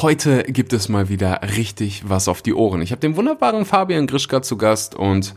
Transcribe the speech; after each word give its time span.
Heute 0.00 0.44
gibt 0.44 0.72
es 0.74 0.88
mal 0.88 1.08
wieder 1.08 1.40
richtig 1.56 2.08
was 2.08 2.28
auf 2.28 2.40
die 2.40 2.54
Ohren. 2.54 2.82
Ich 2.82 2.92
habe 2.92 3.00
den 3.00 3.16
wunderbaren 3.16 3.64
Fabian 3.64 4.06
Grischka 4.06 4.42
zu 4.42 4.56
Gast 4.56 4.94
und 4.94 5.34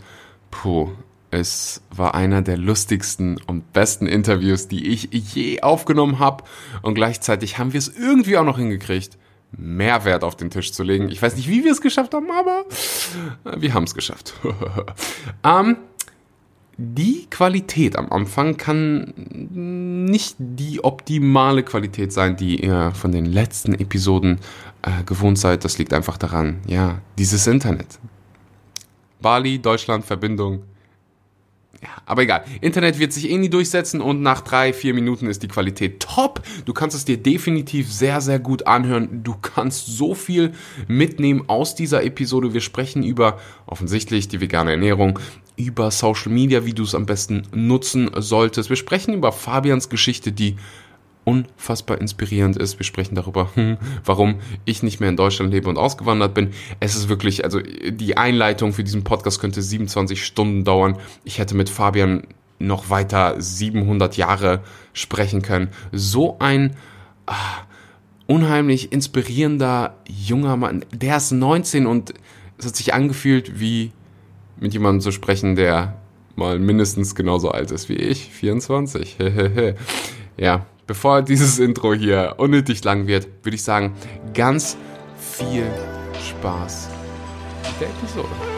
puh, 0.51 0.91
es 1.31 1.81
war 1.89 2.13
einer 2.13 2.43
der 2.43 2.57
lustigsten 2.57 3.41
und 3.47 3.73
besten 3.73 4.05
Interviews, 4.05 4.67
die 4.67 4.89
ich 4.89 5.09
je 5.11 5.63
aufgenommen 5.63 6.19
habe. 6.19 6.43
Und 6.83 6.93
gleichzeitig 6.93 7.57
haben 7.57 7.73
wir 7.73 7.79
es 7.79 7.87
irgendwie 7.87 8.37
auch 8.37 8.43
noch 8.43 8.59
hingekriegt, 8.59 9.17
Mehrwert 9.51 10.23
auf 10.23 10.35
den 10.35 10.51
Tisch 10.51 10.71
zu 10.73 10.83
legen. 10.83 11.09
Ich 11.09 11.23
weiß 11.23 11.37
nicht, 11.37 11.49
wie 11.49 11.63
wir 11.63 11.71
es 11.71 11.81
geschafft 11.81 12.13
haben, 12.13 12.29
aber 12.29 12.65
wir 13.57 13.73
haben 13.73 13.85
es 13.85 13.95
geschafft. 13.95 14.35
ähm, 15.43 15.77
die 16.77 17.27
Qualität 17.29 17.95
am 17.95 18.11
Anfang 18.11 18.57
kann 18.57 19.13
nicht 20.15 20.35
die 20.39 20.83
optimale 20.83 21.63
Qualität 21.63 22.11
sein, 22.11 22.37
die 22.37 22.63
ihr 22.63 22.91
von 22.91 23.11
den 23.11 23.25
letzten 23.25 23.73
Episoden 23.73 24.39
äh, 24.81 25.03
gewohnt 25.05 25.37
seid. 25.37 25.63
Das 25.63 25.77
liegt 25.77 25.93
einfach 25.93 26.17
daran, 26.17 26.59
ja, 26.67 26.99
dieses 27.17 27.45
Internet. 27.47 27.99
Bali, 29.21 29.59
Deutschland, 29.59 30.05
Verbindung, 30.05 30.63
ja, 31.81 31.89
aber 32.05 32.21
egal. 32.21 32.43
Internet 32.61 32.99
wird 32.99 33.11
sich 33.11 33.29
eh 33.31 33.37
nie 33.37 33.49
durchsetzen 33.49 34.01
und 34.01 34.21
nach 34.21 34.41
drei, 34.41 34.71
vier 34.71 34.93
Minuten 34.93 35.25
ist 35.25 35.41
die 35.41 35.47
Qualität 35.47 35.99
top. 35.99 36.43
Du 36.65 36.73
kannst 36.73 36.95
es 36.95 37.05
dir 37.05 37.17
definitiv 37.17 37.91
sehr, 37.91 38.21
sehr 38.21 38.37
gut 38.37 38.67
anhören. 38.67 39.23
Du 39.23 39.33
kannst 39.41 39.87
so 39.87 40.13
viel 40.13 40.51
mitnehmen 40.87 41.45
aus 41.47 41.73
dieser 41.73 42.03
Episode. 42.03 42.53
Wir 42.53 42.61
sprechen 42.61 43.01
über 43.01 43.39
offensichtlich 43.65 44.27
die 44.27 44.41
vegane 44.41 44.71
Ernährung, 44.71 45.17
über 45.55 45.91
Social 45.91 46.31
Media, 46.31 46.65
wie 46.65 46.73
du 46.73 46.83
es 46.83 46.95
am 46.95 47.05
besten 47.05 47.43
nutzen 47.53 48.09
solltest. 48.15 48.69
Wir 48.69 48.77
sprechen 48.77 49.13
über 49.13 49.31
Fabians 49.31 49.89
Geschichte, 49.89 50.31
die 50.31 50.55
unfassbar 51.23 52.01
inspirierend 52.01 52.57
ist. 52.57 52.79
Wir 52.79 52.85
sprechen 52.85 53.15
darüber, 53.15 53.49
hm, 53.55 53.77
warum 54.05 54.39
ich 54.65 54.83
nicht 54.83 54.99
mehr 54.99 55.09
in 55.09 55.17
Deutschland 55.17 55.51
lebe 55.51 55.69
und 55.69 55.77
ausgewandert 55.77 56.33
bin. 56.33 56.51
Es 56.79 56.95
ist 56.95 57.09
wirklich, 57.09 57.43
also 57.43 57.59
die 57.59 58.17
Einleitung 58.17 58.73
für 58.73 58.83
diesen 58.83 59.03
Podcast 59.03 59.39
könnte 59.39 59.61
27 59.61 60.25
Stunden 60.25 60.63
dauern. 60.63 60.97
Ich 61.23 61.37
hätte 61.37 61.55
mit 61.55 61.69
Fabian 61.69 62.23
noch 62.59 62.89
weiter 62.89 63.35
700 63.39 64.17
Jahre 64.17 64.61
sprechen 64.93 65.41
können. 65.41 65.69
So 65.91 66.37
ein 66.39 66.75
ah, 67.25 67.35
unheimlich 68.27 68.91
inspirierender 68.91 69.95
junger 70.07 70.57
Mann. 70.57 70.85
Der 70.93 71.17
ist 71.17 71.31
19 71.31 71.85
und 71.87 72.13
es 72.57 72.67
hat 72.67 72.75
sich 72.75 72.93
angefühlt, 72.93 73.59
wie 73.59 73.91
mit 74.61 74.73
jemandem 74.73 75.01
zu 75.01 75.11
sprechen, 75.11 75.55
der 75.55 75.97
mal 76.35 76.59
mindestens 76.59 77.15
genauso 77.15 77.49
alt 77.51 77.71
ist 77.71 77.89
wie 77.89 77.95
ich, 77.95 78.29
24. 78.29 79.17
ja, 80.37 80.65
bevor 80.87 81.23
dieses 81.23 81.59
Intro 81.59 81.93
hier 81.93 82.35
unnötig 82.37 82.83
lang 82.83 83.07
wird, 83.07 83.27
würde 83.43 83.55
ich 83.55 83.63
sagen, 83.63 83.93
ganz 84.33 84.77
viel 85.17 85.65
Spaß 86.29 86.89
mit 87.63 87.81
der 87.81 87.89
Episode. 87.89 88.50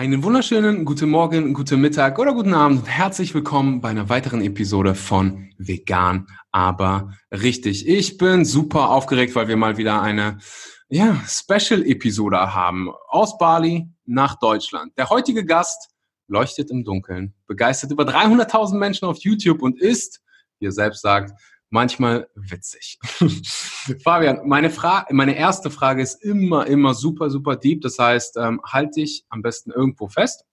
Einen 0.00 0.22
wunderschönen 0.22 0.86
guten 0.86 1.10
Morgen, 1.10 1.52
guten 1.52 1.78
Mittag 1.78 2.18
oder 2.18 2.32
guten 2.32 2.54
Abend. 2.54 2.88
Herzlich 2.88 3.34
willkommen 3.34 3.82
bei 3.82 3.90
einer 3.90 4.08
weiteren 4.08 4.40
Episode 4.40 4.94
von 4.94 5.52
Vegan, 5.58 6.26
aber 6.52 7.12
richtig. 7.30 7.86
Ich 7.86 8.16
bin 8.16 8.46
super 8.46 8.88
aufgeregt, 8.88 9.34
weil 9.34 9.48
wir 9.48 9.58
mal 9.58 9.76
wieder 9.76 10.00
eine 10.00 10.38
ja, 10.88 11.20
Special-Episode 11.26 12.54
haben. 12.54 12.88
Aus 13.08 13.36
Bali 13.36 13.90
nach 14.06 14.38
Deutschland. 14.38 14.96
Der 14.96 15.10
heutige 15.10 15.44
Gast 15.44 15.90
leuchtet 16.28 16.70
im 16.70 16.82
Dunkeln, 16.82 17.34
begeistert 17.46 17.90
über 17.90 18.04
300.000 18.04 18.78
Menschen 18.78 19.04
auf 19.06 19.18
YouTube 19.18 19.60
und 19.60 19.78
ist, 19.78 20.22
wie 20.60 20.64
er 20.68 20.72
selbst 20.72 21.02
sagt, 21.02 21.38
manchmal 21.70 22.28
witzig. 22.34 22.98
Fabian, 24.02 24.46
meine, 24.46 24.70
Frage, 24.70 25.14
meine 25.14 25.36
erste 25.36 25.70
Frage 25.70 26.02
ist 26.02 26.22
immer, 26.22 26.66
immer 26.66 26.94
super, 26.94 27.30
super 27.30 27.56
deep. 27.56 27.80
Das 27.80 27.98
heißt, 27.98 28.36
ähm, 28.36 28.60
halt 28.64 28.96
dich 28.96 29.24
am 29.30 29.42
besten 29.42 29.70
irgendwo 29.70 30.08
fest. 30.08 30.44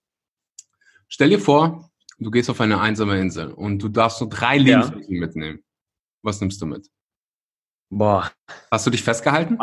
Stell 1.09 1.29
dir 1.29 1.39
vor, 1.39 1.91
du 2.19 2.31
gehst 2.31 2.50
auf 2.50 2.61
eine 2.61 2.79
einsame 2.79 3.19
Insel 3.19 3.51
und 3.51 3.79
du 3.79 3.89
darfst 3.89 4.22
nur 4.22 4.29
drei 4.29 4.57
Lebensmittel 4.57 5.13
ja. 5.13 5.19
mitnehmen. 5.19 5.63
Was 6.22 6.39
nimmst 6.39 6.61
du 6.61 6.66
mit? 6.66 6.89
Boah. 7.89 8.31
Hast 8.72 8.85
du 8.85 8.91
dich 8.91 9.03
festgehalten? 9.03 9.57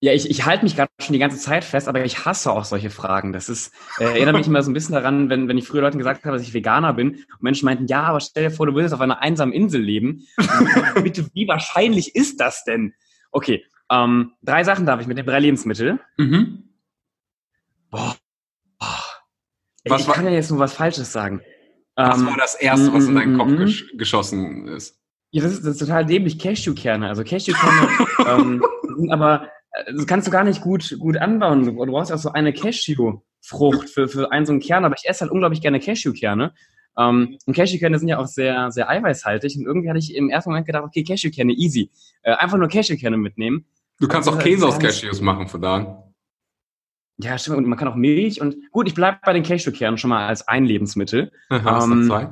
Ja, 0.00 0.12
ich, 0.12 0.28
ich 0.28 0.44
halte 0.44 0.64
mich 0.64 0.76
gerade 0.76 0.90
schon 1.00 1.14
die 1.14 1.18
ganze 1.18 1.38
Zeit 1.38 1.64
fest, 1.64 1.88
aber 1.88 2.04
ich 2.04 2.26
hasse 2.26 2.52
auch 2.52 2.64
solche 2.64 2.90
Fragen. 2.90 3.32
Das 3.32 3.48
ist, 3.48 3.72
äh, 3.98 4.04
erinnert 4.04 4.36
mich 4.36 4.46
immer 4.46 4.62
so 4.62 4.70
ein 4.70 4.74
bisschen 4.74 4.94
daran, 4.94 5.30
wenn, 5.30 5.48
wenn 5.48 5.56
ich 5.56 5.66
früher 5.66 5.80
Leuten 5.80 5.98
gesagt 5.98 6.24
habe, 6.24 6.36
dass 6.36 6.46
ich 6.46 6.52
Veganer 6.52 6.92
bin 6.92 7.12
und 7.12 7.42
Menschen 7.42 7.64
meinten, 7.64 7.86
ja, 7.86 8.02
aber 8.02 8.20
stell 8.20 8.44
dir 8.44 8.50
vor, 8.50 8.66
du 8.66 8.74
würdest 8.74 8.92
auf 8.92 9.00
einer 9.00 9.22
einsamen 9.22 9.54
Insel 9.54 9.80
leben. 9.80 10.26
Bitte, 11.02 11.26
wie 11.32 11.48
wahrscheinlich 11.48 12.14
ist 12.14 12.38
das 12.40 12.64
denn? 12.64 12.92
Okay, 13.30 13.64
ähm, 13.90 14.32
drei 14.42 14.64
Sachen 14.64 14.86
darf 14.86 15.00
ich 15.00 15.06
mit 15.06 15.16
den 15.16 15.26
drei 15.26 15.40
Lebensmittel. 15.40 16.00
Mhm. 16.18 16.64
Boah. 17.90 18.16
Boah. 18.78 19.04
Was 19.86 20.02
ich 20.02 20.08
war, 20.08 20.14
kann 20.14 20.24
ja 20.24 20.32
jetzt 20.32 20.50
nur 20.50 20.58
was 20.58 20.74
Falsches 20.74 21.12
sagen. 21.12 21.40
Was 21.96 22.18
ähm, 22.18 22.26
war 22.26 22.36
das 22.36 22.54
Erste, 22.54 22.92
was 22.92 23.06
in 23.06 23.14
deinen 23.14 23.38
Kopf 23.38 23.48
mm, 23.48 23.54
mm, 23.54 23.58
gesch 23.58 23.96
geschossen 23.96 24.68
ist? 24.68 24.98
Ja, 25.30 25.42
das 25.42 25.52
ist, 25.52 25.64
das 25.64 25.72
ist 25.72 25.78
total 25.78 26.04
dämlich. 26.04 26.38
Cashewkerne. 26.38 27.08
Also 27.08 27.22
Cashewkerne 27.22 27.88
ähm, 28.26 28.64
sind 28.96 29.12
aber 29.12 29.48
das 29.92 30.06
kannst 30.06 30.26
du 30.26 30.30
gar 30.30 30.44
nicht 30.44 30.60
gut, 30.60 30.96
gut 30.98 31.16
anbauen. 31.16 31.64
Du 31.64 31.74
brauchst 31.74 32.10
ja 32.10 32.16
so 32.16 32.30
eine 32.32 32.52
Cashew-Frucht 32.52 33.88
für, 33.90 34.08
für 34.08 34.30
einen 34.30 34.46
so 34.46 34.52
einen 34.52 34.60
Kern, 34.60 34.84
aber 34.84 34.94
ich 34.96 35.08
esse 35.08 35.22
halt 35.22 35.32
unglaublich 35.32 35.60
gerne 35.60 35.80
Cashewkerne. 35.80 36.54
Ähm, 36.96 37.38
und 37.46 37.54
Cashewkerne 37.54 37.98
sind 37.98 38.08
ja 38.08 38.18
auch 38.18 38.26
sehr, 38.26 38.70
sehr 38.70 38.88
eiweißhaltig. 38.88 39.56
Und 39.58 39.66
irgendwie 39.66 39.88
hatte 39.88 39.98
ich 39.98 40.14
im 40.14 40.30
ersten 40.30 40.50
Moment 40.50 40.66
gedacht, 40.66 40.84
okay, 40.84 41.02
Cashewkerne, 41.02 41.52
easy. 41.52 41.90
Äh, 42.22 42.34
einfach 42.34 42.56
nur 42.56 42.68
Cashewkerne 42.68 43.16
mitnehmen. 43.16 43.66
Du 44.00 44.08
kannst 44.08 44.28
auch 44.28 44.38
Käse 44.38 44.66
aus 44.66 44.78
Cashews 44.78 45.20
machen, 45.20 45.48
von 45.48 45.62
da 45.62 46.12
Ja, 47.18 47.38
stimmt. 47.38 47.58
Und 47.58 47.66
man 47.66 47.78
kann 47.78 47.88
auch 47.88 47.94
Milch 47.94 48.40
und 48.40 48.56
gut, 48.70 48.88
ich 48.88 48.94
bleibe 48.94 49.18
bei 49.24 49.32
den 49.32 49.42
Cashewkernen 49.42 49.98
schon 49.98 50.10
mal 50.10 50.26
als 50.26 50.46
ein 50.46 50.64
Lebensmittel. 50.64 51.32
Aha, 51.48 51.84
ähm, 51.84 52.06
zwei? 52.06 52.28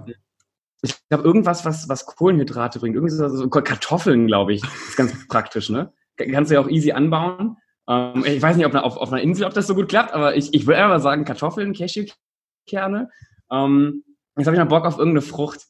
Ich 0.82 0.97
glaube, 1.08 1.22
irgendwas, 1.22 1.64
was, 1.64 1.88
was 1.88 2.06
Kohlenhydrate 2.06 2.81
bringt. 2.81 2.97
Irgendwie 2.97 3.14
so, 3.14 3.28
so 3.28 3.48
Kartoffeln, 3.48 4.26
glaube 4.26 4.54
ich. 4.54 4.62
Das 4.62 4.88
ist 4.88 4.97
ganz 4.97 5.28
praktisch, 5.28 5.70
ne? 5.70 5.92
Kannst 6.17 6.50
du 6.50 6.55
ja 6.55 6.61
auch 6.61 6.69
easy 6.69 6.93
anbauen. 6.93 7.56
Ähm, 7.89 8.25
ich 8.27 8.41
weiß 8.41 8.56
nicht, 8.56 8.67
ob 8.67 8.75
auf, 8.75 8.97
auf 8.97 9.12
einer 9.12 9.23
Insel, 9.23 9.47
ob 9.47 9.55
das 9.55 9.67
so 9.67 9.75
gut 9.75 9.89
klappt, 9.89 10.12
aber 10.12 10.37
ich, 10.37 10.55
ich 10.55 10.67
würde 10.67 10.83
einfach 10.83 11.00
sagen 11.00 11.25
Kartoffeln, 11.25 11.73
Cashewkerne. 11.73 13.11
Ähm, 13.50 14.05
jetzt 14.37 14.47
habe 14.47 14.56
ich 14.56 14.62
noch 14.62 14.69
Bock 14.69 14.87
auf 14.87 14.99
irgendeine 14.99 15.23
Frucht. 15.23 15.67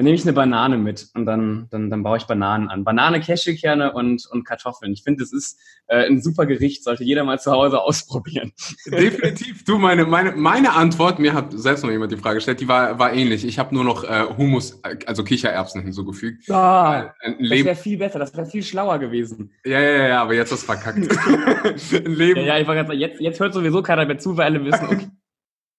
Dann 0.00 0.06
nehme 0.06 0.16
ich 0.16 0.22
eine 0.22 0.32
Banane 0.32 0.78
mit 0.78 1.10
und 1.12 1.26
dann, 1.26 1.68
dann, 1.70 1.90
dann 1.90 2.02
baue 2.02 2.16
ich 2.16 2.24
Bananen 2.24 2.70
an. 2.70 2.84
Banane, 2.84 3.20
Cashewkerne 3.20 3.92
und, 3.92 4.26
und 4.30 4.44
Kartoffeln. 4.44 4.94
Ich 4.94 5.02
finde, 5.02 5.22
das 5.22 5.30
ist 5.30 5.60
äh, 5.88 6.06
ein 6.06 6.22
super 6.22 6.46
Gericht, 6.46 6.84
sollte 6.84 7.04
jeder 7.04 7.22
mal 7.22 7.38
zu 7.38 7.52
Hause 7.52 7.78
ausprobieren. 7.82 8.50
Definitiv. 8.86 9.62
Du, 9.64 9.76
meine, 9.76 10.06
meine, 10.06 10.32
meine 10.32 10.72
Antwort, 10.72 11.18
mir 11.18 11.34
hat 11.34 11.52
selbst 11.52 11.84
noch 11.84 11.90
jemand 11.90 12.12
die 12.12 12.16
Frage 12.16 12.36
gestellt, 12.36 12.60
die 12.60 12.68
war, 12.68 12.98
war 12.98 13.12
ähnlich. 13.12 13.44
Ich 13.44 13.58
habe 13.58 13.74
nur 13.74 13.84
noch 13.84 14.02
äh, 14.02 14.24
Humus, 14.38 14.80
also 15.04 15.22
Kichererbsen 15.22 15.82
hinzugefügt. 15.82 16.50
Ah, 16.50 17.12
äh, 17.20 17.32
das 17.38 17.50
wäre 17.50 17.76
viel 17.76 17.98
besser, 17.98 18.18
das 18.18 18.34
wäre 18.34 18.46
viel 18.46 18.62
schlauer 18.62 18.98
gewesen. 18.98 19.52
Ja, 19.66 19.80
ja, 19.80 20.08
ja, 20.08 20.22
aber 20.22 20.32
jetzt 20.32 20.50
ist 20.50 20.64
verkackt. 20.64 20.96
ein 20.96 22.14
Leben. 22.14 22.40
Ja, 22.40 22.46
ja, 22.46 22.58
ich 22.58 22.66
war 22.66 22.74
ganz, 22.74 22.90
jetzt, 22.94 23.20
jetzt 23.20 23.38
hört 23.38 23.52
sowieso 23.52 23.82
keiner 23.82 24.06
mehr 24.06 24.18
zu, 24.18 24.34
weil 24.34 24.46
alle 24.46 24.64
wissen, 24.64 24.86
okay, 24.86 25.10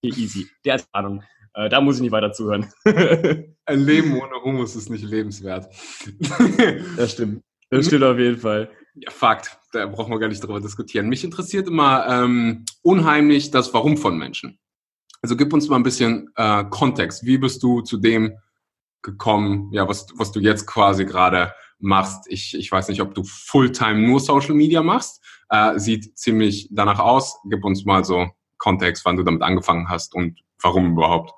easy. 0.03 0.48
Der 0.64 0.76
hat 0.76 0.86
Ahnung. 0.92 1.24
Äh, 1.53 1.70
da 1.70 1.82
muss 1.82 1.98
ich 1.98 2.02
nicht 2.02 2.12
weiter 2.12 2.32
zuhören. 2.32 2.68
Ein 3.72 3.86
Leben 3.86 4.20
ohne 4.20 4.44
Humus 4.44 4.76
ist 4.76 4.90
nicht 4.90 5.06
lebenswert. 5.06 5.74
das 6.97 7.14
stimmt. 7.14 7.41
Das 7.70 7.85
stimmt 7.85 8.03
auf 8.03 8.18
jeden 8.18 8.38
Fall. 8.38 8.70
Ja, 8.96 9.09
Fakt. 9.12 9.58
Da 9.72 9.85
brauchen 9.85 10.12
wir 10.12 10.20
gar 10.20 10.28
nicht 10.28 10.44
drüber 10.44 10.59
diskutieren. 10.59 11.08
Mich 11.08 11.23
interessiert 11.23 11.70
immer 11.70 12.06
ähm, 12.09 12.66
unheimlich 12.82 13.50
das 13.50 13.73
Warum 13.73 13.96
von 13.96 14.18
Menschen. 14.18 14.59
Also 15.22 15.38
gib 15.38 15.53
uns 15.53 15.70
mal 15.70 15.78
ein 15.78 15.84
bisschen 15.84 16.29
äh, 16.35 16.66
Kontext. 16.70 17.26
Wie 17.26 17.38
bist 17.38 17.64
du 17.64 17.79
zu 17.79 17.96
dem 17.96 18.34
gekommen, 19.02 19.70
ja, 19.72 19.88
was, 19.88 20.08
was 20.16 20.34
du 20.34 20.41
jetzt 20.41 20.68
quasi 20.68 21.06
gerade 21.06 21.53
machst? 21.79 22.26
Ich, 22.28 22.53
ich 22.53 22.70
weiß 22.70 22.90
nicht, 22.90 23.02
ob 23.02 23.16
du 23.16 23.23
Fulltime 23.23 24.06
nur 24.06 24.20
Social 24.20 24.53
Media 24.53 24.84
machst. 24.84 25.23
Äh, 25.47 25.79
sieht 25.79 26.18
ziemlich 26.18 26.68
danach 26.72 27.00
aus. 27.00 27.40
Gib 27.50 27.64
uns 27.64 27.85
mal 27.85 28.03
so 28.03 28.28
Kontext, 28.58 29.06
wann 29.06 29.16
du 29.16 29.23
damit 29.23 29.44
angefangen 29.44 29.88
hast 29.88 30.14
und 30.14 30.41
warum 30.62 30.91
überhaupt. 30.91 31.32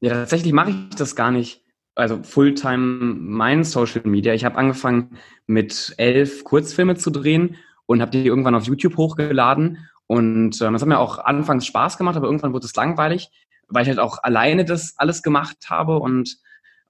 Ja, 0.00 0.14
tatsächlich 0.14 0.52
mache 0.52 0.70
ich 0.70 0.96
das 0.96 1.16
gar 1.16 1.30
nicht. 1.30 1.62
Also 1.94 2.22
Fulltime 2.22 3.16
mein 3.18 3.64
Social 3.64 4.02
Media. 4.04 4.32
Ich 4.32 4.44
habe 4.44 4.56
angefangen 4.56 5.18
mit 5.46 5.94
elf 5.96 6.44
Kurzfilme 6.44 6.96
zu 6.96 7.10
drehen 7.10 7.56
und 7.86 8.00
habe 8.00 8.12
die 8.12 8.24
irgendwann 8.24 8.54
auf 8.54 8.64
YouTube 8.64 8.96
hochgeladen. 8.96 9.88
Und 10.06 10.62
ähm, 10.62 10.72
das 10.72 10.82
hat 10.82 10.88
mir 10.88 10.98
auch 10.98 11.18
anfangs 11.18 11.66
Spaß 11.66 11.98
gemacht, 11.98 12.16
aber 12.16 12.26
irgendwann 12.26 12.52
wurde 12.52 12.66
es 12.66 12.76
langweilig, 12.76 13.30
weil 13.66 13.82
ich 13.82 13.88
halt 13.88 13.98
auch 13.98 14.22
alleine 14.22 14.64
das 14.64 14.94
alles 14.96 15.22
gemacht 15.22 15.68
habe. 15.68 15.98
Und 15.98 16.38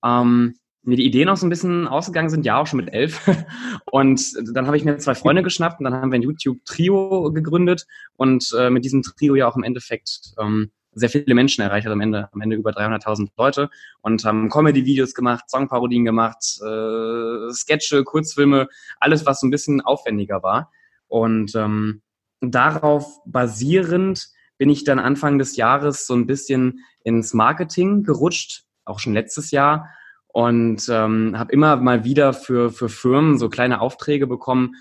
ähm, 0.05 0.55
mir 0.83 0.97
die 0.97 1.07
Ideen 1.07 1.29
auch 1.29 1.37
so 1.37 1.47
ein 1.47 1.51
bisschen 1.51 1.89
ausgegangen 1.89 2.31
sind, 2.31 2.45
ja 2.45 2.59
auch 2.59 2.67
schon 2.67 2.79
mit 2.79 2.93
elf. 2.93 3.21
Und 3.91 4.21
dann 4.55 4.67
habe 4.67 4.77
ich 4.77 4.85
mir 4.85 4.99
zwei 4.99 5.15
Freunde 5.15 5.43
geschnappt 5.43 5.81
und 5.81 5.85
dann 5.85 5.95
haben 5.95 6.11
wir 6.13 6.19
ein 6.19 6.23
YouTube-Trio 6.23 7.33
gegründet 7.33 7.87
und 8.17 8.55
äh, 8.59 8.71
mit 8.71 8.85
diesem 8.85 9.03
Trio 9.03 9.35
ja 9.35 9.49
auch 9.49 9.57
im 9.57 9.63
Endeffekt 9.63 10.35
ähm, 10.39 10.71
sehr 10.99 11.09
viele 11.09 11.35
Menschen 11.35 11.63
erreicht, 11.63 11.87
also 11.87 11.95
am 11.95 12.01
Ende, 12.01 12.29
am 12.33 12.41
Ende 12.41 12.57
über 12.57 12.71
300.000 12.71 13.29
Leute 13.37 13.71
und 14.03 14.25
haben 14.25 14.49
Comedy-Videos 14.49 15.15
gemacht, 15.15 15.49
Songparodien 15.49 16.05
gemacht, 16.05 16.61
äh, 16.63 17.53
Sketche, 17.53 18.05
Kurzfilme, 18.05 18.69
alles, 19.01 19.27
was 19.27 19.41
so 19.41 19.47
ein 19.47 19.51
bisschen 19.51 19.81
aufwendiger 19.81 20.43
war. 20.43 20.71
Und 21.07 21.55
ähm, 21.55 22.03
darauf 22.41 23.21
basierend 23.25 24.29
bin 24.59 24.71
ich 24.71 24.85
dann 24.85 24.99
Anfang 24.99 25.39
des 25.39 25.57
Jahres 25.57 26.07
so 26.07 26.15
ein 26.15 26.27
bisschen 26.27 26.81
ins 27.05 27.33
Marketing 27.33 28.03
gerutscht, 28.03 28.65
auch 28.85 28.99
schon 28.99 29.15
letztes 29.15 29.51
Jahr 29.51 29.89
und 30.29 30.89
ähm, 30.91 31.39
habe 31.39 31.53
immer 31.53 31.77
mal 31.77 32.05
wieder 32.05 32.33
für, 32.33 32.71
für 32.71 32.89
Firmen 32.89 33.39
so 33.39 33.49
kleine 33.49 33.81
Aufträge 33.81 34.27
bekommen, 34.27 34.77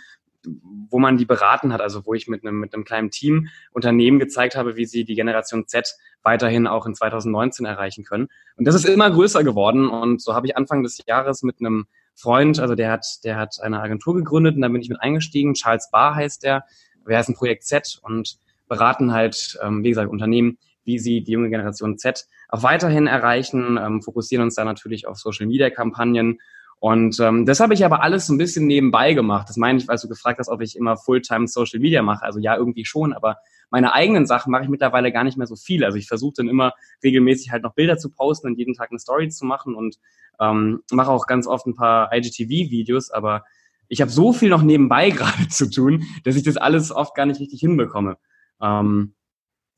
wo 0.90 1.00
man 1.00 1.18
die 1.18 1.26
beraten 1.26 1.74
hat, 1.74 1.82
also 1.82 2.06
wo 2.06 2.14
ich 2.14 2.28
mit 2.28 2.44
einem, 2.46 2.60
mit 2.60 2.74
einem 2.74 2.84
kleinen 2.84 3.12
Team 3.12 3.50
Unternehmen 3.72 4.20
gezeigt 4.20 4.56
habe, 4.56 4.76
wie 4.76 4.86
sie 4.86 5.04
die 5.04 5.16
Generation 5.16 5.68
Z 5.68 5.96
weiterhin 6.24 6.68
auch 6.68 6.86
in 6.86 6.96
2019 6.96 7.66
erreichen 7.66 8.04
können. 8.04 8.28
Und 8.56 8.66
das 8.66 8.76
ist 8.76 8.86
immer 8.86 9.10
größer 9.12 9.44
geworden 9.44 9.90
und 9.90 10.22
so 10.22 10.34
habe 10.34 10.48
ich 10.48 10.58
Anfang 10.58 10.84
des 10.84 11.02
Jahres 11.06 11.44
mit 11.44 11.60
einem 11.60 11.88
Freund, 12.16 12.60
also 12.60 12.74
der 12.74 12.92
hat, 12.92 13.06
der 13.24 13.38
hat 13.38 13.58
eine 13.62 13.80
Agentur 13.80 14.16
gegründet 14.16 14.56
und 14.56 14.62
da 14.62 14.68
bin 14.70 14.82
ich 14.82 14.90
mit 14.90 15.02
eingestiegen. 15.02 15.54
Charles 15.54 15.90
Barr 15.92 16.16
heißt 16.16 16.44
der. 16.44 16.66
Wir 17.06 17.18
heißen 17.18 17.36
Projekt 17.36 17.64
Z 17.64 18.00
und 18.02 18.40
beraten 18.68 19.14
halt, 19.14 19.58
ähm, 19.64 19.84
wie 19.84 19.90
gesagt, 19.90 20.10
Unternehmen, 20.10 20.58
wie 20.84 21.00
sie 21.00 21.24
die 21.24 21.34
junge 21.34 21.50
Generation 21.50 21.98
Z 21.98 22.26
auch 22.50 22.64
weiterhin 22.64 23.08
erreichen, 23.08 23.78
ähm, 23.78 24.02
fokussieren 24.02 24.44
uns 24.44 24.56
da 24.56 24.66
natürlich 24.66 25.08
auf 25.08 25.18
Social-Media-Kampagnen. 25.18 26.40
Und 26.80 27.20
ähm, 27.20 27.46
das 27.46 27.60
habe 27.60 27.74
ich 27.74 27.84
aber 27.84 28.04
alles 28.04 28.28
so 28.28 28.34
ein 28.34 28.38
bisschen 28.38 28.68
nebenbei 28.68 29.14
gemacht. 29.14 29.50
Das 29.50 29.58
meine 29.58 29.80
ich, 29.80 29.88
weil 29.88 29.98
du 29.98 30.08
gefragt 30.08 30.40
hast, 30.40 30.48
ob 30.48 30.62
ich 30.62 30.76
immer 30.76 30.96
Fulltime 30.96 31.48
Social 31.48 31.80
Media 31.80 32.04
mache. 32.04 32.24
Also 32.24 32.40
ja, 32.40 32.56
irgendwie 32.56 32.86
schon, 32.86 33.14
aber 33.14 33.38
meine 33.70 33.94
eigenen 33.94 34.28
Sachen 34.28 34.52
mache 34.52 34.64
ich 34.64 34.70
mittlerweile 34.70 35.12
gar 35.12 35.24
nicht 35.24 35.38
mehr 35.38 35.48
so 35.48 35.56
viel. 35.56 35.84
Also 35.84 35.98
ich 35.98 36.08
versuche 36.08 36.36
dann 36.38 36.48
immer 36.48 36.74
regelmäßig 37.04 37.52
halt 37.52 37.64
noch 37.64 37.74
Bilder 37.74 37.98
zu 37.98 38.12
posten 38.12 38.48
und 38.48 38.58
jeden 38.58 38.76
Tag 38.76 38.92
eine 38.92 39.00
Story 39.00 39.30
zu 39.30 39.46
machen 39.46 39.76
und 39.76 39.98
ähm, 40.40 40.84
mache 40.92 41.10
auch 41.10 41.26
ganz 41.26 41.48
oft 41.48 41.66
ein 41.66 41.76
paar 41.76 42.14
IGTV-Videos, 42.14 43.10
aber 43.12 43.44
ich 43.88 44.02
habe 44.02 44.12
so 44.12 44.34
viel 44.34 44.50
noch 44.50 44.62
nebenbei 44.62 45.10
gerade 45.12 45.48
zu 45.48 45.70
tun, 45.70 46.04
dass 46.24 46.36
ich 46.36 46.44
das 46.44 46.58
alles 46.58 46.92
oft 46.92 47.16
gar 47.16 47.26
nicht 47.26 47.40
richtig 47.40 47.60
hinbekomme. 47.60 48.18
Ähm, 48.62 49.16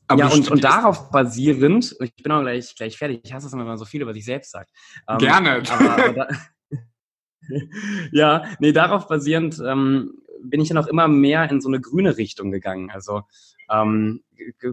aber 0.08 0.22
ja, 0.22 0.28
und, 0.30 0.50
und 0.50 0.64
darauf 0.64 1.12
basierend, 1.12 1.96
ich 2.02 2.16
bin 2.16 2.32
auch 2.32 2.42
gleich, 2.42 2.74
gleich 2.76 2.98
fertig, 2.98 3.22
ich 3.24 3.32
hasse 3.32 3.46
es, 3.46 3.54
wenn 3.54 3.60
man 3.60 3.78
so 3.78 3.86
viel 3.86 4.02
über 4.02 4.14
sich 4.14 4.26
selbst 4.26 4.52
sagt. 4.52 4.72
Ähm, 5.08 5.20
Gerne. 5.20 5.62
Aber, 5.70 5.92
aber 5.92 6.14
da, 6.14 6.28
ja, 8.12 8.44
nee, 8.60 8.72
darauf 8.72 9.08
basierend 9.08 9.62
ähm, 9.66 10.14
bin 10.42 10.62
ich 10.62 10.70
dann 10.70 10.78
auch 10.78 10.88
immer 10.88 11.08
mehr 11.08 11.50
in 11.50 11.62
so 11.62 11.68
eine 11.68 11.82
grüne 11.82 12.18
Richtung 12.18 12.52
gegangen. 12.52 12.90
Also 12.92 13.24
ähm, 13.70 14.22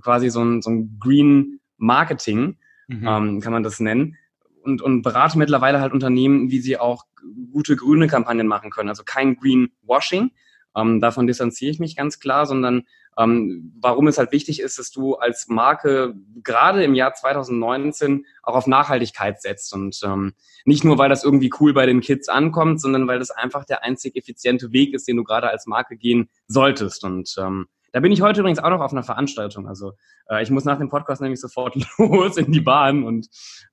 quasi 0.01 0.31
so 0.31 0.43
ein, 0.43 0.63
so 0.63 0.71
ein 0.71 0.99
Green 0.99 1.61
Marketing, 1.77 2.57
mhm. 2.89 3.07
ähm, 3.07 3.41
kann 3.41 3.53
man 3.53 3.63
das 3.63 3.81
nennen. 3.81 4.17
Und, 4.63 4.83
und 4.83 5.03
berate 5.03 5.39
mittlerweile 5.39 5.81
halt 5.81 5.93
Unternehmen, 5.93 6.51
wie 6.51 6.59
sie 6.59 6.79
auch 6.79 7.05
gute 7.53 7.77
grüne 7.77 8.09
Kampagnen 8.09 8.49
machen 8.49 8.71
können. 8.71 8.89
Also 8.89 9.05
kein 9.05 9.37
Greenwashing, 9.37 10.33
ähm, 10.77 11.01
davon 11.01 11.27
distanziere 11.27 11.71
ich 11.71 11.81
mich 11.81 11.97
ganz 11.97 12.19
klar, 12.19 12.47
sondern 12.47 12.83
ähm, 13.19 13.73
warum 13.81 14.09
es 14.09 14.19
halt 14.19 14.33
wichtig 14.33 14.61
ist, 14.61 14.79
dass 14.79 14.91
du 14.91 15.15
als 15.15 15.49
Marke 15.49 16.15
gerade 16.43 16.85
im 16.85 16.95
Jahr 16.95 17.15
2019 17.15 18.27
auch 18.43 18.55
auf 18.55 18.67
Nachhaltigkeit 18.67 19.41
setzt 19.41 19.73
und 19.75 19.99
ähm, 20.05 20.35
nicht 20.65 20.85
nur, 20.85 20.99
weil 20.99 21.09
das 21.09 21.25
irgendwie 21.25 21.51
cool 21.61 21.73
bei 21.73 21.87
den 21.87 22.01
Kids 22.01 22.29
ankommt, 22.29 22.81
sondern 22.81 23.07
weil 23.07 23.19
das 23.19 23.31
einfach 23.31 23.65
der 23.65 23.85
einzig 23.85 24.17
effiziente 24.17 24.73
Weg 24.73 24.95
ist, 24.95 25.09
den 25.09 25.17
du 25.17 25.25
gerade 25.25 25.49
als 25.49 25.67
Marke 25.67 25.97
gehen 25.97 26.29
solltest. 26.49 27.05
Und 27.05 27.35
ähm, 27.39 27.67
da 27.93 28.01
bin 28.01 28.13
ich 28.13 28.21
heute 28.21 28.41
übrigens 28.41 28.59
auch 28.59 28.71
noch 28.71 28.81
auf 28.81 28.93
einer 28.93 29.05
Veranstaltung. 29.05 29.69
Also 29.69 29.93
äh, 30.29 30.43
ich 30.43 30.51
muss 30.51 30.65
nach 30.65 30.79
dem 30.79 30.89
Podcast 30.89 31.23
nämlich 31.23 31.41
sofort 31.41 31.75
los 31.99 32.37
in 32.37 32.53
die 32.53 32.61
Bahn 32.61 33.05
und 33.05 33.29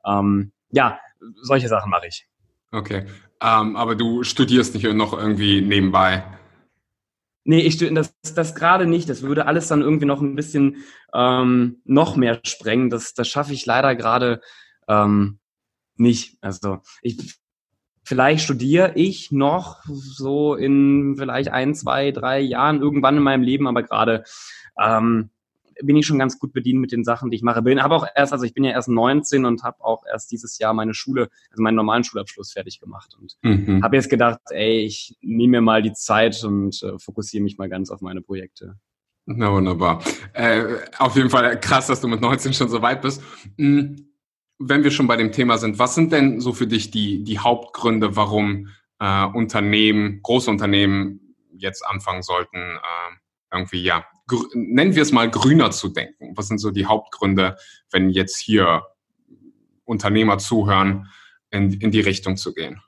ähm, 0.05 0.53
ja, 0.71 0.99
solche 1.41 1.67
Sachen 1.67 1.89
mache 1.89 2.07
ich. 2.07 2.27
Okay, 2.71 3.05
ähm, 3.41 3.75
aber 3.75 3.95
du 3.95 4.23
studierst 4.23 4.73
nicht 4.73 4.85
noch 4.93 5.13
irgendwie 5.13 5.61
nebenbei? 5.61 6.23
Nee, 7.45 7.59
ich 7.59 7.77
das, 7.77 8.13
das 8.35 8.55
gerade 8.55 8.85
nicht. 8.85 9.09
Das 9.09 9.21
würde 9.21 9.47
alles 9.47 9.67
dann 9.67 9.81
irgendwie 9.81 10.05
noch 10.05 10.21
ein 10.21 10.35
bisschen 10.35 10.77
ähm, 11.13 11.81
noch 11.83 12.15
mehr 12.15 12.39
sprengen. 12.45 12.89
Das, 12.89 13.13
das 13.13 13.27
schaffe 13.27 13.53
ich 13.53 13.65
leider 13.65 13.95
gerade 13.95 14.41
ähm, 14.87 15.39
nicht. 15.97 16.37
Also 16.41 16.79
ich 17.01 17.39
vielleicht 18.05 18.43
studiere 18.43 18.93
ich 18.95 19.31
noch 19.31 19.83
so 19.85 20.55
in 20.55 21.15
vielleicht 21.17 21.49
ein, 21.49 21.75
zwei, 21.75 22.11
drei 22.11 22.39
Jahren 22.39 22.81
irgendwann 22.81 23.17
in 23.17 23.23
meinem 23.23 23.43
Leben, 23.43 23.67
aber 23.67 23.83
gerade 23.83 24.23
ähm, 24.81 25.29
bin 25.81 25.95
ich 25.95 26.05
schon 26.05 26.19
ganz 26.19 26.39
gut 26.39 26.53
bedient 26.53 26.79
mit 26.79 26.91
den 26.91 27.03
Sachen, 27.03 27.29
die 27.29 27.37
ich 27.37 27.43
mache. 27.43 27.61
Bin 27.61 27.81
habe 27.81 27.95
auch 27.95 28.05
erst, 28.15 28.33
also 28.33 28.45
ich 28.45 28.53
bin 28.53 28.63
ja 28.63 28.71
erst 28.71 28.89
19 28.89 29.45
und 29.45 29.63
habe 29.63 29.83
auch 29.83 30.03
erst 30.05 30.31
dieses 30.31 30.57
Jahr 30.59 30.73
meine 30.73 30.93
Schule, 30.93 31.29
also 31.51 31.63
meinen 31.63 31.75
normalen 31.75 32.03
Schulabschluss 32.03 32.53
fertig 32.53 32.79
gemacht 32.79 33.15
und 33.19 33.37
mhm. 33.41 33.83
habe 33.83 33.95
jetzt 33.95 34.09
gedacht, 34.09 34.39
ey, 34.49 34.79
ich 34.79 35.17
nehme 35.21 35.57
mir 35.57 35.61
mal 35.61 35.81
die 35.81 35.93
Zeit 35.93 36.43
und 36.43 36.81
äh, 36.83 36.97
fokussiere 36.99 37.43
mich 37.43 37.57
mal 37.57 37.69
ganz 37.69 37.89
auf 37.89 38.01
meine 38.01 38.21
Projekte. 38.21 38.77
Na 39.25 39.51
wunderbar. 39.51 40.03
Äh, 40.33 40.63
auf 40.99 41.15
jeden 41.15 41.29
Fall 41.29 41.59
krass, 41.59 41.87
dass 41.87 42.01
du 42.01 42.07
mit 42.07 42.21
19 42.21 42.53
schon 42.53 42.69
so 42.69 42.81
weit 42.81 43.01
bist. 43.01 43.23
Mhm. 43.57 44.09
Wenn 44.59 44.83
wir 44.83 44.91
schon 44.91 45.07
bei 45.07 45.17
dem 45.17 45.31
Thema 45.31 45.57
sind, 45.57 45.79
was 45.79 45.95
sind 45.95 46.11
denn 46.11 46.39
so 46.39 46.53
für 46.53 46.67
dich 46.67 46.91
die, 46.91 47.23
die 47.23 47.39
Hauptgründe, 47.39 48.15
warum 48.15 48.69
äh, 48.99 49.25
Unternehmen, 49.25 50.21
große 50.21 50.49
Unternehmen 50.49 51.35
jetzt 51.57 51.85
anfangen 51.85 52.21
sollten, 52.21 52.57
äh, 52.57 53.15
irgendwie 53.51 53.81
ja 53.81 54.05
nennen 54.53 54.95
wir 54.95 55.01
es 55.01 55.11
mal 55.11 55.29
grüner 55.29 55.71
zu 55.71 55.89
denken? 55.89 56.33
Was 56.35 56.47
sind 56.47 56.59
so 56.59 56.71
die 56.71 56.85
Hauptgründe, 56.85 57.57
wenn 57.91 58.09
jetzt 58.09 58.37
hier 58.37 58.83
Unternehmer 59.85 60.37
zuhören, 60.37 61.09
in, 61.49 61.71
in 61.73 61.91
die 61.91 62.01
Richtung 62.01 62.37
zu 62.37 62.53
gehen? 62.53 62.81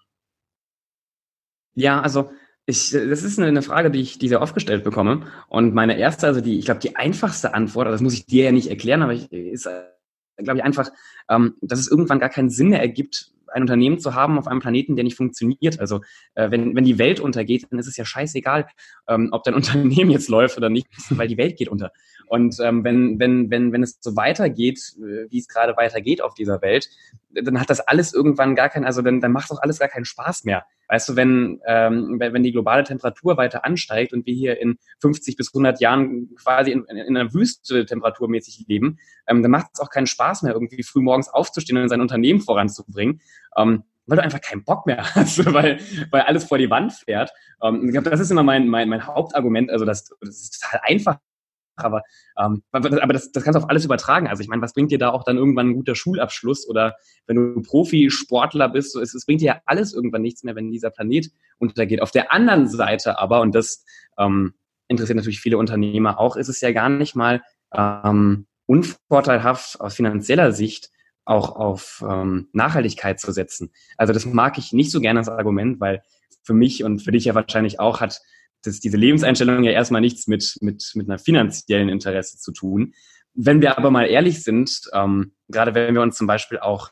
Ja, 1.76 2.02
also 2.02 2.32
ich, 2.66 2.92
das 2.92 3.24
ist 3.24 3.40
eine 3.40 3.62
Frage, 3.62 3.92
die 3.92 4.02
ich, 4.02 4.18
die 4.18 4.28
sehr 4.28 4.42
oft 4.42 4.56
gestellt 4.56 4.84
bekomme. 4.84 5.28
Und 5.50 5.76
meine 5.76 5.98
erste, 5.98 6.26
also 6.26 6.42
die, 6.42 6.58
ich 6.58 6.66
glaube, 6.66 6.80
die 6.80 6.96
einfachste 6.96 7.54
Antwort, 7.54 7.88
das 7.88 8.02
muss 8.02 8.14
ich 8.14 8.26
dir 8.26 8.46
ja 8.46 8.52
nicht 8.52 8.70
erklären, 8.70 9.04
aber 9.04 9.14
ich, 9.14 9.32
ist, 9.32 9.70
glaube 10.38 10.58
ich, 10.58 10.64
einfach, 10.64 10.90
ähm, 11.30 11.56
dass 11.62 11.80
es 11.80 11.90
irgendwann 11.90 12.20
gar 12.20 12.30
keinen 12.30 12.50
Sinn 12.50 12.70
mehr 12.70 12.82
ergibt, 12.82 13.35
ein 13.56 13.63
Unternehmen 13.63 14.00
zu 14.00 14.13
haben 14.13 14.38
auf 14.38 14.48
einem 14.48 14.60
Planeten, 14.60 14.96
der 14.96 15.04
nicht 15.04 15.16
funktioniert. 15.16 15.80
Also 15.80 16.02
äh, 16.36 16.52
wenn, 16.52 16.75
wenn 16.75 16.84
die 16.84 17.00
Welt 17.00 17.19
untergeht, 17.19 17.68
dann 17.70 17.80
ist 17.80 17.88
es 17.88 17.98
ja 17.98 18.06
scheißegal, 18.06 18.68
ähm, 19.08 19.30
ob 19.32 19.44
dein 19.44 19.53
Unternehmen 19.56 20.12
jetzt 20.12 20.30
läuft 20.30 20.58
oder 20.58 20.70
nicht, 20.70 20.88
weil 21.10 21.27
die 21.27 21.38
Welt 21.38 21.58
geht 21.58 21.70
unter. 21.70 21.91
Und 22.27 22.58
ähm, 22.60 22.84
wenn, 22.84 23.20
wenn, 23.20 23.50
wenn, 23.50 23.72
wenn 23.72 23.84
es 23.84 23.98
so 24.01 24.15
weitergeht, 24.15 24.79
äh, 24.98 25.29
wie 25.29 25.39
es 25.39 25.48
gerade 25.48 25.75
weitergeht 25.77 26.22
auf 26.22 26.34
dieser 26.34 26.62
Welt, 26.62 26.89
dann 27.32 27.60
hat 27.60 27.70
das 27.70 27.82
alles 27.82 28.13
irgendwann 28.13 28.55
gar 28.55 28.70
keinen, 28.70 28.86
also 28.86 29.01
dann, 29.01 29.22
dann 29.22 29.32
macht 29.32 29.51
doch 29.51 29.62
alles 29.62 29.79
gar 29.79 29.89
keinen 29.89 30.05
Spaß 30.05 30.46
mehr. 30.46 30.65
Weißt 30.88 31.10
du, 31.10 31.15
wenn, 31.15 31.60
ähm, 31.65 32.20
wenn 32.20 32.44
die 32.44 32.51
globale 32.51 32.84
Temperatur 32.84 33.38
weiter 33.38 33.65
ansteigt 33.65 34.13
und 34.13 34.25
wir 34.25 34.34
hier 34.34 34.60
in 34.60 34.77
50 35.01 35.36
bis 35.36 35.50
100 35.53 35.82
Jahren 35.82 36.36
quasi 36.36 36.72
in, 36.72 36.86
in 36.86 37.17
einer 37.17 37.34
Wüste 37.34 37.86
temperaturmäßig 37.86 38.65
leben, 38.67 39.00
ähm, 39.27 39.41
dann 39.41 39.51
macht 39.51 39.72
es 39.74 39.79
auch 39.79 39.89
keinen 39.89 40.08
Spaß 40.08 40.44
mehr, 40.44 40.53
irgendwie 40.53 40.84
früh 40.84 41.01
morgens 41.01 41.29
aufzustehen 41.29 41.82
und 41.82 41.89
sein 41.89 42.01
Unternehmen 42.01 42.39
voranzubringen. 42.39 43.22
Ähm, 43.58 43.84
weil 44.08 44.17
du 44.17 44.24
einfach 44.24 44.41
keinen 44.41 44.63
Bock 44.63 44.86
mehr 44.86 45.03
hast, 45.15 45.44
weil, 45.51 45.79
weil 46.12 46.22
alles 46.22 46.46
vor 46.46 46.58
die 46.58 46.70
Wand 46.70 46.94
fährt. 46.94 47.32
Ähm, 47.63 47.86
ich 47.86 47.91
glaube, 47.91 48.10
das 48.10 48.20
ist 48.20 48.32
immer 48.32 48.44
mein, 48.44 48.67
mein, 48.67 48.89
mein 48.89 49.05
Hauptargument. 49.08 49.72
Also 49.72 49.86
das, 49.86 50.15
das 50.22 50.41
ist 50.41 50.62
total 50.62 50.82
einfach 50.84 51.17
aber, 51.75 52.03
ähm, 52.38 52.63
aber 52.72 53.13
das, 53.13 53.32
das 53.32 53.44
kannst 53.44 53.58
du 53.58 53.63
auf 53.63 53.70
alles 53.70 53.86
übertragen. 53.86 54.27
Also 54.27 54.41
ich 54.41 54.48
meine, 54.48 54.62
was 54.62 54.74
bringt 54.74 54.91
dir 54.91 54.98
da 54.98 55.10
auch 55.10 55.24
dann 55.24 55.38
irgendwann 55.38 55.70
ein 55.70 55.74
guter 55.74 55.96
Schulabschluss 55.96 56.67
oder 56.67 56.96
wenn 57.27 57.36
du 57.36 57.62
Profisportler 57.62 58.70
bist, 58.70 58.94
so, 58.94 59.01
es, 59.01 59.13
es 59.13 59.25
bringt 59.25 59.41
dir 59.41 59.46
ja 59.46 59.62
alles 59.65 59.94
irgendwann 59.94 60.22
nichts 60.22 60.44
mehr, 60.44 60.55
wenn 60.55 60.72
dieser 60.72 60.89
Planet 60.89 61.32
untergeht. 61.58 62.01
Auf 62.01 62.12
der 62.12 62.32
anderen 62.32 62.67
Seite 62.67 63.20
aber, 63.20 63.41
und 63.41 63.55
das 63.55 63.86
ähm, 64.17 64.53
interessiert 64.88 65.17
natürlich 65.17 65.39
viele 65.39 65.58
Unternehmer 65.58 66.20
auch, 66.20 66.36
ist 66.36 66.50
es 66.50 66.62
ja 66.62 66.72
gar 66.72 66.89
nicht 66.89 67.15
mal 67.15 67.41
ähm, 67.74 68.48
unvorteilhaft 68.65 69.79
aus 69.82 69.96
finanzieller 69.96 70.51
Sicht 70.51 70.89
auch 71.25 71.55
auf 71.55 72.03
ähm, 72.08 72.50
Nachhaltigkeit 72.53 73.20
zu 73.20 73.32
setzen. 73.32 73.72
Also 73.98 74.13
das 74.13 74.25
mag 74.25 74.58
ich 74.58 74.74
nicht 74.74 74.91
so 74.91 75.00
gerne 75.00 75.20
als 75.20 75.29
Argument, 75.29 75.79
weil 75.79 76.03
für 76.44 76.53
mich 76.53 76.84
und 76.84 77.00
für 77.00 77.12
dich 77.12 77.25
ja 77.25 77.36
wahrscheinlich 77.36 77.79
auch 77.79 78.00
hat 78.00 78.22
das, 78.64 78.80
diese 78.80 78.98
Lebenseinstellung 78.98 79.64
ja 79.64 79.72
erstmal 79.72 80.02
nichts 80.02 80.28
mit, 80.28 80.58
mit, 80.62 80.92
mit 80.96 81.10
einer 81.10 81.20
finanziellen 81.20 81.90
Interesse 81.90 82.38
zu 82.38 82.52
tun. 82.52 82.94
Wenn 83.34 83.62
wir 83.62 83.78
aber 83.78 83.92
mal 83.92 84.06
ehrlich 84.08 84.44
sind, 84.44 84.82
ähm, 84.94 85.34
gerade 85.50 85.76
wenn 85.76 85.94
wir 85.94 86.02
uns 86.02 86.16
zum 86.16 86.28
Beispiel 86.28 86.60
auch 86.60 86.92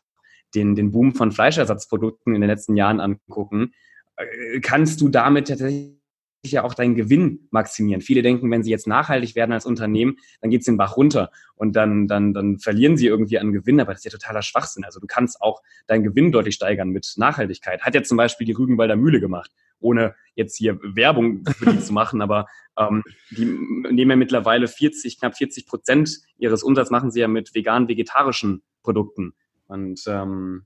den, 0.55 0.75
den 0.75 0.91
Boom 0.91 1.15
von 1.15 1.31
Fleischersatzprodukten 1.31 2.35
in 2.35 2.41
den 2.41 2.49
letzten 2.49 2.75
Jahren 2.75 2.99
angucken, 2.99 3.73
äh, 4.17 4.59
kannst 4.59 5.01
du 5.01 5.09
damit 5.09 5.47
tatsächlich 5.47 6.02
ja 6.51 6.63
auch 6.63 6.73
deinen 6.73 6.95
Gewinn 6.95 7.47
maximieren. 7.51 8.01
Viele 8.01 8.21
denken, 8.21 8.51
wenn 8.51 8.63
sie 8.63 8.71
jetzt 8.71 8.87
nachhaltig 8.87 9.35
werden 9.35 9.53
als 9.53 9.65
Unternehmen, 9.65 10.17
dann 10.41 10.51
geht's 10.51 10.65
den 10.65 10.77
Bach 10.77 10.97
runter 10.97 11.31
und 11.55 11.75
dann, 11.75 12.07
dann, 12.07 12.33
dann 12.33 12.59
verlieren 12.59 12.97
sie 12.97 13.07
irgendwie 13.07 13.39
an 13.39 13.53
Gewinn, 13.53 13.79
aber 13.79 13.93
das 13.93 14.01
ist 14.05 14.11
ja 14.11 14.17
totaler 14.17 14.41
Schwachsinn. 14.41 14.83
Also 14.83 14.99
du 14.99 15.07
kannst 15.07 15.41
auch 15.41 15.61
deinen 15.87 16.03
Gewinn 16.03 16.31
deutlich 16.31 16.55
steigern 16.55 16.89
mit 16.89 17.13
Nachhaltigkeit. 17.15 17.81
Hat 17.83 17.95
ja 17.95 18.03
zum 18.03 18.17
Beispiel 18.17 18.45
die 18.45 18.51
Rügenwalder 18.51 18.97
Mühle 18.97 19.21
gemacht, 19.21 19.51
ohne 19.79 20.15
jetzt 20.35 20.57
hier 20.57 20.79
Werbung 20.81 21.45
für 21.45 21.71
die 21.71 21.79
zu 21.79 21.93
machen, 21.93 22.21
aber 22.21 22.47
ähm, 22.77 23.03
die 23.31 23.45
nehmen 23.45 24.11
ja 24.11 24.17
mittlerweile 24.17 24.67
40, 24.67 25.19
knapp 25.19 25.37
40 25.37 25.65
Prozent 25.65 26.19
ihres 26.37 26.63
Umsatzes 26.63 26.91
machen 26.91 27.11
sie 27.11 27.21
ja 27.21 27.27
mit 27.27 27.55
vegan-vegetarischen 27.55 28.63
Produkten. 28.81 29.33
Und 29.67 30.03
ähm, 30.07 30.65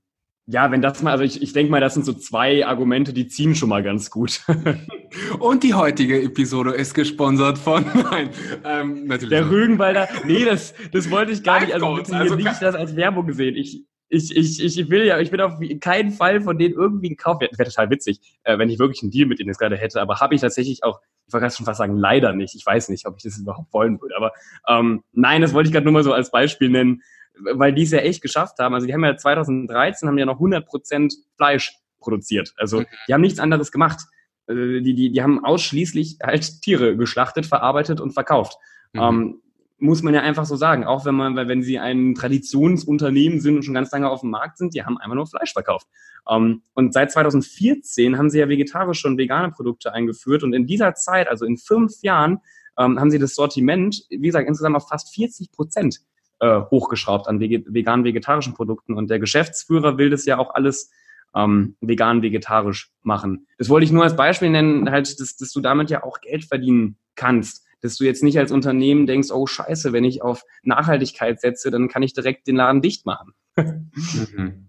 ja, 0.50 0.72
wenn 0.72 0.82
das 0.82 1.04
mal, 1.04 1.12
also 1.12 1.26
ich, 1.26 1.42
ich 1.42 1.52
denke 1.52 1.70
mal, 1.70 1.82
das 1.82 1.94
sind 1.94 2.06
so 2.06 2.14
zwei 2.14 2.66
Argumente, 2.66 3.12
die 3.12 3.28
ziehen 3.28 3.54
schon 3.54 3.68
mal 3.68 3.84
ganz 3.84 4.10
gut. 4.10 4.42
Und 5.40 5.64
die 5.64 5.74
heutige 5.74 6.22
Episode 6.22 6.72
ist 6.72 6.94
gesponsert 6.94 7.58
von, 7.58 7.86
nein, 8.12 8.30
ähm, 8.64 9.06
natürlich. 9.08 9.30
Der 9.30 9.50
Rügenwalder, 9.50 10.08
nee, 10.26 10.46
das, 10.46 10.74
das 10.94 11.12
wollte 11.12 11.34
ich 11.34 11.44
gar 11.44 11.60
nicht, 11.60 11.74
also 11.74 11.96
bitte 11.96 12.16
also 12.16 12.36
nicht 12.36 12.62
das 12.62 12.76
als 12.76 12.96
Werbung 12.96 13.28
gesehen. 13.28 13.58
Ich, 13.58 13.84
ich, 14.08 14.34
ich, 14.38 14.64
ich 14.64 14.90
will 14.90 15.04
ja, 15.04 15.20
ich 15.20 15.32
bin 15.32 15.42
auf 15.42 15.60
keinen 15.82 16.12
Fall 16.12 16.40
von 16.40 16.58
denen 16.58 16.76
irgendwie 16.76 17.10
gekauft. 17.10 17.42
Wäre 17.42 17.52
wär 17.58 17.66
total 17.66 17.90
witzig, 17.90 18.22
äh, 18.44 18.58
wenn 18.58 18.70
ich 18.70 18.80
wirklich 18.80 19.02
einen 19.04 19.12
Deal 19.12 19.28
mit 19.28 19.40
denen 19.40 19.50
jetzt 19.50 19.60
gerade 19.60 19.76
hätte, 19.76 20.02
aber 20.02 20.22
habe 20.22 20.34
ich 20.34 20.40
tatsächlich 20.40 20.82
auch, 20.86 21.02
ich 21.28 21.34
wollte 21.34 21.50
schon 21.50 21.66
fast 21.66 21.80
sagen, 21.80 21.98
leider 21.98 22.32
nicht. 22.32 22.56
Ich 22.56 22.66
weiß 22.66 22.88
nicht, 22.88 23.06
ob 23.06 23.18
ich 23.18 23.24
das 23.24 23.38
überhaupt 23.38 23.74
wollen 23.74 24.00
würde. 24.00 24.16
Aber 24.16 24.32
ähm, 24.70 25.04
nein, 25.12 25.42
das 25.42 25.54
wollte 25.54 25.68
ich 25.68 25.74
gerade 25.74 25.84
nur 25.84 25.92
mal 25.92 26.04
so 26.04 26.14
als 26.14 26.32
Beispiel 26.32 26.70
nennen 26.70 27.02
weil 27.40 27.74
die 27.74 27.84
es 27.84 27.92
ja 27.92 28.00
echt 28.00 28.22
geschafft 28.22 28.60
haben. 28.60 28.74
Also 28.74 28.88
die 28.88 28.94
haben 28.94 29.04
ja 29.04 29.16
2013 29.16 30.08
haben 30.08 30.18
ja 30.18 30.26
noch 30.26 30.36
100 30.36 30.66
Prozent 30.66 31.14
Fleisch 31.36 31.74
produziert. 32.00 32.54
Also 32.58 32.82
mhm. 32.82 32.86
die 33.08 33.14
haben 33.14 33.22
nichts 33.22 33.40
anderes 33.40 33.72
gemacht. 33.72 34.02
Äh, 34.48 34.82
die, 34.82 34.94
die, 34.94 35.12
die 35.12 35.22
haben 35.22 35.44
ausschließlich 35.44 36.20
halt 36.24 36.62
Tiere 36.62 36.98
geschlachtet, 36.98 37.46
verarbeitet 37.46 38.00
und 38.00 38.12
verkauft. 38.12 38.58
Mhm. 38.94 39.02
Ähm, 39.02 39.42
muss 39.80 40.02
man 40.02 40.14
ja 40.14 40.22
einfach 40.22 40.46
so 40.46 40.56
sagen. 40.56 40.86
Auch 40.86 41.06
wenn 41.06 41.16
man, 41.16 41.36
weil 41.36 41.48
wenn 41.48 41.62
sie 41.62 41.78
ein 41.78 42.16
Traditionsunternehmen 42.16 43.40
sind 43.40 43.58
und 43.58 43.64
schon 43.64 43.76
ganz 43.76 43.92
lange 43.92 44.10
auf 44.10 44.22
dem 44.22 44.32
Markt 44.32 44.58
sind, 44.58 44.74
die 44.74 44.84
haben 44.84 44.98
einfach 44.98 45.16
nur 45.16 45.28
Fleisch 45.28 45.54
verkauft. 45.54 45.88
Um, 46.26 46.46
ähm, 46.46 46.62
und 46.74 46.94
seit 46.94 47.12
2014 47.12 48.18
haben 48.18 48.30
sie 48.30 48.40
ja 48.40 48.50
vegetarische 48.50 49.08
und 49.08 49.18
vegane 49.18 49.52
Produkte 49.52 49.94
eingeführt 49.94 50.44
und 50.44 50.54
in 50.54 50.66
dieser 50.66 50.94
Zeit, 50.94 51.30
also 51.30 51.46
in 51.46 51.58
fünf 51.58 51.94
Jahren, 52.02 52.40
um, 52.76 52.94
ähm, 52.94 53.00
haben 53.00 53.12
sie 53.12 53.20
das 53.20 53.36
Sortiment, 53.36 54.04
wie 54.10 54.20
gesagt, 54.20 54.48
insgesamt 54.48 54.76
auf 54.76 54.90
fast 54.90 55.14
40 55.14 55.52
Prozent 55.52 56.00
äh, 56.40 56.62
hochgeschraubt 56.62 57.28
an 57.28 57.40
vegan-vegetarischen 57.40 58.54
Produkten. 58.54 58.94
Und 58.94 59.10
der 59.10 59.20
Geschäftsführer 59.20 59.98
will 59.98 60.10
das 60.10 60.26
ja 60.26 60.38
auch 60.38 60.54
alles 60.54 60.92
ähm, 61.36 61.76
vegan-vegetarisch 61.82 62.92
machen. 63.04 63.48
Das 63.58 63.70
wollte 63.70 63.86
ich 63.86 63.92
nur 63.92 64.04
als 64.04 64.16
Beispiel 64.16 64.50
nennen, 64.50 64.90
halt, 64.90 65.20
dass, 65.20 65.36
dass 65.36 65.52
du 65.52 65.62
damit 65.62 65.90
ja 65.90 66.04
auch 66.04 66.22
Geld 66.22 66.46
verdienen 66.46 66.98
kannst. 67.16 67.66
Dass 67.82 67.96
du 67.96 68.06
jetzt 68.06 68.24
nicht 68.24 68.40
als 68.40 68.52
Unternehmen 68.52 69.06
denkst, 69.06 69.30
oh 69.32 69.46
scheiße, 69.46 69.94
wenn 69.94 70.04
ich 70.04 70.24
auf 70.24 70.42
Nachhaltigkeit 70.64 71.40
setze, 71.40 71.70
dann 71.70 71.90
kann 71.90 72.02
ich 72.02 72.14
direkt 72.14 72.48
den 72.48 72.56
Laden 72.56 72.82
dicht 72.82 73.06
machen. 73.06 73.34
mhm 73.56 74.68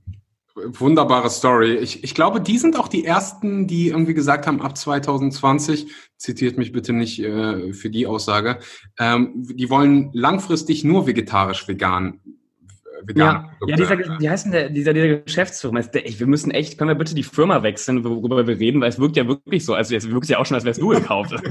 wunderbare 0.66 1.30
Story. 1.30 1.76
Ich, 1.76 2.04
ich 2.04 2.14
glaube, 2.14 2.40
die 2.40 2.58
sind 2.58 2.78
auch 2.78 2.88
die 2.88 3.04
ersten, 3.04 3.66
die 3.66 3.88
irgendwie 3.88 4.14
gesagt 4.14 4.46
haben, 4.46 4.60
ab 4.60 4.76
2020, 4.76 5.88
zitiert 6.16 6.58
mich 6.58 6.72
bitte 6.72 6.92
nicht 6.92 7.20
äh, 7.20 7.72
für 7.72 7.90
die 7.90 8.06
Aussage, 8.06 8.58
ähm, 8.98 9.46
die 9.54 9.70
wollen 9.70 10.10
langfristig 10.12 10.84
nur 10.84 11.06
vegetarisch 11.06 11.68
vegan. 11.68 12.20
Äh, 12.64 13.08
vegan 13.08 13.50
ja, 13.60 13.66
ja, 13.66 13.76
dieser, 13.76 13.98
wie 14.20 14.28
heißt 14.28 14.46
denn 14.46 14.52
der, 14.52 14.70
dieser, 14.70 14.92
dieser 14.92 15.18
Geschäftsführer? 15.20 15.74
Wir 15.74 16.26
müssen 16.26 16.50
echt, 16.50 16.76
können 16.76 16.90
wir 16.90 16.96
bitte 16.96 17.14
die 17.14 17.22
Firma 17.22 17.62
wechseln, 17.62 18.04
worüber 18.04 18.46
wir 18.46 18.58
reden, 18.58 18.80
weil 18.80 18.88
es 18.88 18.98
wirkt 18.98 19.16
ja 19.16 19.28
wirklich 19.28 19.64
so, 19.64 19.74
also 19.74 19.94
es 19.94 20.10
wirkt 20.10 20.28
ja 20.28 20.38
auch 20.38 20.46
schon, 20.46 20.56
als 20.56 20.64
wärst 20.64 20.80
du 20.80 20.88
gekauft. 20.88 21.30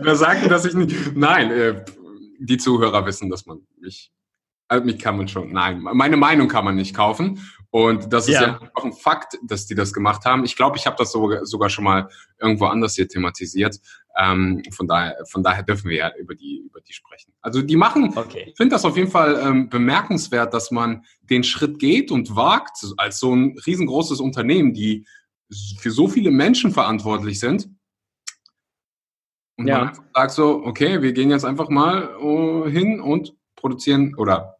Wer 0.00 0.16
sagt 0.16 0.50
dass 0.50 0.64
ich 0.64 0.74
nicht, 0.74 1.16
nein, 1.16 1.50
äh, 1.50 1.84
die 2.38 2.56
Zuhörer 2.56 3.04
wissen, 3.06 3.30
dass 3.30 3.46
man 3.46 3.58
mich 3.80 4.10
also 4.68 4.84
mich 4.84 4.98
kann 4.98 5.16
man 5.16 5.28
schon, 5.28 5.52
nein, 5.52 5.80
meine 5.80 6.16
Meinung 6.16 6.48
kann 6.48 6.64
man 6.64 6.76
nicht 6.76 6.94
kaufen. 6.94 7.40
Und 7.74 8.12
das 8.12 8.28
ist 8.28 8.34
ja, 8.34 8.42
ja 8.42 8.60
auch 8.74 8.84
ein 8.84 8.92
Fakt, 8.92 9.36
dass 9.42 9.66
die 9.66 9.74
das 9.74 9.92
gemacht 9.92 10.24
haben. 10.24 10.44
Ich 10.44 10.54
glaube, 10.54 10.76
ich 10.76 10.86
habe 10.86 10.94
das 10.96 11.10
sogar, 11.10 11.44
sogar 11.44 11.68
schon 11.68 11.82
mal 11.82 12.08
irgendwo 12.38 12.66
anders 12.66 12.94
hier 12.94 13.08
thematisiert. 13.08 13.80
Ähm, 14.16 14.62
von 14.70 14.86
daher, 14.86 15.16
von 15.28 15.42
daher 15.42 15.64
dürfen 15.64 15.90
wir 15.90 15.96
ja 15.96 16.12
über 16.16 16.36
die, 16.36 16.62
über 16.64 16.80
die 16.80 16.92
sprechen. 16.92 17.32
Also 17.40 17.62
die 17.62 17.74
machen, 17.74 18.16
okay. 18.16 18.44
ich 18.46 18.56
finde 18.56 18.76
das 18.76 18.84
auf 18.84 18.96
jeden 18.96 19.10
Fall 19.10 19.40
ähm, 19.44 19.68
bemerkenswert, 19.70 20.54
dass 20.54 20.70
man 20.70 21.04
den 21.22 21.42
Schritt 21.42 21.80
geht 21.80 22.12
und 22.12 22.36
wagt, 22.36 22.76
als 22.96 23.18
so 23.18 23.34
ein 23.34 23.58
riesengroßes 23.66 24.20
Unternehmen, 24.20 24.72
die 24.72 25.04
für 25.80 25.90
so 25.90 26.06
viele 26.06 26.30
Menschen 26.30 26.70
verantwortlich 26.70 27.40
sind. 27.40 27.68
Und 29.56 29.66
ja. 29.66 29.86
man 29.86 29.98
sagt 30.14 30.30
so, 30.30 30.62
okay, 30.64 31.02
wir 31.02 31.12
gehen 31.12 31.30
jetzt 31.30 31.44
einfach 31.44 31.70
mal 31.70 32.16
uh, 32.22 32.68
hin 32.68 33.00
und 33.00 33.34
produzieren 33.56 34.14
oder 34.14 34.58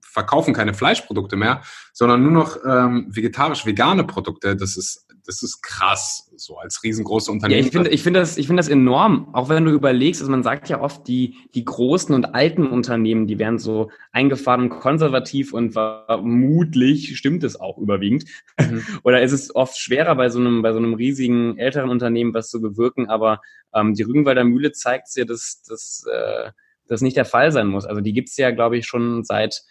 verkaufen 0.00 0.54
keine 0.54 0.74
Fleischprodukte 0.74 1.36
mehr, 1.36 1.62
sondern 1.92 2.22
nur 2.22 2.32
noch 2.32 2.56
ähm, 2.64 3.06
vegetarisch-vegane 3.10 4.04
Produkte. 4.04 4.56
Das 4.56 4.76
ist, 4.76 5.06
das 5.26 5.42
ist 5.42 5.62
krass, 5.62 6.30
so 6.36 6.56
als 6.56 6.82
riesengroße 6.82 7.30
Unternehmen. 7.30 7.60
Ja, 7.60 7.66
ich 7.66 7.72
finde, 7.72 7.90
ich 7.90 8.02
finde 8.02 8.20
das, 8.20 8.38
ich 8.38 8.46
finde 8.46 8.60
das 8.60 8.68
enorm. 8.68 9.28
Auch 9.34 9.48
wenn 9.48 9.64
du 9.64 9.70
überlegst, 9.72 10.22
also 10.22 10.30
man 10.30 10.42
sagt 10.42 10.68
ja 10.68 10.80
oft, 10.80 11.06
die, 11.06 11.36
die 11.54 11.64
großen 11.64 12.14
und 12.14 12.34
alten 12.34 12.66
Unternehmen, 12.66 13.26
die 13.26 13.38
werden 13.38 13.58
so 13.58 13.90
eingefahren 14.12 14.62
und 14.62 14.68
konservativ 14.70 15.52
und 15.52 15.72
vermutlich 15.72 17.16
stimmt 17.18 17.44
es 17.44 17.60
auch 17.60 17.78
überwiegend. 17.78 18.24
Mhm. 18.58 18.82
Oder 19.04 19.22
ist 19.22 19.32
es 19.32 19.54
oft 19.54 19.76
schwerer 19.76 20.14
bei 20.14 20.30
so 20.30 20.38
einem, 20.38 20.62
bei 20.62 20.72
so 20.72 20.78
einem 20.78 20.94
riesigen 20.94 21.58
älteren 21.58 21.90
Unternehmen 21.90 22.32
was 22.32 22.48
zu 22.48 22.60
bewirken, 22.60 23.08
aber 23.10 23.40
ähm, 23.74 23.94
die 23.94 24.02
Rügenwalder 24.02 24.44
Mühle 24.44 24.72
zeigt 24.72 25.14
ja, 25.16 25.24
dass, 25.24 25.62
dass 25.62 26.06
äh, 26.10 26.50
das 26.88 27.00
nicht 27.00 27.16
der 27.16 27.24
Fall 27.24 27.52
sein 27.52 27.68
muss. 27.68 27.86
Also 27.86 28.00
die 28.00 28.12
gibt's 28.12 28.36
ja, 28.36 28.50
glaube 28.50 28.76
ich, 28.76 28.86
schon 28.86 29.24
seit 29.24 29.62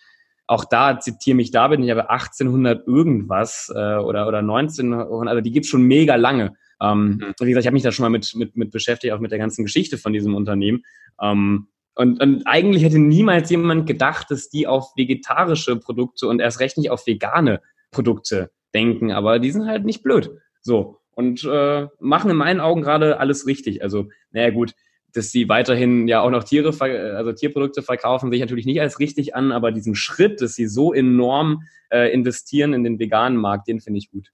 auch 0.48 0.64
da 0.64 1.00
zitiere 1.00 1.36
mich 1.36 1.52
David, 1.52 1.82
ich 1.82 1.92
habe 1.92 2.10
1800 2.10 2.88
irgendwas 2.88 3.72
äh, 3.76 3.96
oder, 3.98 4.28
oder 4.28 4.40
1900, 4.40 5.28
also 5.28 5.42
die 5.42 5.52
gibt's 5.52 5.68
schon 5.68 5.84
mega 5.84 6.16
lange. 6.16 6.56
Ähm, 6.82 7.20
mhm. 7.20 7.34
Wie 7.40 7.50
gesagt, 7.50 7.64
ich 7.64 7.68
habe 7.68 7.74
mich 7.74 7.84
da 7.84 7.92
schon 7.92 8.04
mal 8.04 8.10
mit, 8.10 8.34
mit, 8.36 8.56
mit 8.56 8.72
beschäftigt, 8.72 9.14
auch 9.14 9.20
mit 9.20 9.32
der 9.32 9.40
ganzen 9.40 9.66
Geschichte 9.66 9.98
von 9.98 10.14
diesem 10.14 10.36
Unternehmen. 10.36 10.84
Ähm, 11.22 11.68
und, 11.96 12.22
und 12.22 12.44
eigentlich 12.46 12.84
hätte 12.84 13.00
niemals 13.00 13.50
jemand 13.50 13.88
gedacht, 13.88 14.30
dass 14.30 14.50
die 14.50 14.68
auf 14.68 14.94
vegetarische 14.96 15.76
Produkte 15.76 16.28
und 16.28 16.40
erst 16.40 16.60
recht 16.60 16.78
nicht 16.78 16.92
auf 16.92 17.06
vegane 17.08 17.60
Produkte 17.92 18.52
denken, 18.74 19.12
aber 19.12 19.40
die 19.40 19.52
sind 19.52 19.66
halt 19.66 19.84
nicht 19.84 20.04
blöd. 20.04 20.32
So. 20.62 21.00
Und 21.12 21.44
äh, 21.44 21.88
machen 22.00 22.30
in 22.30 22.38
meinen 22.38 22.60
Augen 22.60 22.84
gerade 22.84 23.20
alles 23.20 23.48
richtig. 23.48 23.82
Also, 23.82 24.10
naja 24.32 24.52
gut, 24.52 24.74
dass 25.14 25.32
sie 25.32 25.50
weiterhin 25.50 26.08
ja 26.08 26.22
auch 26.22 26.30
noch 26.30 26.44
Tiere, 26.44 26.74
also 26.80 27.32
Tierprodukte 27.32 27.82
verkaufen, 27.82 28.30
sehe 28.30 28.38
ich 28.38 28.42
natürlich 28.42 28.66
nicht 28.66 28.82
als 28.82 29.00
richtig 29.00 29.36
an, 29.36 29.52
aber 29.52 29.72
diesen 29.72 29.96
Schritt, 29.96 30.42
dass 30.42 30.54
sie 30.54 30.68
so 30.68 30.94
enorm 30.94 31.64
äh, 31.90 32.12
investieren 32.14 32.74
in 32.74 32.84
den 32.84 33.00
veganen 33.00 33.38
Markt, 33.38 33.68
den 33.68 33.80
finde 33.80 34.00
ich 34.00 34.12
gut. 34.12 34.32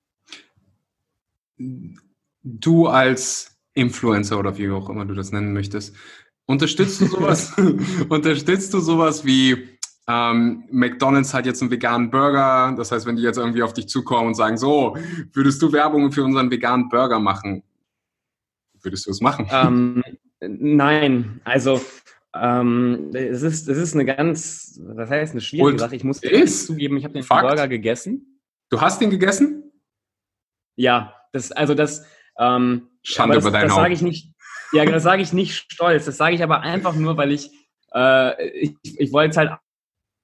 Du 2.43 2.87
als 2.87 3.57
Influencer 3.73 4.39
oder 4.39 4.57
wie 4.57 4.69
auch 4.69 4.89
immer 4.89 5.05
du 5.05 5.13
das 5.13 5.31
nennen 5.31 5.53
möchtest, 5.53 5.95
unterstützt 6.45 7.01
du 7.01 7.05
sowas, 7.05 7.53
unterstützt 8.09 8.73
du 8.73 8.79
sowas 8.79 9.25
wie 9.25 9.73
ähm, 10.07 10.65
McDonald's 10.69 11.33
hat 11.33 11.45
jetzt 11.45 11.61
einen 11.61 11.71
veganen 11.71 12.09
Burger, 12.09 12.73
das 12.75 12.91
heißt, 12.91 13.05
wenn 13.05 13.15
die 13.15 13.21
jetzt 13.21 13.37
irgendwie 13.37 13.63
auf 13.63 13.73
dich 13.73 13.87
zukommen 13.87 14.27
und 14.27 14.33
sagen, 14.33 14.57
so, 14.57 14.97
würdest 15.31 15.61
du 15.61 15.71
Werbung 15.71 16.11
für 16.11 16.23
unseren 16.23 16.51
veganen 16.51 16.89
Burger 16.89 17.19
machen? 17.19 17.63
Würdest 18.81 19.05
du 19.05 19.11
es 19.11 19.21
machen? 19.21 19.47
Ähm, 19.49 20.03
Nein, 20.47 21.41
also 21.43 21.81
ähm, 22.35 23.11
es, 23.13 23.41
ist, 23.43 23.67
es 23.67 23.77
ist 23.77 23.93
eine 23.93 24.05
ganz, 24.05 24.79
was 24.83 25.09
heißt 25.09 25.33
eine 25.33 25.41
schwierige 25.41 25.73
Und 25.73 25.79
Sache. 25.79 25.95
Ich 25.95 26.03
muss 26.03 26.21
ist 26.23 26.67
zugeben, 26.67 26.97
ich 26.97 27.03
habe 27.03 27.13
den 27.13 27.23
Fakt. 27.23 27.47
Burger 27.47 27.67
gegessen. 27.67 28.39
Du 28.69 28.81
hast 28.81 29.01
den 29.01 29.09
gegessen? 29.09 29.71
Ja, 30.75 31.15
das, 31.31 31.51
also 31.51 31.75
das, 31.75 32.05
ähm, 32.39 32.89
Schande 33.03 33.35
das, 33.35 33.43
über 33.43 33.51
dein 33.51 33.67
Das 33.67 33.75
sage 33.75 33.93
ich 33.93 34.01
nicht, 34.01 34.33
ja, 34.71 34.85
das 34.85 35.03
sage 35.03 35.21
ich 35.21 35.33
nicht 35.33 35.71
stolz. 35.71 36.05
Das 36.05 36.17
sage 36.17 36.35
ich 36.35 36.43
aber 36.43 36.61
einfach 36.61 36.95
nur, 36.95 37.17
weil 37.17 37.31
ich, 37.31 37.51
äh, 37.93 38.49
ich, 38.49 38.75
ich 38.83 39.11
wollte 39.11 39.31
es 39.31 39.37
halt 39.37 39.51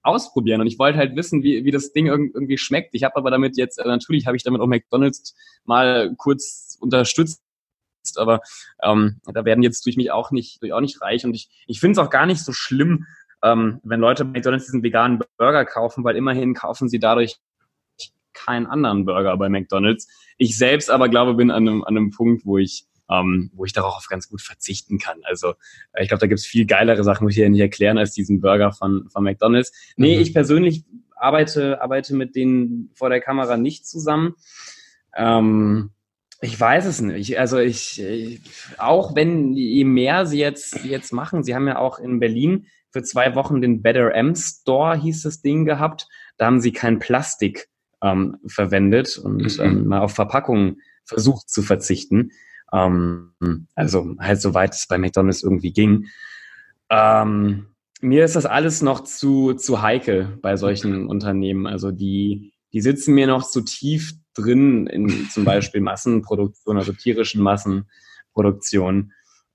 ausprobieren 0.02 0.60
und 0.60 0.66
ich 0.66 0.78
wollte 0.78 0.98
halt 0.98 1.14
wissen, 1.14 1.42
wie, 1.42 1.64
wie 1.64 1.70
das 1.70 1.92
Ding 1.92 2.06
irgendwie 2.06 2.58
schmeckt. 2.58 2.94
Ich 2.94 3.04
habe 3.04 3.16
aber 3.16 3.30
damit 3.30 3.56
jetzt, 3.56 3.78
äh, 3.78 3.86
natürlich 3.86 4.26
habe 4.26 4.36
ich 4.36 4.42
damit 4.42 4.60
auch 4.60 4.66
McDonalds 4.66 5.36
mal 5.64 6.14
kurz 6.16 6.76
unterstützt, 6.80 7.42
aber 8.16 8.40
ähm, 8.82 9.20
da 9.24 9.44
werden 9.44 9.62
jetzt 9.62 9.84
durch 9.86 9.96
mich 9.96 10.10
auch 10.10 10.30
nicht, 10.30 10.62
durch 10.62 10.72
auch 10.72 10.80
nicht 10.80 11.00
reich. 11.00 11.24
Und 11.24 11.34
ich, 11.34 11.50
ich 11.66 11.80
finde 11.80 12.00
es 12.00 12.06
auch 12.06 12.10
gar 12.10 12.26
nicht 12.26 12.44
so 12.44 12.52
schlimm, 12.52 13.06
ähm, 13.42 13.80
wenn 13.82 14.00
Leute 14.00 14.24
McDonalds 14.24 14.66
diesen 14.66 14.82
veganen 14.82 15.20
Burger 15.38 15.64
kaufen, 15.64 16.04
weil 16.04 16.16
immerhin 16.16 16.54
kaufen 16.54 16.88
sie 16.88 16.98
dadurch 16.98 17.38
keinen 18.32 18.66
anderen 18.66 19.04
Burger 19.04 19.36
bei 19.36 19.48
McDonalds. 19.48 20.08
Ich 20.38 20.56
selbst 20.56 20.90
aber 20.90 21.08
glaube, 21.08 21.34
bin 21.34 21.50
an 21.50 21.68
einem, 21.68 21.84
an 21.84 21.96
einem 21.96 22.10
Punkt, 22.10 22.44
wo 22.44 22.58
ich 22.58 22.86
ähm, 23.10 23.50
wo 23.54 23.64
ich 23.64 23.72
darauf 23.72 24.06
ganz 24.08 24.28
gut 24.28 24.40
verzichten 24.40 24.98
kann. 24.98 25.18
Also 25.24 25.54
äh, 25.92 26.02
ich 26.02 26.08
glaube, 26.08 26.20
da 26.20 26.26
gibt 26.26 26.38
es 26.38 26.46
viel 26.46 26.64
geilere 26.64 27.02
Sachen, 27.02 27.24
muss 27.24 27.32
ich 27.32 27.40
ja 27.40 27.48
nicht 27.48 27.60
erklären, 27.60 27.98
als 27.98 28.12
diesen 28.12 28.40
Burger 28.40 28.72
von, 28.72 29.08
von 29.10 29.24
McDonalds. 29.24 29.72
Nee, 29.96 30.16
mhm. 30.16 30.22
ich 30.22 30.32
persönlich 30.32 30.84
arbeite, 31.16 31.82
arbeite 31.82 32.14
mit 32.14 32.36
denen 32.36 32.90
vor 32.94 33.10
der 33.10 33.20
Kamera 33.20 33.56
nicht 33.56 33.86
zusammen. 33.86 34.34
Ähm, 35.16 35.90
Ich 36.42 36.58
weiß 36.58 36.86
es 36.86 37.00
nicht. 37.00 37.38
Also 37.38 37.58
ich, 37.58 38.00
ich, 38.00 38.40
auch 38.78 39.14
wenn 39.14 39.52
je 39.52 39.84
mehr 39.84 40.24
sie 40.24 40.38
jetzt 40.38 40.84
jetzt 40.84 41.12
machen, 41.12 41.42
sie 41.42 41.54
haben 41.54 41.68
ja 41.68 41.78
auch 41.78 41.98
in 41.98 42.18
Berlin 42.18 42.66
für 42.90 43.02
zwei 43.02 43.34
Wochen 43.34 43.60
den 43.60 43.82
Better 43.82 44.14
M 44.14 44.34
Store 44.34 44.98
hieß 44.98 45.22
das 45.22 45.42
Ding 45.42 45.64
gehabt. 45.64 46.08
Da 46.38 46.46
haben 46.46 46.60
sie 46.60 46.72
kein 46.72 46.98
Plastik 46.98 47.68
ähm, 48.02 48.38
verwendet 48.46 49.18
und 49.18 49.58
mhm. 49.58 49.64
ähm, 49.64 49.86
mal 49.86 50.00
auf 50.00 50.14
Verpackungen 50.14 50.80
versucht 51.04 51.50
zu 51.50 51.62
verzichten. 51.62 52.30
Ähm, 52.72 53.32
also 53.74 54.14
halt 54.18 54.40
soweit 54.40 54.74
es 54.74 54.86
bei 54.86 54.98
McDonald's 54.98 55.42
irgendwie 55.42 55.72
ging. 55.72 56.06
Ähm, 56.88 57.66
mir 58.00 58.24
ist 58.24 58.36
das 58.36 58.46
alles 58.46 58.82
noch 58.82 59.00
zu, 59.00 59.54
zu 59.54 59.82
heikel 59.82 60.38
bei 60.40 60.56
solchen 60.56 61.06
Unternehmen. 61.06 61.66
Also 61.66 61.90
die, 61.90 62.52
die 62.72 62.80
sitzen 62.80 63.14
mir 63.14 63.26
noch 63.26 63.48
zu 63.48 63.62
tief 63.62 64.14
drin 64.34 64.86
in 64.86 65.28
zum 65.30 65.44
Beispiel 65.44 65.80
Massenproduktion, 65.80 66.76
also 66.76 66.92
tierischen 66.92 67.42
Massenproduktion. 67.42 69.12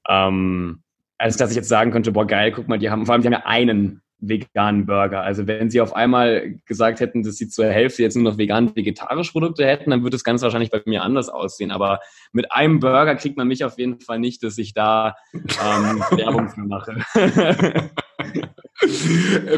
Ähm, 0.07 0.81
als 1.17 1.37
dass 1.37 1.51
ich 1.51 1.55
jetzt 1.55 1.69
sagen 1.69 1.91
könnte, 1.91 2.11
boah, 2.11 2.27
geil, 2.27 2.51
guck 2.51 2.67
mal, 2.67 2.77
die 2.77 2.89
haben, 2.89 3.05
vor 3.05 3.13
allem, 3.13 3.21
die 3.21 3.27
haben 3.27 3.33
ja 3.33 3.45
einen 3.45 4.01
veganen 4.19 4.85
Burger. 4.85 5.21
Also 5.21 5.47
wenn 5.47 5.69
sie 5.69 5.81
auf 5.81 5.95
einmal 5.95 6.55
gesagt 6.65 6.99
hätten, 6.99 7.23
dass 7.23 7.37
sie 7.37 7.47
zur 7.47 7.67
Hälfte 7.67 8.01
jetzt 8.01 8.15
nur 8.15 8.23
noch 8.23 8.37
vegan-vegetarische 8.37 9.31
Produkte 9.31 9.65
hätten, 9.65 9.91
dann 9.91 10.01
würde 10.01 10.15
das 10.15 10.23
Ganze 10.23 10.43
wahrscheinlich 10.43 10.71
bei 10.71 10.81
mir 10.85 11.03
anders 11.03 11.29
aussehen. 11.29 11.71
Aber 11.71 11.99
mit 12.31 12.51
einem 12.51 12.79
Burger 12.79 13.15
kriegt 13.15 13.37
man 13.37 13.47
mich 13.47 13.63
auf 13.63 13.77
jeden 13.77 13.99
Fall 13.99 14.19
nicht, 14.19 14.43
dass 14.43 14.57
ich 14.57 14.73
da 14.73 15.15
ähm, 15.33 15.99
Werbung 16.11 16.49
für 16.49 16.61
mache. 16.61 17.03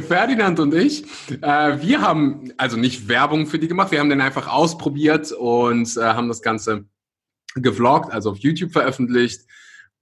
Ferdinand 0.07 0.59
und 0.59 0.73
ich, 0.73 1.03
äh, 1.41 1.81
wir 1.81 2.01
haben 2.01 2.51
also 2.57 2.77
nicht 2.77 3.07
Werbung 3.07 3.47
für 3.47 3.57
die 3.57 3.67
gemacht, 3.67 3.91
wir 3.91 3.99
haben 3.99 4.09
den 4.09 4.21
einfach 4.21 4.47
ausprobiert 4.47 5.31
und 5.31 5.97
äh, 5.97 6.01
haben 6.01 6.27
das 6.27 6.41
Ganze 6.41 6.85
gevloggt, 7.55 8.11
also 8.13 8.31
auf 8.31 8.37
YouTube 8.37 8.71
veröffentlicht. 8.71 9.41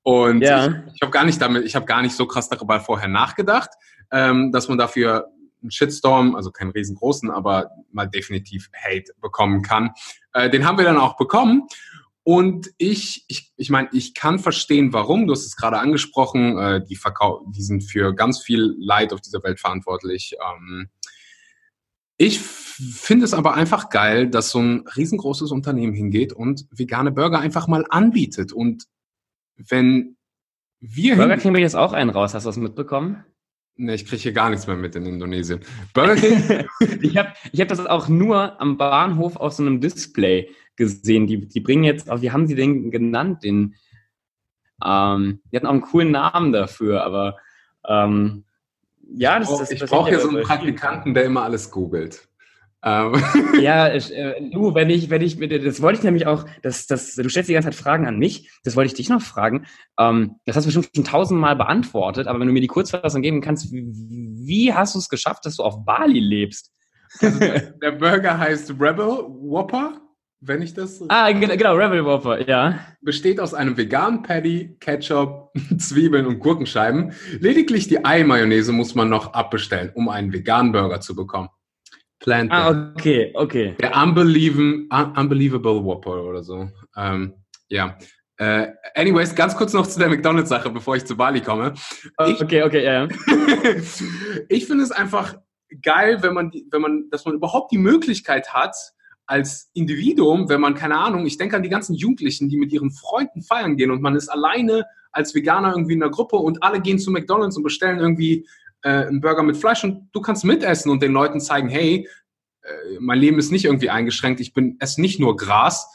Und 0.04 0.42
ja. 0.42 0.68
ich, 0.68 0.74
ich 0.96 1.02
habe 1.02 1.12
gar 1.12 1.26
nicht 1.26 1.42
damit, 1.42 1.66
ich 1.66 1.76
habe 1.76 1.86
gar 1.86 2.02
nicht 2.02 2.16
so 2.16 2.26
krass 2.26 2.50
darüber 2.50 2.80
vorher 2.80 3.08
nachgedacht, 3.08 3.70
ähm, 4.12 4.52
dass 4.52 4.68
man 4.68 4.78
dafür 4.78 5.28
einen 5.62 5.72
Shitstorm, 5.72 6.36
also 6.36 6.52
keinen 6.52 6.72
riesengroßen, 6.72 7.32
aber 7.32 7.72
mal 7.92 8.08
definitiv 8.08 8.70
Hate 8.74 9.14
bekommen 9.22 9.62
kann. 9.62 9.92
Äh, 10.34 10.50
den 10.50 10.66
haben 10.66 10.78
wir 10.78 10.86
dann 10.86 10.98
auch 10.98 11.18
bekommen. 11.18 11.68
Und 12.28 12.72
ich, 12.80 13.24
ich, 13.28 13.54
ich 13.56 13.70
meine, 13.70 13.88
ich 13.92 14.16
kann 14.16 14.40
verstehen, 14.40 14.94
warum. 14.94 15.28
Du 15.28 15.34
hast 15.34 15.46
es 15.46 15.56
gerade 15.56 15.78
angesprochen. 15.78 16.58
Äh, 16.58 16.84
die, 16.84 16.96
Verkau 16.96 17.46
die 17.56 17.62
sind 17.62 17.84
für 17.84 18.16
ganz 18.16 18.40
viel 18.40 18.74
Leid 18.80 19.14
auf 19.14 19.22
dieser 19.22 19.44
Welt 19.44 19.60
verantwortlich. 19.60 20.36
Ähm, 20.44 20.90
ich 22.18 22.40
finde 22.40 23.26
es 23.26 23.36
aber 23.36 23.54
einfach 23.54 23.92
geil, 23.92 24.28
dass 24.28 24.50
so 24.50 24.60
ein 24.60 24.86
riesengroßes 24.98 25.52
Unternehmen 25.52 25.94
hingeht 25.94 26.34
und 26.34 26.66
vegane 26.72 27.12
Burger 27.12 27.38
einfach 27.38 27.68
mal 27.68 27.86
anbietet. 27.92 28.52
Und 28.52 28.86
wenn 29.56 30.18
wir. 30.80 31.18
Burger 31.18 31.38
King 31.38 31.54
will 31.54 31.62
jetzt 31.62 31.76
auch 31.76 31.94
einen 31.94 32.10
raus. 32.10 32.34
Hast 32.34 32.46
du 32.46 32.50
das 32.50 32.58
mitbekommen? 32.58 33.24
Nee, 33.76 33.94
ich 33.94 34.06
kriege 34.08 34.24
hier 34.24 34.34
gar 34.34 34.50
nichts 34.50 34.66
mehr 34.66 34.78
mit 34.78 34.96
in 34.96 35.06
Indonesien. 35.06 35.60
Burger 35.94 36.16
King? 36.16 36.66
ich 37.04 37.18
habe 37.18 37.34
ich 37.52 37.62
hab 37.62 37.68
das 37.68 37.86
auch 37.86 38.08
nur 38.08 38.60
am 38.60 38.80
Bahnhof 38.80 39.36
auf 39.36 39.54
so 39.54 39.62
einem 39.62 39.80
Display 39.80 40.50
gesehen. 40.76 41.28
Die, 41.28 41.48
die 41.48 41.60
bringen 41.60 41.84
jetzt, 41.84 42.08
wie 42.22 42.32
haben 42.32 42.48
sie 42.48 42.56
den 42.56 42.92
genannt? 42.92 43.44
Den, 43.44 43.76
ähm, 44.84 45.42
die 45.52 45.58
hatten 45.58 45.68
auch 45.68 45.72
einen 45.72 45.82
coolen 45.82 46.12
Namen 46.12 46.52
dafür, 46.52 47.04
aber 47.04 47.38
ähm, 47.88 48.46
ja, 49.14 49.40
das, 49.40 49.62
ist. 49.62 49.72
Ich 49.72 49.86
brauche 49.86 50.10
hier 50.10 50.20
so 50.20 50.30
einen 50.30 50.44
Praktikanten, 50.44 51.14
der 51.14 51.26
immer 51.26 51.44
alles 51.44 51.72
googelt. 51.72 52.28
Ähm. 52.84 53.14
ja, 53.62 53.94
ich, 53.94 54.14
äh, 54.14 54.50
du, 54.52 54.76
wenn 54.76 54.90
ich, 54.90 55.10
wenn 55.10 55.22
ich, 55.22 55.40
das 55.40 55.82
wollte 55.82 56.00
ich 56.00 56.04
nämlich 56.04 56.28
auch, 56.28 56.46
das, 56.62 56.86
das, 56.86 57.16
du 57.16 57.28
stellst 57.30 57.50
die 57.50 57.54
ganze 57.54 57.70
Zeit 57.70 57.76
Fragen 57.76 58.06
an 58.06 58.20
mich, 58.20 58.52
das 58.64 58.76
wollte 58.76 58.88
ich 58.88 58.94
dich 58.94 59.10
noch 59.10 59.22
fragen. 59.22 59.66
Ähm, 60.00 60.36
das 60.46 60.56
hast 60.56 60.66
du 60.66 60.68
bestimmt 60.68 60.90
schon 60.96 61.04
tausendmal 61.04 61.56
beantwortet, 61.56 62.28
aber 62.28 62.40
wenn 62.40 62.48
du 62.48 62.54
mir 62.54 62.62
die 62.62 62.68
Kurzfassung 62.68 63.24
geben 63.24 63.42
kannst, 63.42 63.72
wie, 63.72 63.86
wie 63.88 64.74
hast 64.74 64.94
du 64.94 65.00
es 65.00 65.10
geschafft, 65.10 65.46
dass 65.46 65.56
du 65.58 65.64
auf 65.64 65.84
Bali 65.84 66.20
lebst? 66.20 66.72
Also 67.22 67.40
der 67.40 67.92
Burger 67.92 68.38
heißt 68.38 68.72
Rebel 68.72 69.08
Whopper 69.08 70.02
wenn 70.48 70.62
ich 70.62 70.74
das. 70.74 71.04
Ah, 71.10 71.32
genau, 71.32 71.76
Rebel 71.76 72.06
Whopper, 72.06 72.48
ja. 72.48 72.80
Besteht 73.02 73.40
aus 73.40 73.54
einem 73.54 73.78
veganen 73.78 74.22
Patty, 74.22 74.78
Ketchup, 74.80 75.52
Zwiebeln 75.78 76.26
und 76.26 76.40
Gurkenscheiben. 76.40 77.14
Lediglich 77.40 77.88
die 77.88 78.04
Ei-Mayonnaise 78.04 78.72
muss 78.72 78.96
man 78.96 79.10
noch 79.10 79.34
abbestellen, 79.34 79.92
um 79.94 80.10
einen 80.10 80.34
veganen 80.34 80.72
Burger 80.72 81.02
zu 81.02 81.16
bekommen. 81.16 81.50
Plant. 82.20 82.52
Ah, 82.52 82.94
okay, 82.96 83.32
okay. 83.36 83.76
Der 83.80 83.96
Unbelievable, 83.98 84.88
Unbelievable 85.16 85.84
Whopper 85.84 86.24
oder 86.24 86.44
so. 86.44 86.70
Ähm, 86.96 87.34
ja. 87.68 87.98
Äh, 88.38 88.68
anyways, 88.96 89.34
ganz 89.36 89.56
kurz 89.56 89.74
noch 89.74 89.88
zu 89.88 90.00
der 90.00 90.10
McDonalds-Sache, 90.10 90.70
bevor 90.70 90.96
ich 90.96 91.06
zu 91.06 91.16
Bali 91.16 91.42
komme. 91.42 91.74
Ich, 92.28 92.42
okay, 92.42 92.64
okay, 92.64 92.84
ja. 92.84 93.08
ich 94.50 94.66
finde 94.66 94.84
es 94.84 94.92
einfach 94.92 95.38
geil, 95.82 96.22
wenn 96.22 96.34
man, 96.34 96.52
wenn 96.72 96.82
man, 96.82 97.10
dass 97.12 97.26
man 97.26 97.36
überhaupt 97.36 97.72
die 97.72 97.78
Möglichkeit 97.78 98.54
hat, 98.54 98.76
als 99.28 99.70
Individuum, 99.74 100.50
wenn 100.50 100.62
man, 100.62 100.76
keine 100.76 100.98
Ahnung, 100.98 101.26
ich 101.26 101.38
denke 101.38 101.56
an 101.56 101.64
die 101.64 101.70
ganzen 101.70 101.96
Jugendlichen, 101.96 102.50
die 102.50 102.58
mit 102.58 102.72
ihren 102.72 102.92
Freunden 102.92 103.42
feiern 103.42 103.76
gehen 103.76 103.92
und 103.92 104.02
man 104.02 104.16
ist 104.16 104.30
alleine 104.30 104.86
als 105.12 105.34
Veganer 105.34 105.72
irgendwie 105.72 105.94
in 105.94 106.00
der 106.00 106.10
Gruppe 106.10 106.36
und 106.36 106.62
alle 106.62 106.82
gehen 106.82 107.00
zu 107.00 107.12
McDonalds 107.12 107.58
und 107.58 107.64
bestellen 107.64 108.00
irgendwie 108.00 108.48
äh, 108.82 109.06
einen 109.06 109.22
Burger 109.22 109.44
mit 109.44 109.58
Fleisch 109.58 109.84
und 109.84 110.10
du 110.12 110.22
kannst 110.22 110.44
mitessen 110.44 110.92
und 110.92 111.02
den 111.02 111.14
Leuten 111.14 111.40
zeigen, 111.40 111.70
hey, 111.70 112.08
äh, 112.62 113.00
mein 113.00 113.20
Leben 113.20 113.40
ist 113.40 113.52
nicht 113.52 113.66
irgendwie 113.66 113.90
eingeschränkt, 113.90 114.40
ich 114.42 114.54
bin 114.54 114.78
esse 114.80 115.02
nicht 115.02 115.20
nur 115.20 115.38
Gras, 115.38 115.90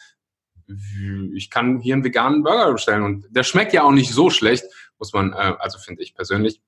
ich 1.34 1.50
kann 1.50 1.80
hier 1.80 1.94
einen 1.94 2.04
veganen 2.04 2.42
Burger 2.42 2.72
bestellen 2.72 3.02
und 3.02 3.26
der 3.30 3.42
schmeckt 3.42 3.72
ja 3.72 3.82
auch 3.82 3.92
nicht 3.92 4.12
so 4.12 4.30
schlecht, 4.30 4.64
muss 4.98 5.12
man, 5.12 5.32
äh, 5.32 5.54
also 5.58 5.78
finde 5.78 6.02
ich 6.02 6.14
persönlich. 6.14 6.60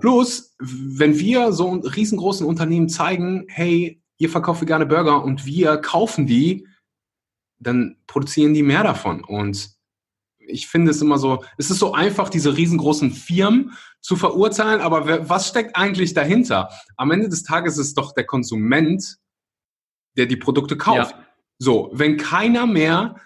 Plus, 0.00 0.54
wenn 0.58 1.18
wir 1.18 1.52
so 1.52 1.70
riesengroßen 1.70 2.46
Unternehmen 2.46 2.88
zeigen, 2.88 3.46
hey, 3.48 3.97
ihr 4.18 4.28
verkauft 4.28 4.60
vegane 4.60 4.86
Burger 4.86 5.22
und 5.22 5.46
wir 5.46 5.78
kaufen 5.78 6.26
die, 6.26 6.68
dann 7.58 7.96
produzieren 8.06 8.54
die 8.54 8.62
mehr 8.62 8.82
davon. 8.82 9.24
Und 9.24 9.70
ich 10.38 10.68
finde 10.68 10.90
es 10.90 11.02
immer 11.02 11.18
so, 11.18 11.44
es 11.56 11.70
ist 11.70 11.78
so 11.78 11.92
einfach, 11.92 12.28
diese 12.28 12.56
riesengroßen 12.56 13.12
Firmen 13.12 13.72
zu 14.00 14.16
verurteilen, 14.16 14.80
aber 14.80 15.28
was 15.28 15.48
steckt 15.48 15.76
eigentlich 15.76 16.14
dahinter? 16.14 16.70
Am 16.96 17.10
Ende 17.10 17.28
des 17.28 17.42
Tages 17.42 17.78
ist 17.78 17.88
es 17.88 17.94
doch 17.94 18.12
der 18.12 18.24
Konsument, 18.24 19.18
der 20.16 20.26
die 20.26 20.36
Produkte 20.36 20.76
kauft. 20.76 21.12
Ja. 21.12 21.24
So, 21.58 21.90
wenn 21.92 22.16
keiner 22.16 22.66
mehr 22.66 23.16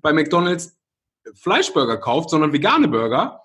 bei 0.00 0.12
McDonald's 0.12 0.76
Fleischburger 1.34 1.98
kauft, 1.98 2.30
sondern 2.30 2.52
vegane 2.52 2.88
Burger, 2.88 3.41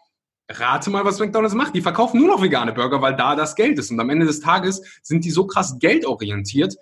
rate 0.50 0.90
mal, 0.90 1.04
was 1.06 1.20
McDonald's 1.20 1.56
macht. 1.56 1.76
Die 1.76 1.82
verkaufen 1.82 2.20
nur 2.20 2.28
noch 2.28 2.42
vegane 2.42 2.74
Burger, 2.74 3.02
weil 3.02 3.16
da 3.16 3.36
das 3.36 3.56
Geld 3.56 3.78
ist. 3.80 3.92
Und 3.92 4.00
am 4.00 4.10
Ende 4.10 4.26
des 4.26 4.40
Tages 4.40 4.82
sind 5.02 5.26
die 5.26 5.32
so 5.32 5.46
krass 5.46 5.78
geldorientiert, 5.80 6.76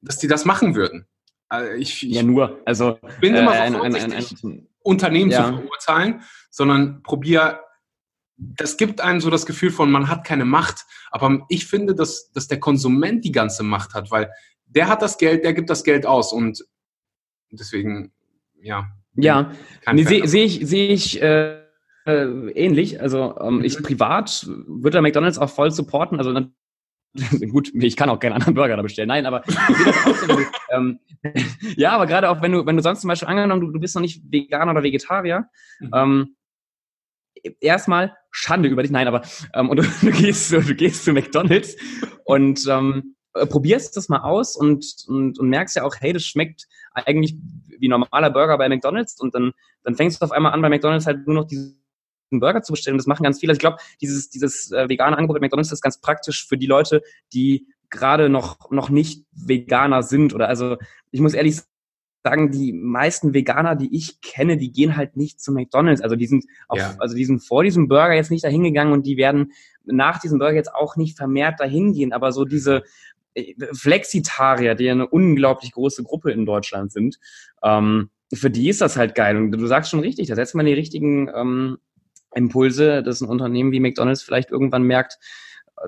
dass 0.00 0.18
die 0.18 0.28
das 0.28 0.44
machen 0.44 0.74
würden. 0.74 1.06
Also 1.48 1.72
ich, 1.72 2.06
ich 2.06 2.14
ja, 2.16 2.22
nur. 2.22 2.60
Also, 2.66 2.98
bin 3.20 3.34
immer 3.34 3.52
so 3.52 3.56
äh, 3.56 3.60
ein, 3.60 3.94
ein, 3.94 4.12
ein, 4.12 4.68
Unternehmen 4.82 5.30
ja. 5.30 5.46
zu 5.46 5.58
verurteilen, 5.58 6.22
sondern 6.50 7.02
probier, 7.02 7.60
das 8.36 8.76
gibt 8.76 9.00
einem 9.00 9.20
so 9.20 9.30
das 9.30 9.46
Gefühl 9.46 9.70
von, 9.70 9.90
man 9.90 10.08
hat 10.08 10.24
keine 10.24 10.44
Macht. 10.44 10.86
Aber 11.10 11.46
ich 11.48 11.66
finde, 11.66 11.94
dass, 11.94 12.30
dass 12.32 12.48
der 12.48 12.60
Konsument 12.60 13.24
die 13.24 13.32
ganze 13.32 13.62
Macht 13.62 13.94
hat, 13.94 14.10
weil 14.10 14.30
der 14.66 14.88
hat 14.88 15.02
das 15.02 15.18
Geld, 15.18 15.44
der 15.44 15.54
gibt 15.54 15.70
das 15.70 15.84
Geld 15.84 16.06
aus. 16.06 16.32
Und 16.32 16.64
deswegen, 17.50 18.12
ja. 18.60 18.88
Ja, 19.14 19.50
nee, 19.92 20.04
sehe 20.04 20.28
seh 20.28 20.44
ich, 20.44 20.60
seh 20.62 20.88
ich 20.88 21.20
äh, 21.20 21.57
äh, 22.08 22.50
ähnlich. 22.52 23.00
Also 23.00 23.36
ähm, 23.40 23.62
ich 23.62 23.78
mhm. 23.78 23.82
privat 23.82 24.48
würde 24.66 25.02
McDonalds 25.02 25.38
auch 25.38 25.50
voll 25.50 25.70
supporten. 25.70 26.18
Also 26.18 26.32
gut, 27.50 27.72
ich 27.74 27.96
kann 27.96 28.08
auch 28.08 28.18
keinen 28.18 28.32
anderen 28.32 28.54
Burger 28.54 28.76
da 28.76 28.82
bestellen. 28.82 29.08
Nein, 29.08 29.26
aber 29.26 29.42
so, 29.46 30.38
ähm, 30.70 31.00
ja, 31.76 31.92
aber 31.92 32.06
gerade 32.06 32.30
auch 32.30 32.42
wenn 32.42 32.52
du, 32.52 32.64
wenn 32.66 32.76
du 32.76 32.82
sonst 32.82 33.02
zum 33.02 33.08
Beispiel 33.08 33.28
angenommen, 33.28 33.60
du, 33.60 33.70
du 33.72 33.80
bist 33.80 33.94
noch 33.94 34.02
nicht 34.02 34.22
Veganer 34.30 34.72
oder 34.72 34.82
Vegetarier, 34.82 35.48
mhm. 35.80 35.90
ähm, 35.94 36.36
erstmal 37.60 38.16
Schande 38.30 38.68
über 38.68 38.82
dich, 38.82 38.90
nein, 38.90 39.08
aber 39.08 39.22
ähm, 39.54 39.68
und 39.70 39.78
du, 39.78 39.82
du, 39.82 40.10
gehst, 40.10 40.52
du 40.52 40.74
gehst 40.74 41.04
zu 41.04 41.12
McDonalds 41.12 41.76
und 42.24 42.66
ähm, 42.68 43.16
äh, 43.34 43.46
probierst 43.46 43.96
das 43.96 44.08
mal 44.08 44.20
aus 44.20 44.56
und, 44.56 44.84
und, 45.08 45.38
und 45.38 45.48
merkst 45.48 45.76
ja 45.76 45.84
auch, 45.84 45.94
hey, 45.98 46.12
das 46.12 46.24
schmeckt 46.24 46.66
eigentlich 46.92 47.36
wie 47.78 47.88
normaler 47.88 48.30
Burger 48.30 48.58
bei 48.58 48.68
McDonalds 48.68 49.20
und 49.20 49.34
dann, 49.34 49.52
dann 49.82 49.94
fängst 49.94 50.20
du 50.20 50.24
auf 50.24 50.32
einmal 50.32 50.52
an, 50.52 50.62
bei 50.62 50.68
McDonalds 50.68 51.06
halt 51.06 51.26
nur 51.26 51.34
noch 51.34 51.44
diese 51.46 51.77
einen 52.30 52.40
Burger 52.40 52.62
zu 52.62 52.72
bestellen. 52.72 52.96
Das 52.96 53.06
machen 53.06 53.22
ganz 53.22 53.40
viele. 53.40 53.50
Also 53.50 53.58
ich 53.58 53.62
glaube, 53.62 53.78
dieses, 54.00 54.30
dieses 54.30 54.70
äh, 54.72 54.88
vegane 54.88 55.16
Angebot 55.16 55.36
bei 55.36 55.46
McDonalds 55.46 55.72
ist 55.72 55.82
ganz 55.82 56.00
praktisch 56.00 56.46
für 56.46 56.56
die 56.56 56.66
Leute, 56.66 57.02
die 57.32 57.66
gerade 57.90 58.28
noch, 58.28 58.70
noch 58.70 58.90
nicht 58.90 59.24
Veganer 59.32 60.02
sind. 60.02 60.34
Oder 60.34 60.48
also 60.48 60.76
ich 61.10 61.20
muss 61.20 61.34
ehrlich 61.34 61.60
sagen, 62.24 62.50
die 62.50 62.72
meisten 62.72 63.32
Veganer, 63.32 63.76
die 63.76 63.94
ich 63.96 64.20
kenne, 64.20 64.56
die 64.56 64.72
gehen 64.72 64.96
halt 64.96 65.16
nicht 65.16 65.40
zu 65.40 65.52
McDonalds. 65.52 66.02
Also 66.02 66.16
die 66.16 66.26
sind 66.26 66.44
auf, 66.68 66.78
ja. 66.78 66.94
also 66.98 67.16
die 67.16 67.24
sind 67.24 67.40
vor 67.40 67.62
diesem 67.62 67.88
Burger 67.88 68.14
jetzt 68.14 68.30
nicht 68.30 68.44
dahin 68.44 68.64
gegangen 68.64 68.92
und 68.92 69.06
die 69.06 69.16
werden 69.16 69.52
nach 69.84 70.20
diesem 70.20 70.38
Burger 70.38 70.56
jetzt 70.56 70.74
auch 70.74 70.96
nicht 70.96 71.16
vermehrt 71.16 71.60
dahin 71.60 71.92
gehen. 71.92 72.12
Aber 72.12 72.32
so 72.32 72.44
diese 72.44 72.82
äh, 73.34 73.54
Flexitarier, 73.72 74.74
die 74.74 74.90
eine 74.90 75.08
unglaublich 75.08 75.72
große 75.72 76.02
Gruppe 76.02 76.32
in 76.32 76.44
Deutschland 76.44 76.92
sind, 76.92 77.18
ähm, 77.62 78.10
für 78.34 78.50
die 78.50 78.68
ist 78.68 78.82
das 78.82 78.96
halt 78.96 79.14
geil. 79.14 79.36
Und 79.36 79.52
du 79.52 79.66
sagst 79.66 79.90
schon 79.90 80.00
richtig, 80.00 80.28
da 80.28 80.34
setzt 80.34 80.54
man 80.54 80.66
die 80.66 80.74
richtigen 80.74 81.30
ähm, 81.34 81.78
Impulse, 82.34 83.02
dass 83.02 83.20
ein 83.20 83.28
Unternehmen 83.28 83.72
wie 83.72 83.80
McDonalds 83.80 84.22
vielleicht 84.22 84.50
irgendwann 84.50 84.82
merkt, 84.82 85.18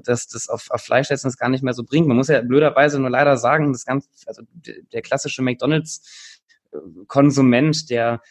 dass 0.05 0.29
das 0.29 0.49
auf, 0.49 0.71
auf 0.71 0.83
Fleisch 0.83 1.09
setzen 1.09 1.27
das 1.27 1.37
gar 1.37 1.49
nicht 1.49 1.65
mehr 1.65 1.75
so 1.75 1.83
bringt. 1.85 2.07
Man 2.07 2.17
muss 2.17 2.29
ja 2.29 2.43
blöderweise 2.43 3.01
nur 3.01 3.11
leider 3.11 3.37
sagen, 3.37 3.73
das 3.73 3.85
ganz, 3.85 4.09
also 4.27 4.43
der 4.93 5.03
klassische 5.03 5.43
McDonalds-Konsument, 5.43 7.91
der, 7.91 8.23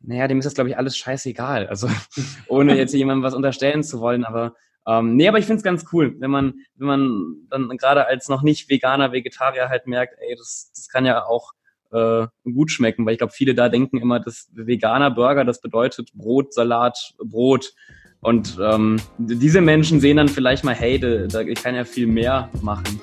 naja, 0.00 0.28
dem 0.28 0.38
ist 0.38 0.44
das, 0.44 0.54
glaube 0.54 0.70
ich, 0.70 0.76
alles 0.76 0.96
scheißegal. 0.96 1.66
Also 1.66 1.88
ohne 2.48 2.76
jetzt 2.76 2.94
jemandem 2.94 3.24
was 3.24 3.34
unterstellen 3.34 3.82
zu 3.82 3.98
wollen, 4.00 4.24
aber 4.24 4.54
ähm, 4.86 5.16
nee, 5.16 5.26
aber 5.28 5.38
ich 5.38 5.46
finde 5.46 5.58
es 5.58 5.64
ganz 5.64 5.84
cool, 5.92 6.16
wenn 6.18 6.30
man, 6.30 6.54
wenn 6.74 6.86
man 6.86 7.46
dann 7.50 7.68
gerade 7.76 8.06
als 8.06 8.28
noch 8.28 8.42
nicht 8.42 8.68
Veganer, 8.68 9.12
Vegetarier 9.12 9.68
halt 9.68 9.86
merkt, 9.86 10.16
ey, 10.18 10.34
das, 10.36 10.72
das 10.74 10.88
kann 10.88 11.06
ja 11.06 11.24
auch 11.24 11.52
äh, 11.92 12.26
gut 12.44 12.70
schmecken, 12.70 13.06
weil 13.06 13.12
ich 13.12 13.18
glaube, 13.18 13.32
viele 13.32 13.54
da 13.54 13.68
denken 13.68 13.98
immer, 13.98 14.20
dass 14.20 14.48
veganer 14.52 15.10
Burger, 15.10 15.44
das 15.44 15.60
bedeutet 15.60 16.12
Brot, 16.14 16.54
Salat, 16.54 17.14
Brot. 17.18 17.72
Und 18.20 18.56
ähm, 18.62 19.00
diese 19.18 19.60
Menschen 19.60 20.00
sehen 20.00 20.16
dann 20.16 20.28
vielleicht 20.28 20.64
mal, 20.64 20.74
hey, 20.74 20.98
da, 20.98 21.40
ich 21.40 21.62
kann 21.62 21.74
ja 21.74 21.84
viel 21.84 22.06
mehr 22.06 22.48
machen. 22.62 23.00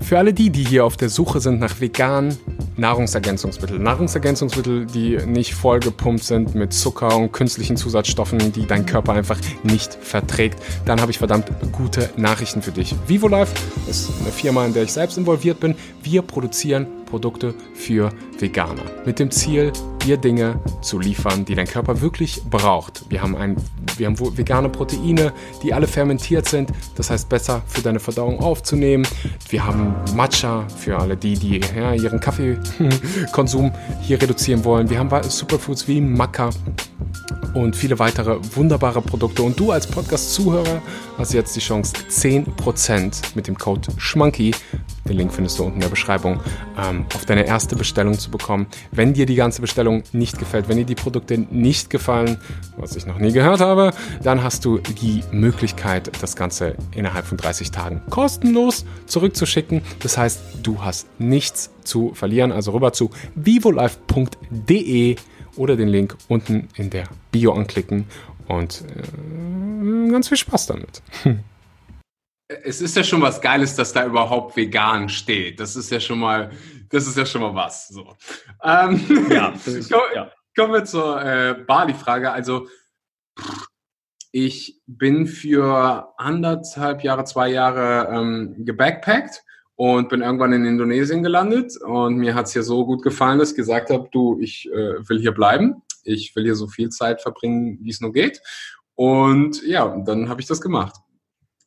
Für 0.00 0.18
alle 0.18 0.34
die, 0.34 0.50
die 0.50 0.64
hier 0.64 0.84
auf 0.84 0.96
der 0.96 1.08
Suche 1.08 1.40
sind 1.40 1.60
nach 1.60 1.80
veganen 1.80 2.36
Nahrungsergänzungsmittel. 2.76 3.78
Nahrungsergänzungsmittel, 3.78 4.86
die 4.86 5.16
nicht 5.26 5.54
vollgepumpt 5.54 6.22
sind 6.22 6.54
mit 6.54 6.72
Zucker 6.72 7.16
und 7.16 7.32
künstlichen 7.32 7.76
Zusatzstoffen, 7.76 8.52
die 8.52 8.66
dein 8.66 8.84
Körper 8.84 9.12
einfach 9.12 9.38
nicht 9.62 9.94
verträgt, 9.94 10.60
dann 10.84 11.00
habe 11.00 11.10
ich 11.10 11.18
verdammt 11.18 11.46
gute 11.72 12.10
Nachrichten 12.16 12.62
für 12.62 12.72
dich. 12.72 12.94
VivoLife 13.06 13.54
ist 13.88 14.10
eine 14.20 14.30
Firma, 14.30 14.66
in 14.66 14.74
der 14.74 14.82
ich 14.82 14.92
selbst 14.92 15.16
involviert 15.16 15.60
bin. 15.60 15.74
Wir 16.02 16.22
produzieren 16.22 16.86
Produkte 17.14 17.54
für 17.74 18.10
Veganer. 18.40 18.82
Mit 19.06 19.20
dem 19.20 19.30
Ziel, 19.30 19.72
dir 20.04 20.16
Dinge 20.16 20.58
zu 20.80 20.98
liefern, 20.98 21.44
die 21.44 21.54
dein 21.54 21.68
Körper 21.68 22.00
wirklich 22.00 22.42
braucht. 22.50 23.04
Wir 23.08 23.22
haben, 23.22 23.36
ein, 23.36 23.56
wir 23.96 24.08
haben 24.08 24.18
vegane 24.36 24.68
Proteine, 24.68 25.32
die 25.62 25.72
alle 25.72 25.86
fermentiert 25.86 26.48
sind, 26.48 26.72
das 26.96 27.10
heißt 27.10 27.28
besser 27.28 27.62
für 27.68 27.82
deine 27.82 28.00
Verdauung 28.00 28.40
aufzunehmen. 28.40 29.06
Wir 29.48 29.64
haben 29.64 29.94
Matcha 30.16 30.66
für 30.76 30.98
alle 30.98 31.16
die, 31.16 31.34
die 31.34 31.60
ja, 31.76 31.94
ihren 31.94 32.18
Kaffeekonsum 32.18 33.70
hier 34.02 34.20
reduzieren 34.20 34.64
wollen. 34.64 34.90
Wir 34.90 34.98
haben 34.98 35.10
Superfoods 35.22 35.86
wie 35.86 36.00
Maca 36.00 36.50
und 37.54 37.76
viele 37.76 37.98
weitere 37.98 38.38
wunderbare 38.56 39.00
Produkte. 39.00 39.42
Und 39.42 39.58
du 39.58 39.70
als 39.70 39.86
Podcast-Zuhörer 39.86 40.82
hast 41.16 41.32
jetzt 41.32 41.54
die 41.54 41.60
Chance, 41.60 41.94
10% 42.10 43.36
mit 43.36 43.46
dem 43.46 43.56
Code 43.56 43.88
SCHMANKY, 43.98 44.52
den 45.08 45.16
Link 45.16 45.32
findest 45.32 45.58
du 45.58 45.64
unten 45.64 45.76
in 45.76 45.80
der 45.82 45.88
Beschreibung, 45.88 46.40
ähm, 46.78 47.03
auf 47.14 47.24
deine 47.24 47.46
erste 47.46 47.76
Bestellung 47.76 48.18
zu 48.18 48.30
bekommen. 48.30 48.66
Wenn 48.90 49.14
dir 49.14 49.26
die 49.26 49.34
ganze 49.34 49.60
Bestellung 49.60 50.02
nicht 50.12 50.38
gefällt, 50.38 50.68
wenn 50.68 50.76
dir 50.76 50.84
die 50.84 50.94
Produkte 50.94 51.38
nicht 51.38 51.90
gefallen, 51.90 52.38
was 52.76 52.96
ich 52.96 53.06
noch 53.06 53.18
nie 53.18 53.32
gehört 53.32 53.60
habe, 53.60 53.92
dann 54.22 54.42
hast 54.42 54.64
du 54.64 54.78
die 54.78 55.22
Möglichkeit, 55.30 56.10
das 56.22 56.36
Ganze 56.36 56.76
innerhalb 56.94 57.26
von 57.26 57.38
30 57.38 57.70
Tagen 57.70 58.02
kostenlos 58.10 58.84
zurückzuschicken. 59.06 59.82
Das 60.00 60.16
heißt, 60.18 60.40
du 60.62 60.82
hast 60.82 61.08
nichts 61.18 61.70
zu 61.84 62.14
verlieren. 62.14 62.52
Also 62.52 62.72
rüber 62.72 62.92
zu 62.92 63.10
vivolife.de 63.34 65.16
oder 65.56 65.76
den 65.76 65.88
Link 65.88 66.16
unten 66.28 66.68
in 66.76 66.90
der 66.90 67.04
Bio 67.30 67.52
anklicken 67.52 68.06
und 68.48 68.84
äh, 68.88 70.10
ganz 70.10 70.28
viel 70.28 70.36
Spaß 70.36 70.66
damit. 70.66 71.02
Es 72.48 72.80
ist 72.80 72.94
ja 72.96 73.02
schon 73.02 73.22
was 73.22 73.40
Geiles, 73.40 73.74
dass 73.74 73.92
da 73.92 74.04
überhaupt 74.04 74.56
vegan 74.56 75.08
steht. 75.08 75.60
Das 75.60 75.76
ist 75.76 75.90
ja 75.90 75.98
schon 75.98 76.18
mal, 76.18 76.50
das 76.90 77.06
ist 77.06 77.16
ja 77.16 77.24
schon 77.24 77.40
mal 77.40 77.54
was. 77.54 77.88
So. 77.88 78.14
Ähm, 78.62 79.28
ja, 79.30 79.54
ist, 79.66 79.90
komm, 79.90 80.02
ja. 80.14 80.30
Kommen 80.56 80.72
wir 80.72 80.84
zur 80.84 81.22
äh, 81.22 81.54
Bali-Frage. 81.66 82.30
Also 82.30 82.68
ich 84.30 84.80
bin 84.86 85.26
für 85.26 86.12
anderthalb 86.18 87.02
Jahre, 87.02 87.24
zwei 87.24 87.48
Jahre 87.48 88.08
ähm, 88.12 88.64
gebackpackt 88.64 89.42
und 89.76 90.08
bin 90.08 90.22
irgendwann 90.22 90.52
in 90.52 90.64
Indonesien 90.64 91.22
gelandet 91.22 91.76
und 91.80 92.16
mir 92.16 92.34
hat's 92.34 92.52
hier 92.52 92.62
so 92.62 92.84
gut 92.84 93.02
gefallen, 93.02 93.38
dass 93.38 93.50
ich 93.50 93.56
gesagt 93.56 93.90
habe, 93.90 94.08
du, 94.12 94.38
ich 94.40 94.68
äh, 94.70 95.08
will 95.08 95.20
hier 95.20 95.32
bleiben, 95.32 95.82
ich 96.04 96.34
will 96.36 96.44
hier 96.44 96.54
so 96.54 96.68
viel 96.68 96.90
Zeit 96.90 97.22
verbringen, 97.22 97.78
wie 97.82 97.90
es 97.90 98.00
nur 98.00 98.12
geht. 98.12 98.40
Und 98.94 99.62
ja, 99.64 99.96
dann 100.04 100.28
habe 100.28 100.40
ich 100.40 100.46
das 100.46 100.60
gemacht. 100.60 100.96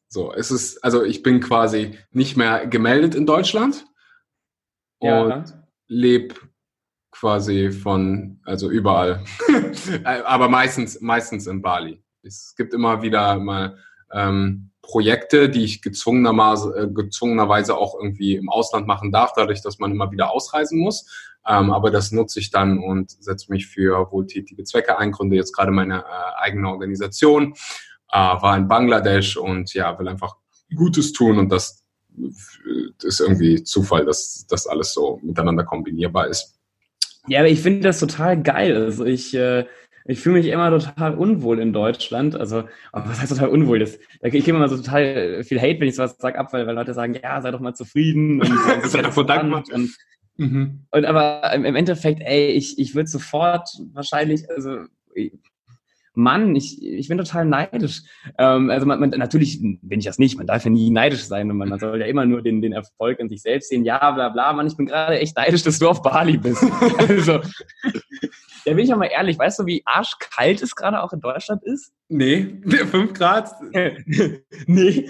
So, 0.10 0.34
es 0.34 0.52
ist, 0.52 0.84
also 0.84 1.04
ich 1.04 1.22
bin 1.24 1.42
quasi 1.42 1.98
nicht 2.12 2.38
mehr 2.38 2.66
gemeldet 2.68 3.14
in 3.16 3.26
Deutschland 3.26 3.86
ja. 5.02 5.22
und 5.22 5.54
lebe 5.88 6.36
quasi 7.12 7.72
von, 7.72 8.40
also 8.44 8.70
überall, 8.70 9.24
aber 10.04 10.50
meistens, 10.50 11.02
meistens 11.02 11.48
in 11.48 11.62
Bali. 11.62 12.02
Es 12.24 12.56
gibt 12.56 12.74
immer 12.74 13.02
wieder 13.02 13.40
mal 13.40 13.78
ähm, 14.12 14.72
Projekte, 14.82 15.50
die 15.50 15.66
ich 15.66 15.82
gezwungenermaßen, 15.82 16.74
äh, 16.76 16.88
gezwungenerweise 16.94 17.76
auch 17.76 17.96
irgendwie 17.96 18.36
im 18.36 18.50
Ausland 18.50 18.88
machen 18.88 19.12
darf, 19.12 19.34
dadurch, 19.36 19.62
dass 19.62 19.80
man 19.80 19.92
immer 19.92 20.12
wieder 20.12 20.32
ausreisen 20.32 20.80
muss. 20.80 21.06
Ähm, 21.46 21.72
aber 21.72 21.92
das 21.92 22.12
nutze 22.12 22.40
ich 22.40 22.52
dann 22.52 22.80
und 22.80 23.12
setze 23.12 23.52
mich 23.52 23.68
für 23.68 24.12
wohltätige 24.12 24.64
Zwecke 24.64 24.98
ein, 24.98 25.12
gründe 25.12 25.36
jetzt 25.36 25.54
gerade 25.54 25.72
meine 25.72 26.00
äh, 26.00 26.42
eigene 26.42 26.70
Organisation, 26.70 27.54
äh, 27.54 27.56
war 28.18 28.58
in 28.58 28.68
Bangladesch 28.68 29.38
und 29.38 29.74
ja, 29.74 29.98
will 30.00 30.08
einfach 30.08 30.36
Gutes 30.76 31.14
tun 31.14 31.38
und 31.38 31.50
das 31.50 31.84
ist 33.04 33.20
irgendwie 33.20 33.64
Zufall, 33.64 34.06
dass 34.06 34.46
das 34.50 34.68
alles 34.68 34.94
so 34.94 35.20
miteinander 35.24 35.64
kombinierbar 35.64 36.28
ist. 36.28 36.60
Ja, 37.28 37.40
aber 37.40 37.50
ich 37.50 37.62
finde 37.62 37.82
das 37.82 38.00
total 38.00 38.42
geil. 38.42 38.76
Also 38.76 39.06
ich 39.06 39.34
äh, 39.34 39.66
ich 40.08 40.20
fühle 40.20 40.38
mich 40.38 40.48
immer 40.48 40.70
total 40.70 41.16
unwohl 41.16 41.60
in 41.60 41.74
Deutschland. 41.74 42.36
Also, 42.36 42.64
oh, 42.94 43.02
was 43.06 43.20
heißt 43.20 43.32
total 43.32 43.50
unwohl? 43.50 43.80
Das, 43.80 44.00
ich 44.22 44.32
kriege 44.32 44.52
immer 44.52 44.70
so 44.70 44.78
total 44.78 45.44
viel 45.44 45.60
Hate, 45.60 45.80
wenn 45.82 45.90
ich 45.90 45.96
sowas 45.96 46.16
sage, 46.18 46.40
ab, 46.40 46.54
weil, 46.54 46.66
weil 46.66 46.76
Leute 46.76 46.94
sagen, 46.94 47.14
ja, 47.22 47.42
sei 47.42 47.52
doch 47.52 47.60
mal 47.60 47.74
zufrieden 47.74 48.42
und, 48.42 48.50
und 48.50 48.86
sei 48.90 49.02
doch 49.02 49.26
dankbar. 49.26 49.64
Und, 49.74 49.98
mhm. 50.38 50.86
und 50.92 51.06
aber 51.06 51.52
im 51.54 51.76
Endeffekt, 51.76 52.22
ey, 52.22 52.52
ich, 52.52 52.80
ich 52.80 52.96
würde 52.96 53.10
sofort 53.10 53.70
wahrscheinlich, 53.92 54.50
also 54.50 54.86
Mann, 56.18 56.56
ich, 56.56 56.84
ich 56.84 57.08
bin 57.08 57.18
total 57.18 57.46
neidisch. 57.46 58.02
Ähm, 58.38 58.70
also 58.70 58.86
man, 58.86 59.00
man, 59.00 59.12
natürlich 59.12 59.62
bin 59.62 60.00
ich 60.00 60.06
das 60.06 60.20
nicht, 60.20 60.38
man 60.38 60.48
darf 60.48 60.66
ja 60.66 60.72
nie 60.72 60.90
neidisch 60.90 61.24
sein 61.26 61.50
und 61.52 61.58
man, 61.58 61.70
man 61.70 61.80
soll 61.80 62.00
ja 62.00 62.08
immer 62.08 62.26
nur 62.26 62.42
den, 62.42 62.62
den 62.62 62.74
Erfolg 62.74 63.20
in 63.20 63.30
sich 63.30 63.42
selbst 63.42 63.70
sehen. 63.70 63.86
Ja, 63.86 64.12
bla 64.12 64.30
bla, 64.30 64.52
Mann, 64.54 64.68
ich 64.68 64.76
bin 64.76 64.88
gerade 64.88 65.20
echt 65.20 65.38
neidisch, 65.38 65.64
dass 65.64 65.80
du 65.80 65.88
auf 65.88 66.02
Bali 66.02 66.38
bist. 66.38 66.64
also 66.98 67.40
da 68.66 68.74
bin 68.74 68.80
ich 68.80 68.94
auch 68.94 68.98
mal 68.98 69.06
ehrlich, 69.06 69.40
weißt 69.40 69.60
du, 69.60 69.66
wie 69.66 69.82
arschkalt 69.86 70.62
es 70.62 70.76
gerade 70.76 71.02
auch 71.02 71.14
in 71.14 71.22
Deutschland 71.22 71.64
ist? 71.64 71.94
Nee, 72.10 72.60
5 72.66 73.14
Grad. 73.14 73.50
nee. 73.72 75.08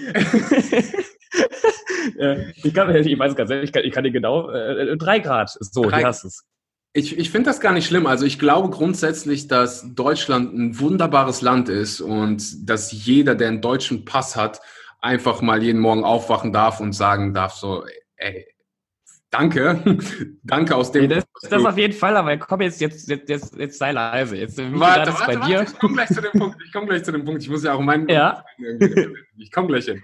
ich, 2.62 2.74
kann, 2.74 2.94
ich 2.94 3.18
weiß 3.18 3.34
ganz 3.34 3.50
ehrlich, 3.50 3.70
ich 3.70 3.72
kann, 3.72 3.84
ich 3.84 3.92
kann 3.92 4.04
dir 4.04 4.12
genau 4.12 4.48
äh, 4.50 4.96
3 4.96 5.18
Grad. 5.18 5.50
So, 5.58 5.82
drei, 5.82 5.98
hier 5.98 6.06
hast 6.06 6.24
es. 6.24 6.44
Ich, 6.92 7.18
ich 7.18 7.30
finde 7.30 7.50
das 7.50 7.60
gar 7.60 7.72
nicht 7.72 7.86
schlimm. 7.86 8.06
Also 8.06 8.24
ich 8.24 8.38
glaube 8.38 8.70
grundsätzlich, 8.70 9.46
dass 9.46 9.94
Deutschland 9.94 10.54
ein 10.54 10.78
wunderbares 10.80 11.42
Land 11.42 11.68
ist 11.68 12.00
und 12.00 12.68
dass 12.68 12.92
jeder, 12.92 13.34
der 13.34 13.48
einen 13.48 13.60
deutschen 13.60 14.04
Pass 14.04 14.36
hat, 14.36 14.60
einfach 15.00 15.42
mal 15.42 15.62
jeden 15.62 15.80
Morgen 15.80 16.04
aufwachen 16.04 16.52
darf 16.52 16.80
und 16.80 16.92
sagen 16.92 17.34
darf 17.34 17.54
so, 17.54 17.84
ey, 18.16 18.46
Danke. 19.30 19.82
Danke 20.42 20.74
aus 20.74 20.90
dem. 20.90 21.08
Das, 21.08 21.24
das 21.50 21.64
auf 21.64 21.76
jeden 21.76 21.92
Fall, 21.92 22.16
aber 22.16 22.36
komm 22.38 22.62
jetzt, 22.62 22.80
jetzt, 22.80 23.08
jetzt, 23.08 23.28
jetzt, 23.28 23.56
jetzt 23.56 23.78
sei 23.78 23.92
leise. 23.92 24.36
Jetzt 24.36 24.56
warte, 24.56 25.12
warte, 25.12 25.26
bei 25.26 25.34
warte, 25.34 25.46
dir. 25.46 25.62
Ich 25.62 25.78
komme 25.78 25.94
gleich 25.94 26.08
zu 26.08 26.22
dem 26.22 26.32
Punkt. 26.32 26.56
Ich 26.64 26.72
komme 26.72 26.86
gleich 26.86 27.04
zu 27.04 27.12
dem 27.12 27.24
Punkt. 27.24 27.42
Ich 27.42 27.50
muss 27.50 27.62
ja 27.62 27.74
auch 27.74 27.80
meinen. 27.80 28.08
Ja. 28.08 28.42
Ich 29.36 29.52
komme 29.52 29.68
gleich 29.68 29.84
hin. 29.84 30.02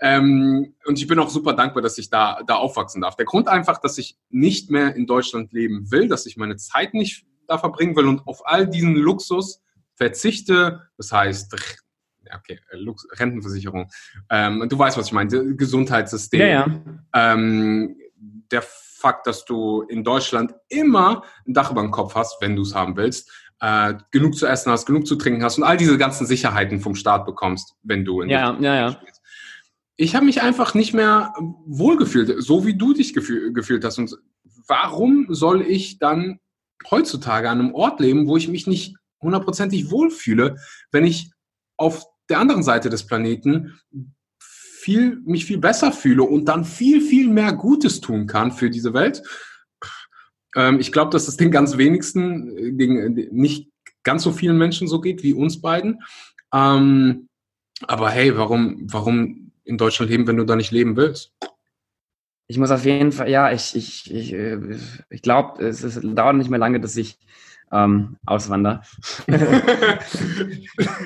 Ähm, 0.00 0.74
und 0.86 0.98
ich 0.98 1.06
bin 1.06 1.18
auch 1.18 1.30
super 1.30 1.52
dankbar, 1.52 1.82
dass 1.82 1.98
ich 1.98 2.10
da, 2.10 2.42
da 2.46 2.56
aufwachsen 2.56 3.00
darf. 3.00 3.16
Der 3.16 3.26
Grund 3.26 3.48
einfach, 3.48 3.78
dass 3.78 3.98
ich 3.98 4.16
nicht 4.30 4.70
mehr 4.70 4.94
in 4.94 5.06
Deutschland 5.06 5.52
leben 5.52 5.90
will, 5.90 6.08
dass 6.08 6.26
ich 6.26 6.36
meine 6.36 6.56
Zeit 6.56 6.94
nicht 6.94 7.26
da 7.46 7.58
verbringen 7.58 7.96
will 7.96 8.06
und 8.06 8.26
auf 8.26 8.46
all 8.46 8.66
diesen 8.66 8.94
Luxus 8.94 9.62
verzichte. 9.94 10.82
Das 10.96 11.12
heißt, 11.12 11.56
okay, 12.34 12.60
Lux 12.72 13.06
Rentenversicherung. 13.12 13.90
Ähm, 14.30 14.66
du 14.68 14.78
weißt, 14.78 14.96
was 14.96 15.06
ich 15.06 15.12
meine. 15.12 15.54
Gesundheitssystem. 15.56 16.40
Ja, 16.40 16.46
ja. 16.46 16.66
Ähm, 17.14 17.96
der 18.50 18.62
Fakt, 18.62 19.26
dass 19.26 19.44
du 19.44 19.82
in 19.82 20.02
Deutschland 20.02 20.54
immer 20.68 21.22
ein 21.46 21.54
Dach 21.54 21.70
über 21.70 21.82
dem 21.82 21.92
Kopf 21.92 22.14
hast, 22.14 22.40
wenn 22.40 22.56
du 22.56 22.62
es 22.62 22.74
haben 22.74 22.96
willst, 22.96 23.30
äh, 23.60 23.94
genug 24.10 24.36
zu 24.36 24.46
essen 24.46 24.72
hast, 24.72 24.86
genug 24.86 25.06
zu 25.06 25.16
trinken 25.16 25.44
hast 25.44 25.58
und 25.58 25.64
all 25.64 25.76
diese 25.76 25.96
ganzen 25.98 26.26
Sicherheiten 26.26 26.80
vom 26.80 26.94
Staat 26.94 27.24
bekommst, 27.24 27.76
wenn 27.82 28.04
du 28.04 28.22
in 28.22 28.30
ja, 28.30 28.56
ja, 28.58 28.74
ja. 28.74 28.92
spielst. 28.92 29.17
Ich 30.00 30.14
habe 30.14 30.24
mich 30.24 30.40
einfach 30.42 30.74
nicht 30.74 30.94
mehr 30.94 31.34
wohlgefühlt, 31.66 32.40
so 32.40 32.64
wie 32.64 32.76
du 32.76 32.94
dich 32.94 33.14
gefühl, 33.14 33.52
gefühlt 33.52 33.84
hast. 33.84 33.98
Und 33.98 34.16
warum 34.68 35.26
soll 35.28 35.60
ich 35.62 35.98
dann 35.98 36.38
heutzutage 36.88 37.50
an 37.50 37.58
einem 37.58 37.74
Ort 37.74 37.98
leben, 37.98 38.28
wo 38.28 38.36
ich 38.36 38.46
mich 38.46 38.68
nicht 38.68 38.94
hundertprozentig 39.20 39.90
wohlfühle, 39.90 40.56
wenn 40.92 41.04
ich 41.04 41.32
auf 41.76 42.06
der 42.28 42.38
anderen 42.38 42.62
Seite 42.62 42.90
des 42.90 43.06
Planeten 43.06 43.80
viel, 44.38 45.20
mich 45.24 45.46
viel 45.46 45.58
besser 45.58 45.90
fühle 45.90 46.22
und 46.22 46.44
dann 46.44 46.64
viel, 46.64 47.00
viel 47.00 47.28
mehr 47.28 47.52
Gutes 47.52 48.00
tun 48.00 48.28
kann 48.28 48.52
für 48.52 48.70
diese 48.70 48.94
Welt. 48.94 49.24
Ähm, 50.54 50.78
ich 50.78 50.92
glaube, 50.92 51.10
dass 51.10 51.26
es 51.26 51.36
den 51.36 51.50
ganz 51.50 51.76
wenigsten, 51.76 52.78
äh, 52.78 52.84
äh, 52.84 53.28
nicht 53.32 53.68
ganz 54.04 54.22
so 54.22 54.30
vielen 54.30 54.58
Menschen 54.58 54.86
so 54.86 55.00
geht 55.00 55.24
wie 55.24 55.34
uns 55.34 55.60
beiden. 55.60 56.02
Ähm, 56.54 57.28
aber 57.82 58.10
hey, 58.10 58.36
warum, 58.36 58.86
warum 58.90 59.47
in 59.68 59.76
Deutschland 59.76 60.10
leben, 60.10 60.26
wenn 60.26 60.38
du 60.38 60.44
da 60.44 60.56
nicht 60.56 60.72
leben 60.72 60.96
willst? 60.96 61.32
Ich 62.46 62.56
muss 62.56 62.70
auf 62.70 62.86
jeden 62.86 63.12
Fall, 63.12 63.28
ja, 63.28 63.52
ich, 63.52 63.76
ich, 63.76 64.12
ich, 64.12 64.32
äh, 64.32 64.58
ich 65.10 65.20
glaube, 65.20 65.62
es, 65.62 65.82
es 65.82 66.00
dauert 66.02 66.36
nicht 66.36 66.48
mehr 66.48 66.58
lange, 66.58 66.80
dass 66.80 66.96
ich 66.96 67.18
ähm, 67.70 68.16
auswander. 68.24 68.82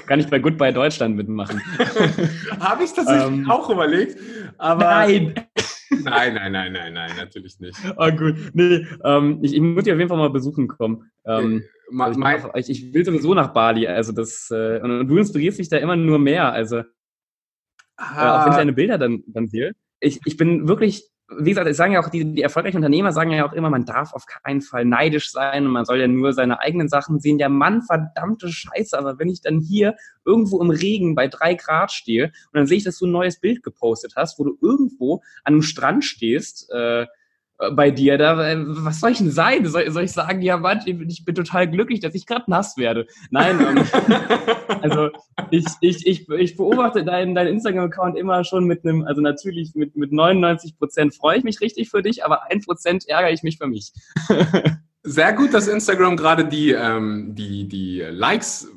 Kann 0.06 0.20
ich 0.20 0.28
bei 0.28 0.38
Goodbye 0.38 0.72
Deutschland 0.72 1.16
mitmachen. 1.16 1.60
Habe 2.60 2.84
ich 2.84 2.92
tatsächlich 2.92 3.40
ähm, 3.40 3.50
auch 3.50 3.68
überlegt. 3.68 4.16
Aber 4.58 4.84
nein. 4.84 5.34
nein, 5.90 6.34
nein, 6.34 6.52
nein, 6.52 6.72
nein, 6.72 6.92
nein, 6.92 7.10
natürlich 7.16 7.58
nicht. 7.58 7.76
Oh 7.96 8.12
gut. 8.12 8.36
Nee, 8.52 8.86
ähm, 9.04 9.40
ich, 9.42 9.54
ich 9.54 9.60
muss 9.60 9.82
dich 9.82 9.92
auf 9.92 9.98
jeden 9.98 10.08
Fall 10.08 10.18
mal 10.18 10.30
besuchen 10.30 10.68
kommen. 10.68 11.10
Ähm, 11.26 11.64
äh, 11.90 12.00
also 12.00 12.20
ich, 12.54 12.68
ich, 12.68 12.84
ich, 12.84 12.94
will 12.94 13.04
sowieso 13.04 13.34
nach 13.34 13.52
Bali. 13.52 13.88
Also 13.88 14.12
das, 14.12 14.48
äh, 14.52 14.78
und 14.80 15.08
du 15.08 15.18
inspirierst 15.18 15.58
mich 15.58 15.68
da 15.68 15.78
immer 15.78 15.96
nur 15.96 16.20
mehr. 16.20 16.52
Also 16.52 16.84
ah. 17.96 18.14
äh, 18.16 18.30
auch 18.30 18.44
wenn 18.44 18.52
ich 18.52 18.58
deine 18.58 18.72
Bilder 18.72 18.98
dann, 18.98 19.22
dann 19.26 19.48
sehe. 19.48 19.72
Ich, 20.00 20.20
ich 20.24 20.36
bin 20.36 20.66
wirklich 20.66 21.12
wie 21.38 21.50
gesagt, 21.50 21.68
es 21.68 21.76
sagen 21.76 21.92
ja 21.92 22.00
auch 22.00 22.08
die, 22.08 22.34
die 22.34 22.42
erfolgreichen 22.42 22.78
Unternehmer 22.78 23.12
sagen 23.12 23.30
ja 23.30 23.46
auch 23.46 23.52
immer, 23.52 23.70
man 23.70 23.84
darf 23.84 24.12
auf 24.12 24.26
keinen 24.26 24.60
Fall 24.60 24.84
neidisch 24.84 25.30
sein 25.30 25.66
und 25.66 25.72
man 25.72 25.84
soll 25.84 25.98
ja 26.00 26.08
nur 26.08 26.32
seine 26.32 26.60
eigenen 26.60 26.88
Sachen 26.88 27.20
sehen. 27.20 27.38
Der 27.38 27.48
Mann, 27.48 27.82
verdammte 27.82 28.48
Scheiße, 28.48 28.98
aber 28.98 29.18
wenn 29.18 29.28
ich 29.28 29.40
dann 29.40 29.60
hier 29.60 29.94
irgendwo 30.24 30.60
im 30.60 30.70
Regen 30.70 31.14
bei 31.14 31.28
drei 31.28 31.54
Grad 31.54 31.92
stehe 31.92 32.26
und 32.26 32.54
dann 32.54 32.66
sehe 32.66 32.78
ich, 32.78 32.84
dass 32.84 32.98
du 32.98 33.06
ein 33.06 33.12
neues 33.12 33.40
Bild 33.40 33.62
gepostet 33.62 34.14
hast, 34.16 34.38
wo 34.38 34.44
du 34.44 34.58
irgendwo 34.60 35.22
an 35.44 35.54
einem 35.54 35.62
Strand 35.62 36.04
stehst, 36.04 36.70
äh, 36.72 37.06
bei 37.70 37.90
dir. 37.90 38.18
Da, 38.18 38.50
äh, 38.50 38.56
was 38.58 39.00
soll 39.00 39.12
ich 39.12 39.18
denn 39.18 39.30
sein? 39.30 39.64
Soll, 39.66 39.90
soll 39.90 40.04
ich 40.04 40.12
sagen, 40.12 40.42
ja, 40.42 40.56
Mann, 40.56 40.80
ich 40.84 41.24
bin 41.24 41.34
total 41.34 41.68
glücklich, 41.68 42.00
dass 42.00 42.14
ich 42.14 42.26
gerade 42.26 42.50
nass 42.50 42.76
werde? 42.76 43.06
Nein, 43.30 43.60
ähm, 43.60 43.84
also 44.82 45.10
ich, 45.50 45.66
ich, 45.80 46.06
ich, 46.06 46.28
ich 46.28 46.56
beobachte 46.56 47.04
deinen 47.04 47.34
dein 47.34 47.46
Instagram-Account 47.46 48.18
immer 48.18 48.44
schon 48.44 48.64
mit 48.64 48.84
einem, 48.84 49.04
also 49.04 49.20
natürlich 49.20 49.74
mit, 49.74 49.96
mit 49.96 50.12
99 50.12 50.78
Prozent 50.78 51.14
freue 51.14 51.38
ich 51.38 51.44
mich 51.44 51.60
richtig 51.60 51.90
für 51.90 52.02
dich, 52.02 52.24
aber 52.24 52.50
ein 52.50 52.60
Prozent 52.60 53.08
ärgere 53.08 53.32
ich 53.32 53.42
mich 53.42 53.58
für 53.58 53.66
mich. 53.66 53.92
Sehr 55.04 55.32
gut, 55.32 55.52
dass 55.52 55.66
Instagram 55.66 56.16
gerade 56.16 56.44
die, 56.44 56.70
ähm, 56.70 57.34
die, 57.34 57.66
die 57.68 58.00
Likes 58.00 58.68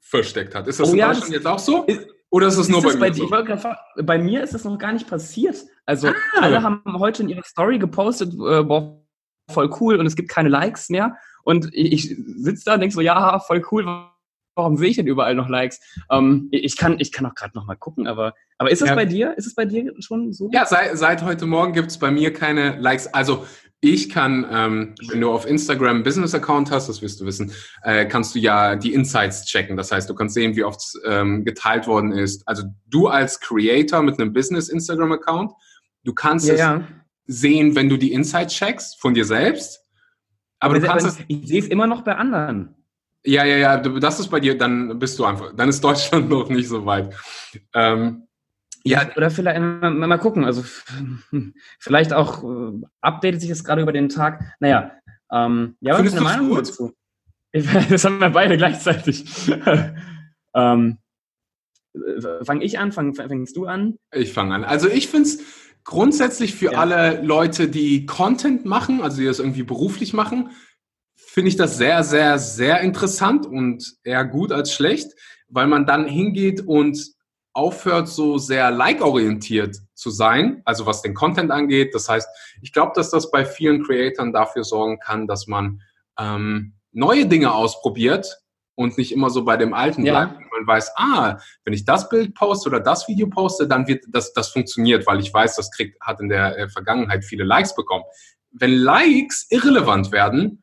versteckt 0.00 0.54
hat. 0.54 0.66
Ist 0.66 0.80
das 0.80 0.88
oh, 0.88 0.92
in 0.92 0.98
ja, 0.98 1.08
Deutschland 1.08 1.32
jetzt 1.32 1.46
auch 1.46 1.58
so? 1.58 1.84
Ist, 1.84 2.06
oder 2.30 2.48
ist 2.48 2.56
es 2.56 2.68
nur 2.68 2.82
bei, 2.82 2.94
bei 2.96 3.10
mir? 3.10 3.58
So? 3.58 4.02
bei 4.02 4.18
mir 4.18 4.42
ist 4.42 4.54
das 4.54 4.64
noch 4.64 4.78
gar 4.78 4.92
nicht 4.92 5.08
passiert. 5.08 5.56
Also 5.86 6.08
ah. 6.08 6.14
alle 6.40 6.62
haben 6.62 6.82
heute 6.98 7.22
in 7.22 7.28
ihrer 7.28 7.44
Story 7.44 7.78
gepostet, 7.78 8.34
äh, 8.34 8.62
boah, 8.62 9.02
voll 9.50 9.70
cool 9.80 9.96
und 9.96 10.06
es 10.06 10.16
gibt 10.16 10.28
keine 10.28 10.48
Likes 10.48 10.88
mehr. 10.90 11.16
Und 11.44 11.68
ich, 11.72 11.92
ich 11.92 12.16
sitze 12.36 12.64
da 12.66 12.74
und 12.74 12.80
denke 12.80 12.94
so, 12.94 13.00
ja, 13.00 13.38
voll 13.38 13.64
cool, 13.70 13.86
warum 14.56 14.76
sehe 14.76 14.88
ich 14.88 14.96
denn 14.96 15.06
überall 15.06 15.34
noch 15.34 15.48
Likes? 15.48 15.78
Ähm, 16.10 16.48
ich 16.50 16.76
kann, 16.76 16.98
ich 16.98 17.12
kann 17.12 17.26
auch 17.26 17.34
gerade 17.34 17.56
noch 17.56 17.66
mal 17.66 17.76
gucken, 17.76 18.06
aber, 18.06 18.34
aber 18.58 18.70
ist 18.70 18.82
es 18.82 18.88
ja. 18.88 18.94
bei 18.94 19.04
dir? 19.04 19.36
Ist 19.38 19.46
es 19.46 19.54
bei 19.54 19.64
dir 19.64 19.92
schon 20.00 20.32
so? 20.32 20.50
Ja, 20.52 20.66
seit, 20.66 20.98
seit 20.98 21.22
heute 21.22 21.46
Morgen 21.46 21.72
gibt 21.72 21.90
es 21.90 21.98
bei 21.98 22.10
mir 22.10 22.32
keine 22.32 22.76
Likes. 22.80 23.06
Also 23.14 23.46
ich 23.80 24.08
kann, 24.08 24.46
ähm, 24.50 24.94
wenn 25.08 25.20
du 25.20 25.30
auf 25.30 25.46
Instagram 25.46 25.96
einen 25.96 26.02
Business-Account 26.02 26.70
hast, 26.70 26.88
das 26.88 27.02
wirst 27.02 27.20
du 27.20 27.26
wissen, 27.26 27.52
äh, 27.82 28.06
kannst 28.06 28.34
du 28.34 28.38
ja 28.38 28.74
die 28.74 28.94
Insights 28.94 29.44
checken. 29.44 29.76
Das 29.76 29.92
heißt, 29.92 30.08
du 30.08 30.14
kannst 30.14 30.34
sehen, 30.34 30.56
wie 30.56 30.64
oft 30.64 30.80
ähm, 31.04 31.44
geteilt 31.44 31.86
worden 31.86 32.12
ist. 32.12 32.42
Also 32.48 32.64
du 32.86 33.06
als 33.06 33.38
Creator 33.38 34.02
mit 34.02 34.18
einem 34.18 34.32
Business-Instagram-Account, 34.32 35.52
du 36.06 36.14
kannst 36.14 36.46
ja, 36.46 36.54
es 36.54 36.60
ja. 36.60 36.88
sehen, 37.26 37.74
wenn 37.74 37.88
du 37.88 37.96
die 37.96 38.12
Insights 38.12 38.54
checkst 38.54 39.00
von 39.00 39.12
dir 39.12 39.24
selbst. 39.24 39.84
Aber, 40.58 40.76
aber 40.76 40.80
du 40.80 40.86
kannst 40.86 41.06
es. 41.06 41.18
Ich 41.28 41.46
sehe 41.48 41.60
es 41.60 41.68
immer 41.68 41.86
noch 41.86 42.02
bei 42.02 42.14
anderen. 42.14 42.74
Ja, 43.24 43.44
ja, 43.44 43.56
ja, 43.56 43.76
das 43.76 44.20
ist 44.20 44.28
bei 44.28 44.38
dir, 44.38 44.56
dann 44.56 45.00
bist 45.00 45.18
du 45.18 45.24
einfach, 45.24 45.52
dann 45.54 45.68
ist 45.68 45.82
Deutschland 45.82 46.28
noch 46.30 46.48
nicht 46.48 46.68
so 46.68 46.86
weit. 46.86 47.12
Ähm, 47.74 48.28
ja, 48.84 49.10
oder 49.16 49.30
vielleicht 49.32 49.60
mal, 49.60 49.90
mal 49.90 50.18
gucken. 50.18 50.44
Also 50.44 50.64
vielleicht 51.80 52.12
auch 52.12 52.44
äh, 52.44 52.80
updatet 53.00 53.40
sich 53.40 53.50
das 53.50 53.64
gerade 53.64 53.82
über 53.82 53.92
den 53.92 54.08
Tag. 54.08 54.44
Naja, 54.60 54.92
ähm, 55.32 55.76
ja, 55.80 55.94
was 55.94 56.06
ist 56.06 56.14
deine 56.14 56.24
Meinung 56.24 56.48
gut? 56.50 56.58
dazu? 56.60 56.94
Das 57.52 58.04
haben 58.04 58.20
wir 58.20 58.30
beide 58.30 58.56
gleichzeitig. 58.56 59.24
ähm, 60.54 60.98
Fange 62.42 62.64
ich 62.64 62.78
an? 62.78 62.92
Fang, 62.92 63.14
fängst 63.14 63.56
du 63.56 63.66
an? 63.66 63.98
Ich 64.12 64.32
fange 64.32 64.54
an. 64.54 64.64
Also 64.64 64.88
ich 64.88 65.08
finde 65.08 65.28
es 65.28 65.42
grundsätzlich 65.86 66.54
für 66.54 66.72
ja. 66.72 66.78
alle 66.78 67.22
Leute, 67.22 67.68
die 67.68 68.04
Content 68.04 68.66
machen, 68.66 69.00
also 69.00 69.18
die 69.18 69.24
das 69.24 69.38
irgendwie 69.38 69.62
beruflich 69.62 70.12
machen, 70.12 70.50
finde 71.14 71.48
ich 71.48 71.56
das 71.56 71.78
sehr, 71.78 72.02
sehr, 72.02 72.38
sehr 72.38 72.80
interessant 72.80 73.46
und 73.46 73.96
eher 74.02 74.24
gut 74.24 74.52
als 74.52 74.74
schlecht, 74.74 75.12
weil 75.48 75.68
man 75.68 75.86
dann 75.86 76.06
hingeht 76.06 76.60
und 76.66 76.98
aufhört, 77.52 78.08
so 78.08 78.36
sehr 78.36 78.70
like-orientiert 78.70 79.76
zu 79.94 80.10
sein, 80.10 80.60
also 80.66 80.84
was 80.84 81.02
den 81.02 81.14
Content 81.14 81.50
angeht. 81.50 81.94
Das 81.94 82.08
heißt, 82.08 82.28
ich 82.60 82.72
glaube, 82.72 82.92
dass 82.94 83.10
das 83.10 83.30
bei 83.30 83.46
vielen 83.46 83.82
Creatoren 83.82 84.32
dafür 84.32 84.64
sorgen 84.64 84.98
kann, 84.98 85.26
dass 85.26 85.46
man 85.46 85.80
ähm, 86.18 86.74
neue 86.92 87.26
Dinge 87.26 87.54
ausprobiert 87.54 88.40
und 88.74 88.98
nicht 88.98 89.12
immer 89.12 89.30
so 89.30 89.44
bei 89.44 89.56
dem 89.56 89.72
Alten 89.72 90.04
ja. 90.04 90.12
bleibt. 90.12 90.45
Man 90.56 90.66
weiß, 90.66 90.92
ah, 90.96 91.38
wenn 91.64 91.74
ich 91.74 91.84
das 91.84 92.08
Bild 92.08 92.34
poste 92.34 92.68
oder 92.68 92.80
das 92.80 93.06
Video 93.08 93.28
poste, 93.28 93.68
dann 93.68 93.86
wird 93.86 94.04
das, 94.08 94.32
das 94.32 94.48
funktioniert, 94.48 95.06
weil 95.06 95.20
ich 95.20 95.32
weiß, 95.32 95.56
das 95.56 95.70
kriegt, 95.70 96.00
hat 96.00 96.20
in 96.20 96.28
der 96.28 96.58
äh, 96.58 96.68
Vergangenheit 96.68 97.24
viele 97.24 97.44
Likes 97.44 97.74
bekommen. 97.74 98.04
Wenn 98.50 98.72
Likes 98.72 99.46
irrelevant 99.50 100.12
werden, 100.12 100.62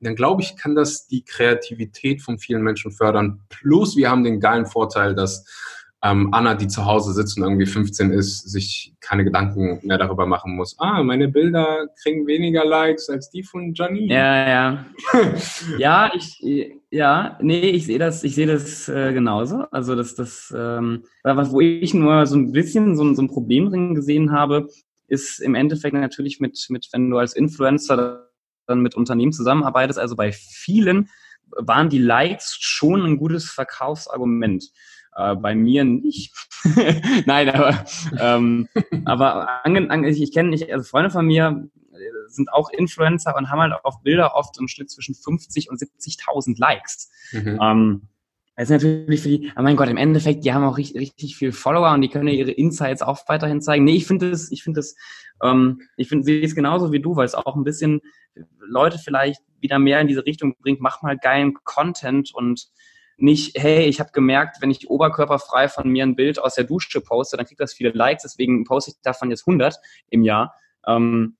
dann 0.00 0.14
glaube 0.14 0.42
ich, 0.42 0.56
kann 0.56 0.74
das 0.74 1.06
die 1.06 1.24
Kreativität 1.24 2.20
von 2.20 2.38
vielen 2.38 2.62
Menschen 2.62 2.92
fördern. 2.92 3.42
Plus, 3.48 3.96
wir 3.96 4.10
haben 4.10 4.24
den 4.24 4.40
geilen 4.40 4.66
Vorteil, 4.66 5.14
dass 5.14 5.46
ähm, 6.06 6.28
Anna, 6.32 6.54
die 6.54 6.68
zu 6.68 6.84
Hause 6.84 7.12
sitzt 7.12 7.36
und 7.36 7.44
irgendwie 7.44 7.66
15 7.66 8.10
ist, 8.10 8.48
sich 8.50 8.94
keine 9.00 9.24
Gedanken 9.24 9.80
mehr 9.82 9.98
darüber 9.98 10.26
machen 10.26 10.54
muss. 10.54 10.76
Ah, 10.78 11.02
meine 11.02 11.28
Bilder 11.28 11.88
kriegen 12.02 12.26
weniger 12.26 12.64
Likes 12.64 13.08
als 13.08 13.30
die 13.30 13.42
von 13.42 13.74
Janine. 13.74 14.14
Ja, 14.14 14.48
ja. 14.48 14.86
ja, 15.78 16.12
ich, 16.14 16.72
ja, 16.90 17.38
nee, 17.40 17.70
ich 17.70 17.86
sehe 17.86 17.98
das, 17.98 18.22
ich 18.24 18.34
sehe 18.34 18.46
das 18.46 18.88
äh, 18.88 19.12
genauso. 19.12 19.64
Also 19.70 19.94
das, 19.94 20.14
das, 20.14 20.54
ähm, 20.56 21.04
was, 21.22 21.50
wo 21.50 21.60
ich 21.60 21.94
nur 21.94 22.26
so 22.26 22.36
ein 22.36 22.52
bisschen 22.52 22.96
so, 22.96 23.14
so 23.14 23.22
ein 23.22 23.28
Problem 23.28 23.70
drin 23.70 23.94
gesehen 23.94 24.32
habe, 24.32 24.68
ist 25.08 25.40
im 25.40 25.54
Endeffekt 25.54 25.94
natürlich 25.94 26.40
mit, 26.40 26.66
mit, 26.68 26.88
wenn 26.92 27.10
du 27.10 27.18
als 27.18 27.34
Influencer 27.34 28.28
dann 28.66 28.80
mit 28.80 28.94
Unternehmen 28.94 29.32
zusammenarbeitest, 29.32 29.98
also 29.98 30.16
bei 30.16 30.32
vielen 30.32 31.08
waren 31.50 31.88
die 31.88 31.98
Likes 31.98 32.56
schon 32.60 33.02
ein 33.02 33.18
gutes 33.18 33.48
Verkaufsargument. 33.48 34.64
Äh, 35.16 35.34
bei 35.36 35.54
mir 35.54 35.84
nicht. 35.84 36.34
Nein, 37.26 37.48
aber, 37.48 37.84
ähm, 38.20 38.68
aber 39.06 39.64
ange, 39.64 39.90
ange, 39.90 40.10
ich 40.10 40.32
kenne 40.32 40.50
nicht, 40.50 40.70
also 40.70 40.84
Freunde 40.84 41.10
von 41.10 41.26
mir 41.26 41.68
äh, 41.92 41.96
sind 42.28 42.52
auch 42.52 42.70
Influencer 42.70 43.34
und 43.34 43.50
haben 43.50 43.60
halt 43.60 43.72
auf 43.82 44.02
Bilder 44.02 44.34
oft 44.34 44.58
im 44.58 44.68
Schnitt 44.68 44.90
zwischen 44.90 45.14
50 45.14 45.70
und 45.70 45.80
70.000 45.80 46.58
Likes. 46.58 47.10
Mhm. 47.32 47.58
Ähm, 47.62 48.08
das 48.56 48.70
ist 48.70 48.82
natürlich 48.82 49.20
für 49.20 49.28
die, 49.28 49.52
aber 49.54 49.62
mein 49.62 49.76
Gott, 49.76 49.88
im 49.88 49.96
Endeffekt, 49.96 50.44
die 50.44 50.52
haben 50.52 50.64
auch 50.64 50.76
richtig, 50.76 51.00
richtig 51.00 51.36
viel 51.36 51.52
Follower 51.52 51.92
und 51.92 52.02
die 52.02 52.08
können 52.08 52.28
ja 52.28 52.34
ihre 52.34 52.50
Insights 52.50 53.02
auch 53.02 53.18
weiterhin 53.26 53.62
zeigen. 53.62 53.84
Nee, 53.84 53.96
ich 53.96 54.06
finde 54.06 54.30
das, 54.30 54.50
ich 54.50 54.62
finde 54.62 54.80
das, 54.80 54.96
ähm, 55.42 55.80
ich 55.96 56.08
finde, 56.08 56.24
sehe 56.24 56.42
es 56.42 56.54
genauso 56.54 56.92
wie 56.92 57.00
du, 57.00 57.16
weil 57.16 57.26
es 57.26 57.34
auch 57.34 57.56
ein 57.56 57.64
bisschen 57.64 58.00
Leute 58.58 58.98
vielleicht 58.98 59.40
wieder 59.60 59.78
mehr 59.78 60.00
in 60.00 60.08
diese 60.08 60.26
Richtung 60.26 60.56
bringt, 60.58 60.80
mach 60.80 61.02
mal 61.02 61.16
geilen 61.16 61.54
Content 61.64 62.34
und 62.34 62.68
nicht, 63.16 63.58
hey, 63.58 63.84
ich 63.84 64.00
habe 64.00 64.10
gemerkt, 64.12 64.58
wenn 64.60 64.70
ich 64.70 64.90
oberkörperfrei 64.90 65.68
von 65.68 65.90
mir 65.90 66.04
ein 66.04 66.16
Bild 66.16 66.38
aus 66.38 66.54
der 66.54 66.64
Dusche 66.64 67.00
poste, 67.00 67.36
dann 67.36 67.46
kriegt 67.46 67.60
das 67.60 67.72
viele 67.72 67.90
Likes, 67.90 68.22
deswegen 68.22 68.64
poste 68.64 68.90
ich 68.90 68.96
davon 69.02 69.30
jetzt 69.30 69.46
100 69.46 69.78
im 70.10 70.22
Jahr. 70.22 70.54
Ähm, 70.86 71.36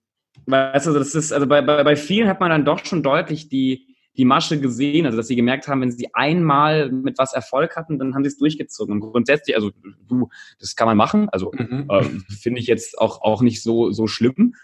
weißt 0.47 0.87
du, 0.87 0.93
das 0.93 1.15
ist, 1.15 1.33
also 1.33 1.47
bei, 1.47 1.63
bei, 1.63 1.85
bei 1.85 1.97
vielen 1.97 2.29
hat 2.29 2.41
man 2.41 2.51
dann 2.51 2.65
doch 2.65 2.85
schon 2.85 3.03
deutlich 3.03 3.49
die, 3.49 3.97
die 4.17 4.25
Masche 4.25 4.59
gesehen, 4.59 5.05
also 5.05 5.19
dass 5.19 5.29
sie 5.29 5.37
gemerkt 5.37 5.69
haben, 5.69 5.83
wenn 5.83 5.91
sie 5.91 6.15
einmal 6.15 6.91
mit 6.91 7.19
was 7.19 7.35
Erfolg 7.35 7.77
hatten, 7.77 7.99
dann 7.99 8.15
haben 8.15 8.25
sie 8.25 8.29
es 8.29 8.39
durchgezogen. 8.39 8.95
Und 8.95 9.01
grundsätzlich, 9.01 9.55
also 9.57 9.71
du, 10.09 10.29
das 10.59 10.77
kann 10.77 10.87
man 10.87 10.97
machen, 10.97 11.29
also 11.29 11.53
mhm. 11.53 11.87
äh, 11.91 12.03
finde 12.41 12.61
ich 12.61 12.67
jetzt 12.67 12.99
auch, 12.99 13.21
auch 13.21 13.43
nicht 13.43 13.63
so, 13.63 13.93
so 13.93 14.07
schlimm. 14.07 14.55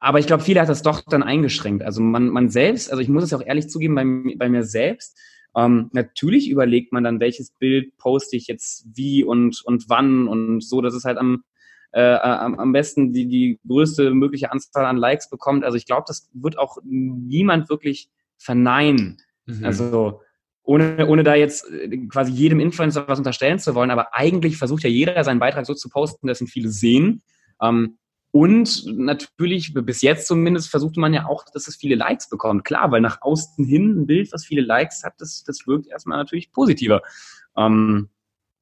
Aber 0.00 0.18
ich 0.18 0.26
glaube, 0.26 0.42
viele 0.42 0.60
hat 0.60 0.68
das 0.68 0.82
doch 0.82 1.02
dann 1.02 1.22
eingeschränkt. 1.22 1.82
Also 1.82 2.02
man, 2.02 2.28
man 2.28 2.50
selbst, 2.50 2.90
also 2.90 3.00
ich 3.00 3.08
muss 3.08 3.22
es 3.22 3.30
ja 3.30 3.38
auch 3.38 3.46
ehrlich 3.46 3.70
zugeben, 3.70 3.94
bei, 3.94 4.04
bei 4.36 4.48
mir 4.48 4.64
selbst, 4.64 5.18
ähm, 5.56 5.90
natürlich 5.92 6.50
überlegt 6.50 6.92
man 6.92 7.04
dann, 7.04 7.20
welches 7.20 7.50
Bild 7.50 7.96
poste 7.96 8.36
ich 8.36 8.46
jetzt 8.46 8.86
wie 8.94 9.24
und, 9.24 9.62
und 9.64 9.88
wann 9.88 10.26
und 10.28 10.62
so, 10.62 10.80
dass 10.80 10.94
es 10.94 11.04
halt 11.04 11.18
am, 11.18 11.44
äh, 11.92 12.16
am, 12.16 12.58
am 12.58 12.72
besten 12.72 13.12
die, 13.12 13.26
die 13.26 13.60
größte 13.66 14.12
mögliche 14.12 14.50
Anzahl 14.50 14.84
an 14.84 14.96
Likes 14.96 15.30
bekommt. 15.30 15.64
Also 15.64 15.76
ich 15.76 15.86
glaube, 15.86 16.04
das 16.06 16.28
wird 16.32 16.58
auch 16.58 16.78
niemand 16.84 17.68
wirklich 17.68 18.08
verneinen. 18.36 19.18
Mhm. 19.46 19.64
Also 19.64 20.20
ohne, 20.64 21.06
ohne 21.06 21.22
da 21.22 21.34
jetzt 21.34 21.70
äh, 21.70 21.96
quasi 22.08 22.32
jedem 22.32 22.58
Influencer 22.58 23.06
was 23.06 23.18
unterstellen 23.18 23.58
zu 23.58 23.74
wollen, 23.74 23.90
aber 23.90 24.14
eigentlich 24.14 24.56
versucht 24.56 24.82
ja 24.82 24.90
jeder 24.90 25.22
seinen 25.22 25.38
Beitrag 25.38 25.66
so 25.66 25.74
zu 25.74 25.88
posten, 25.88 26.26
dass 26.26 26.40
ihn 26.40 26.46
viele 26.46 26.70
sehen. 26.70 27.22
Ähm, 27.62 27.98
Und 28.34 28.84
natürlich, 28.86 29.72
bis 29.74 30.02
jetzt 30.02 30.26
zumindest, 30.26 30.68
versuchte 30.68 30.98
man 30.98 31.14
ja 31.14 31.26
auch, 31.26 31.44
dass 31.54 31.68
es 31.68 31.76
viele 31.76 31.94
Likes 31.94 32.28
bekommt. 32.28 32.64
Klar, 32.64 32.90
weil 32.90 33.00
nach 33.00 33.22
außen 33.22 33.64
hin 33.64 34.00
ein 34.00 34.06
Bild, 34.08 34.32
was 34.32 34.44
viele 34.44 34.62
Likes 34.62 35.04
hat, 35.04 35.14
das, 35.18 35.44
das 35.44 35.68
wirkt 35.68 35.86
erstmal 35.86 36.18
natürlich 36.18 36.50
positiver. 36.50 37.02
Ähm, 37.56 38.08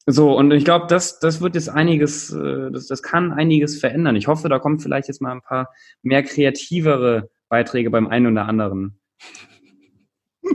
so, 0.05 0.37
und 0.37 0.51
ich 0.51 0.67
glaube, 0.67 0.89
das, 0.91 1.21
das 1.21 1.41
wird 1.41 1.55
jetzt 1.55 1.71
einiges, 1.71 2.31
äh, 2.35 2.71
das, 2.71 2.87
das 2.87 3.03
kann 3.03 3.33
einiges 3.33 3.81
verändern. 3.81 4.15
Ich 4.15 4.27
hoffe, 4.27 4.51
da 4.51 4.59
kommen 4.59 4.79
vielleicht 4.79 5.09
jetzt 5.09 5.23
mal 5.23 5.33
ein 5.33 5.41
paar 5.41 5.71
mehr 6.03 6.23
kreativere 6.23 7.31
Beiträge 7.49 7.89
beim 7.89 8.09
einen 8.09 8.27
oder 8.27 8.45
anderen. 8.45 9.01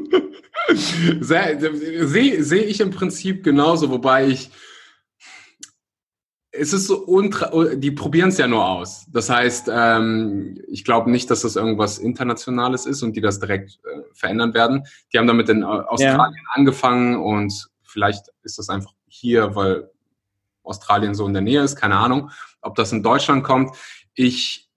Sehe 1.22 2.44
seh 2.44 2.60
ich 2.60 2.82
im 2.82 2.92
Prinzip 2.92 3.44
genauso, 3.44 3.90
wobei 3.90 4.28
ich 4.28 4.52
es 6.58 6.74
ist 6.74 6.88
so 6.88 6.98
untra 7.06 7.76
die 7.76 7.92
probieren 7.92 8.30
es 8.30 8.38
ja 8.38 8.48
nur 8.48 8.66
aus. 8.66 9.06
Das 9.12 9.30
heißt, 9.30 9.70
ähm, 9.72 10.62
ich 10.68 10.84
glaube 10.84 11.12
nicht, 11.12 11.30
dass 11.30 11.42
das 11.42 11.56
irgendwas 11.56 12.00
Internationales 12.00 12.86
ist 12.86 13.04
und 13.04 13.16
die 13.16 13.22
das 13.22 13.40
direkt 13.40 13.80
äh, 13.84 14.02
verändern 14.14 14.54
werden. 14.54 14.84
Die 15.14 15.18
haben 15.18 15.28
damit 15.28 15.50
in 15.50 15.64
Australien 15.64 16.44
ja. 16.44 16.52
angefangen 16.54 17.16
und 17.16 17.68
vielleicht 17.84 18.26
ist 18.44 18.58
das 18.58 18.70
einfach 18.70 18.92
hier, 19.08 19.56
weil 19.56 19.90
Australien 20.64 21.16
so 21.16 21.26
in 21.26 21.34
der 21.34 21.42
Nähe 21.42 21.62
ist, 21.62 21.76
keine 21.76 21.96
Ahnung, 21.96 22.32
ob 22.62 22.76
das 22.76 22.92
in 22.92 23.04
Deutschland 23.04 23.44
kommt. 23.44 23.76
Ich 24.14 24.70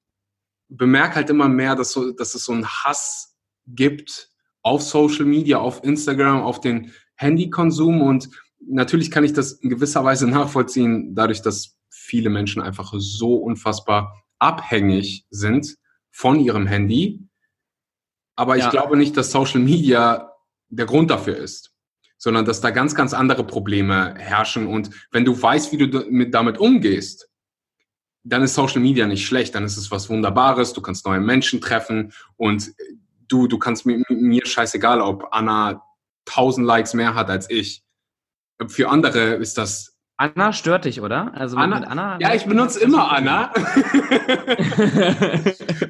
bemerke 0.69 1.16
halt 1.16 1.31
immer 1.31 1.49
mehr, 1.49 1.75
dass, 1.75 1.93
so, 1.93 2.12
dass 2.12 2.35
es 2.35 2.45
so 2.45 2.53
einen 2.53 2.66
Hass 2.66 3.37
gibt 3.66 4.31
auf 4.62 4.83
Social 4.83 5.25
Media, 5.25 5.59
auf 5.59 5.83
Instagram, 5.85 6.43
auf 6.43 6.61
den 6.61 6.93
Handykonsum 7.16 8.01
und 8.03 8.31
natürlich 8.61 9.11
kann 9.11 9.25
ich 9.25 9.33
das 9.33 9.53
in 9.53 9.70
gewisser 9.70 10.05
Weise 10.05 10.27
nachvollziehen, 10.27 11.14
dadurch, 11.14 11.42
dass 11.42 11.77
viele 11.90 12.31
Menschen 12.31 12.62
einfach 12.62 12.92
so 12.96 13.37
unfassbar 13.37 14.25
abhängig 14.38 15.27
sind 15.31 15.77
von 16.11 16.40
ihrem 16.40 16.66
Handy. 16.66 17.20
Aber 18.37 18.57
ich 18.57 18.64
ja. 18.64 18.70
glaube 18.70 18.96
nicht, 18.96 19.16
dass 19.16 19.31
Social 19.31 19.61
Media 19.61 20.33
der 20.68 20.87
Grund 20.87 21.11
dafür 21.11 21.37
ist, 21.37 21.75
sondern 22.16 22.44
dass 22.44 22.61
da 22.61 22.70
ganz, 22.70 22.94
ganz 22.94 23.12
andere 23.12 23.44
Probleme 23.44 24.14
herrschen. 24.16 24.66
Und 24.66 24.90
wenn 25.11 25.25
du 25.25 25.40
weißt, 25.40 25.73
wie 25.73 25.79
du 25.79 26.31
damit 26.31 26.59
umgehst, 26.59 27.29
dann 28.23 28.42
ist 28.42 28.55
Social 28.55 28.81
Media 28.81 29.07
nicht 29.07 29.27
schlecht, 29.27 29.55
dann 29.55 29.64
ist 29.64 29.77
es 29.77 29.90
was 29.90 30.11
Wunderbares, 30.11 30.73
du 30.73 30.83
kannst 30.83 31.07
neue 31.07 31.20
Menschen 31.20 31.61
treffen 31.61 32.12
und 32.37 32.73
du, 33.29 33.46
du 33.46 33.59
kannst 33.59 33.87
mir, 33.87 34.03
mir 34.09 34.44
scheißegal, 34.44 35.01
ob 35.01 35.29
Anna 35.33 35.83
1000 36.27 36.66
Likes 36.66 36.94
mehr 36.94 37.14
hat 37.14 37.31
als 37.31 37.49
ich 37.51 37.83
für 38.68 38.88
andere 38.88 39.35
ist 39.35 39.59
das. 39.59 39.96
Anna 40.16 40.53
stört 40.53 40.85
dich, 40.85 41.01
oder? 41.01 41.33
Also 41.35 41.57
Anna, 41.57 41.79
Anna 41.79 42.18
ja, 42.20 42.35
ich 42.35 42.44
benutze 42.44 42.81
immer 42.81 43.11
Anna. 43.11 43.51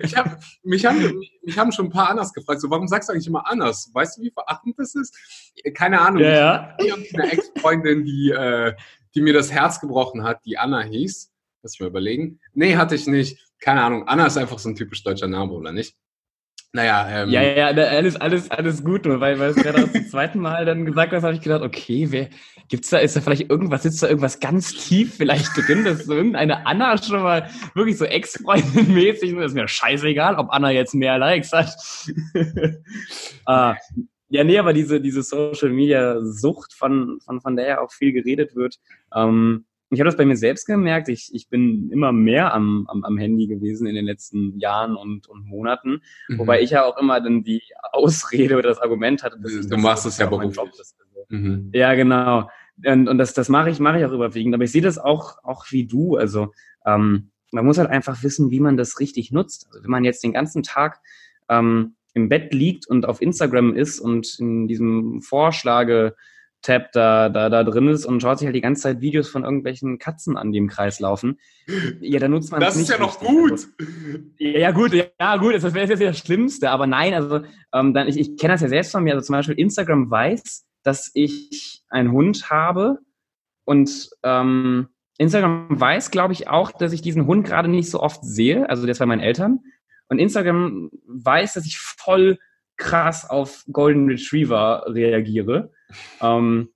ich 0.02 0.16
hab, 0.16 0.40
mich, 0.62 0.86
haben, 0.86 1.20
mich 1.42 1.58
haben 1.58 1.72
schon 1.72 1.86
ein 1.86 1.90
paar 1.90 2.10
Annas 2.10 2.32
gefragt, 2.32 2.60
so, 2.60 2.70
warum 2.70 2.86
sagst 2.86 3.08
du 3.08 3.12
eigentlich 3.12 3.26
immer 3.26 3.50
Annas? 3.50 3.90
Weißt 3.92 4.18
du, 4.18 4.22
wie 4.22 4.30
verachtend 4.30 4.78
das 4.78 4.94
ist? 4.94 5.16
Keine 5.74 6.00
Ahnung. 6.00 6.22
Ja, 6.22 6.30
ja. 6.30 6.76
Ich 6.78 6.92
habe 6.92 7.02
eine 7.12 7.32
Ex-Freundin, 7.32 8.04
die, 8.04 8.30
äh, 8.30 8.74
die 9.16 9.22
mir 9.22 9.32
das 9.32 9.50
Herz 9.50 9.80
gebrochen 9.80 10.22
hat, 10.22 10.44
die 10.44 10.58
Anna 10.58 10.82
hieß. 10.82 11.32
Lass 11.62 11.74
ich 11.74 11.80
mal 11.80 11.88
überlegen. 11.88 12.38
Nee, 12.54 12.76
hatte 12.76 12.94
ich 12.94 13.08
nicht. 13.08 13.36
Keine 13.58 13.82
Ahnung. 13.82 14.06
Anna 14.06 14.26
ist 14.26 14.38
einfach 14.38 14.60
so 14.60 14.68
ein 14.68 14.76
typisch 14.76 15.02
deutscher 15.02 15.26
Name, 15.26 15.52
oder 15.52 15.72
nicht? 15.72 15.96
Naja, 16.72 17.24
ähm, 17.24 17.30
ja, 17.30 17.42
ja, 17.42 17.66
alles, 17.66 18.14
alles, 18.14 18.48
alles 18.50 18.84
gut, 18.84 19.04
nur 19.04 19.20
weil, 19.20 19.40
weil 19.40 19.50
es 19.50 19.56
gerade 19.56 19.90
zum 19.90 20.06
zweiten 20.06 20.38
Mal 20.38 20.64
dann 20.64 20.86
gesagt 20.86 21.12
hast, 21.12 21.24
habe 21.24 21.34
ich 21.34 21.40
gedacht, 21.40 21.62
okay, 21.62 22.06
wer 22.10 22.28
gibt's 22.70 22.88
da, 22.90 22.98
ist 22.98 23.16
da 23.16 23.20
vielleicht 23.20 23.50
irgendwas, 23.50 23.82
sitzt 23.82 24.02
da 24.02 24.08
irgendwas 24.08 24.40
ganz 24.40 24.72
tief 24.72 25.16
vielleicht 25.16 25.50
drin, 25.56 25.84
dass 25.84 26.04
so 26.04 26.14
irgendeine 26.14 26.66
Anna 26.66 26.96
schon 26.96 27.22
mal 27.22 27.50
wirklich 27.74 27.98
so 27.98 28.04
Ex-Freundin 28.04 28.94
mäßig, 28.94 29.32
ist 29.32 29.54
mir 29.54 29.68
scheißegal, 29.68 30.36
ob 30.36 30.50
Anna 30.50 30.70
jetzt 30.70 30.94
mehr 30.94 31.18
Likes 31.18 31.52
hat. 31.52 31.76
ah, 33.46 33.76
ja, 34.28 34.44
nee, 34.44 34.58
aber 34.58 34.72
diese, 34.72 35.00
diese 35.00 35.22
Social 35.22 35.70
Media 35.70 36.20
Sucht, 36.20 36.72
von, 36.72 37.18
von, 37.24 37.40
von 37.40 37.56
der 37.56 37.66
ja 37.66 37.80
auch 37.80 37.90
viel 37.90 38.12
geredet 38.12 38.54
wird, 38.54 38.76
ähm, 39.14 39.66
ich 39.92 39.98
habe 39.98 40.08
das 40.08 40.16
bei 40.16 40.24
mir 40.24 40.36
selbst 40.36 40.66
gemerkt. 40.66 41.08
Ich, 41.08 41.30
ich 41.34 41.48
bin 41.48 41.90
immer 41.90 42.12
mehr 42.12 42.54
am, 42.54 42.86
am, 42.88 43.04
am 43.04 43.18
Handy 43.18 43.48
gewesen 43.48 43.88
in 43.88 43.96
den 43.96 44.04
letzten 44.04 44.56
Jahren 44.56 44.94
und, 44.94 45.26
und 45.26 45.46
Monaten. 45.46 46.02
Mhm. 46.28 46.38
Wobei 46.38 46.62
ich 46.62 46.70
ja 46.70 46.84
auch 46.84 46.96
immer 46.96 47.20
dann 47.20 47.42
die 47.42 47.60
Ausrede 47.90 48.56
oder 48.56 48.68
das 48.68 48.78
Argument 48.78 49.24
hatte. 49.24 49.40
Dass 49.40 49.66
du 49.66 49.76
machst 49.76 50.06
es 50.06 50.18
ja 50.18 50.26
beruflich. 50.26 50.56
Mhm. 51.28 51.70
Ja, 51.72 51.94
genau. 51.94 52.48
Und, 52.86 53.08
und 53.08 53.18
das, 53.18 53.34
das 53.34 53.48
mache 53.48 53.70
ich, 53.70 53.80
mache 53.80 53.98
ich 53.98 54.04
auch 54.04 54.12
überwiegend. 54.12 54.54
Aber 54.54 54.64
ich 54.64 54.72
sehe 54.72 54.82
das 54.82 54.98
auch, 54.98 55.38
auch 55.42 55.66
wie 55.70 55.86
du. 55.86 56.16
Also 56.16 56.52
ähm, 56.86 57.30
man 57.52 57.64
muss 57.64 57.78
halt 57.78 57.90
einfach 57.90 58.22
wissen, 58.22 58.50
wie 58.50 58.60
man 58.60 58.76
das 58.76 59.00
richtig 59.00 59.32
nutzt. 59.32 59.66
Also 59.68 59.84
wenn 59.84 59.90
man 59.90 60.04
jetzt 60.04 60.22
den 60.22 60.32
ganzen 60.32 60.62
Tag 60.62 61.00
ähm, 61.48 61.94
im 62.14 62.28
Bett 62.28 62.52
liegt 62.54 62.86
und 62.86 63.06
auf 63.06 63.20
Instagram 63.22 63.74
ist 63.74 64.00
und 64.00 64.38
in 64.38 64.66
diesem 64.68 65.20
Vorschlage 65.20 66.14
Tab 66.62 66.92
da, 66.92 67.30
da, 67.30 67.48
da 67.48 67.64
drin 67.64 67.88
ist 67.88 68.04
und 68.04 68.20
schaut 68.20 68.38
sich 68.38 68.46
halt 68.46 68.54
die 68.54 68.60
ganze 68.60 68.82
Zeit 68.82 69.00
Videos 69.00 69.28
von 69.28 69.44
irgendwelchen 69.44 69.98
Katzen 69.98 70.36
an, 70.36 70.52
die 70.52 70.58
im 70.58 70.68
Kreis 70.68 71.00
laufen. 71.00 71.38
Ja, 72.00 72.18
dann 72.18 72.32
nutzt 72.32 72.50
man 72.50 72.60
das. 72.60 72.74
Das 72.74 72.82
ist 72.82 72.90
ja 72.90 72.98
noch 72.98 73.18
gut. 73.18 73.52
Also, 73.52 73.66
ja, 74.36 74.70
gut, 74.70 74.92
ja, 74.92 75.36
gut, 75.38 75.54
das 75.54 75.72
wäre 75.72 75.88
jetzt 75.88 76.02
das 76.02 76.18
Schlimmste, 76.18 76.70
aber 76.70 76.86
nein, 76.86 77.14
also 77.14 77.40
ähm, 77.72 77.94
dann, 77.94 78.08
ich, 78.08 78.18
ich 78.18 78.36
kenne 78.36 78.54
das 78.54 78.60
ja 78.60 78.68
selbst 78.68 78.92
von 78.92 79.02
mir. 79.02 79.14
Also 79.14 79.24
zum 79.24 79.34
Beispiel 79.34 79.54
Instagram 79.54 80.10
weiß, 80.10 80.66
dass 80.82 81.10
ich 81.14 81.82
einen 81.88 82.12
Hund 82.12 82.50
habe 82.50 82.98
und 83.64 84.10
ähm, 84.22 84.88
Instagram 85.18 85.68
weiß, 85.68 86.10
glaube 86.10 86.32
ich, 86.32 86.48
auch, 86.48 86.72
dass 86.72 86.92
ich 86.92 87.02
diesen 87.02 87.26
Hund 87.26 87.46
gerade 87.46 87.68
nicht 87.68 87.90
so 87.90 88.00
oft 88.00 88.24
sehe, 88.24 88.68
also 88.68 88.86
das 88.86 88.98
bei 88.98 89.06
meinen 89.06 89.20
Eltern. 89.20 89.60
Und 90.08 90.18
Instagram 90.18 90.90
weiß, 91.06 91.54
dass 91.54 91.66
ich 91.66 91.78
voll 91.78 92.38
krass 92.78 93.28
auf 93.28 93.64
Golden 93.70 94.08
Retriever 94.08 94.84
reagiere. 94.88 95.72
Ähm, 96.20 96.70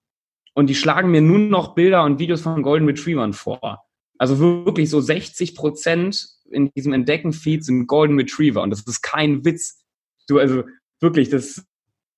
und 0.54 0.68
die 0.68 0.74
schlagen 0.74 1.10
mir 1.10 1.20
nun 1.20 1.48
noch 1.48 1.74
Bilder 1.74 2.04
und 2.04 2.18
Videos 2.18 2.42
von 2.42 2.62
Golden 2.62 2.86
Retrievern 2.86 3.32
vor. 3.32 3.82
Also 4.18 4.38
wirklich 4.38 4.90
so 4.90 5.00
60 5.00 5.56
Prozent 5.56 6.28
in 6.50 6.70
diesem 6.76 6.92
Entdecken-Feed 6.92 7.64
sind 7.64 7.86
Golden 7.86 8.18
Retriever. 8.18 8.62
Und 8.62 8.70
das 8.70 8.86
ist 8.86 9.02
kein 9.02 9.44
Witz. 9.44 9.84
Du, 10.28 10.38
also 10.38 10.62
wirklich, 11.00 11.30
das, 11.30 11.66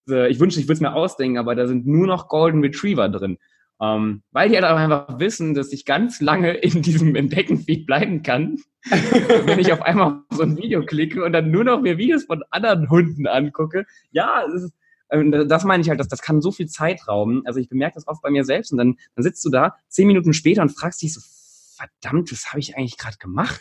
ich 0.07 0.41
wünschte, 0.41 0.61
ich 0.61 0.67
würde 0.67 0.75
es 0.75 0.81
mir 0.81 0.95
ausdenken, 0.95 1.39
aber 1.39 1.55
da 1.55 1.67
sind 1.67 1.87
nur 1.87 2.07
noch 2.07 2.29
Golden 2.29 2.63
Retriever 2.63 3.09
drin. 3.09 3.39
Ähm, 3.81 4.23
weil 4.33 4.49
die 4.49 4.55
halt 4.55 4.65
einfach 4.65 5.19
wissen, 5.19 5.53
dass 5.55 5.71
ich 5.71 5.85
ganz 5.85 6.21
lange 6.21 6.55
in 6.55 6.81
diesem 6.81 7.15
Entdecken-Feed 7.15 7.87
bleiben 7.87 8.23
kann, 8.23 8.59
wenn 9.45 9.59
ich 9.59 9.73
auf 9.73 9.83
einmal 9.83 10.07
auf 10.07 10.37
so 10.37 10.45
ein 10.45 10.57
Video 10.57 10.85
klicke 10.85 11.23
und 11.23 11.33
dann 11.33 11.51
nur 11.51 11.65
noch 11.65 11.83
mir 11.83 11.99
Videos 11.99 12.25
von 12.25 12.43
anderen 12.51 12.89
Hunden 12.89 13.27
angucke. 13.27 13.85
Ja, 14.13 14.47
das, 14.51 14.63
ist, 14.63 14.75
äh, 15.09 15.47
das 15.47 15.65
meine 15.65 15.83
ich 15.83 15.91
halt, 15.91 16.01
dass 16.01 16.09
das 16.09 16.23
kann 16.23 16.41
so 16.41 16.53
viel 16.53 16.69
Zeit 16.69 17.07
rauben. 17.07 17.43
Also 17.45 17.61
ich 17.61 17.69
bemerke 17.69 17.97
das 17.97 18.09
oft 18.09 18.23
bei 18.23 18.31
mir 18.31 18.45
selbst 18.45 18.73
und 18.73 18.79
dann, 18.79 18.97
dann 19.15 19.23
sitzt 19.23 19.45
du 19.45 19.51
da 19.51 19.77
zehn 19.89 20.07
Minuten 20.07 20.33
später 20.33 20.63
und 20.63 20.71
fragst 20.71 21.03
dich 21.03 21.13
so, 21.13 21.21
verdammt, 21.77 22.33
was 22.33 22.49
habe 22.49 22.61
ich 22.61 22.77
eigentlich 22.77 22.97
gerade 22.97 23.19
gemacht? 23.19 23.61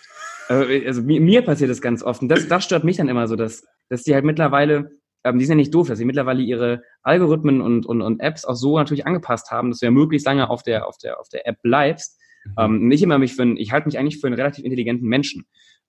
Äh, 0.50 0.88
also 0.88 1.02
mir, 1.02 1.20
mir 1.20 1.42
passiert 1.42 1.70
das 1.70 1.82
ganz 1.82 2.04
oft 2.04 2.22
und 2.22 2.30
das, 2.30 2.48
das 2.48 2.64
stört 2.64 2.86
mich 2.86 2.98
dann 2.98 3.10
immer 3.10 3.28
so, 3.28 3.36
dass, 3.36 3.66
dass 3.90 4.04
die 4.04 4.14
halt 4.14 4.24
mittlerweile 4.24 4.92
ähm, 5.26 5.40
die 5.40 5.46
sind 5.46 5.58
ja 5.58 5.62
nicht 5.64 5.74
doof, 5.74 5.88
dass 5.88 5.98
sie 5.98 6.06
mittlerweile 6.06 6.42
ihre 6.42 6.84
Algorithmen 7.02 7.60
und, 7.60 7.86
und, 7.86 8.02
und 8.02 8.20
Apps 8.22 8.46
auch 8.46 8.56
so 8.56 8.78
natürlich 8.78 9.08
angepasst 9.08 9.52
haben, 9.52 9.72
dass 9.72 9.80
du 9.80 9.88
ja 9.88 9.92
möglichst 9.92 10.26
lange 10.26 10.50
auf 10.50 10.64
der, 10.64 10.88
auf 10.88 10.98
der, 10.98 11.20
auf 11.20 11.28
der 11.30 11.48
App 11.48 11.62
bleibst. 11.64 12.20
Mhm. 12.46 12.54
Ähm, 12.58 12.88
nicht 12.88 13.02
immer 13.02 13.18
mich 13.18 13.36
für 13.36 13.42
einen, 13.42 13.58
ich 13.58 13.72
halte 13.72 13.88
mich 13.88 13.98
eigentlich 13.98 14.22
für 14.22 14.28
einen 14.28 14.36
relativ 14.36 14.64
intelligenten 14.64 15.08
Menschen. 15.08 15.46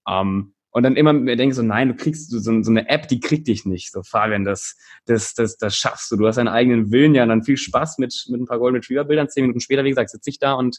Ähm, 0.08 0.54
und 0.70 0.82
dann 0.82 0.96
immer 0.96 1.12
mir 1.12 1.36
denke 1.36 1.54
so, 1.54 1.62
nein, 1.62 1.88
du 1.88 1.94
kriegst 1.94 2.30
so, 2.30 2.38
so 2.38 2.70
eine 2.70 2.88
App, 2.88 3.08
die 3.08 3.20
kriegt 3.20 3.46
dich 3.46 3.64
nicht. 3.64 3.92
So, 3.92 4.02
Fabian, 4.02 4.44
das, 4.44 4.76
das, 5.06 5.34
das, 5.34 5.56
das 5.56 5.76
schaffst 5.76 6.10
du. 6.10 6.16
Du 6.16 6.26
hast 6.26 6.36
deinen 6.36 6.48
eigenen 6.48 6.90
Willen, 6.90 7.14
ja, 7.14 7.22
und 7.22 7.30
dann 7.30 7.44
viel 7.44 7.56
Spaß 7.56 7.98
mit, 7.98 8.26
mit 8.28 8.40
ein 8.40 8.46
paar 8.46 8.58
Golden 8.58 8.76
Retriever 8.76 9.04
Bildern. 9.04 9.28
Zehn 9.28 9.44
Minuten 9.44 9.60
später, 9.60 9.84
wie 9.84 9.90
gesagt, 9.90 10.10
sitze 10.10 10.28
ich 10.28 10.38
da 10.38 10.52
und 10.54 10.78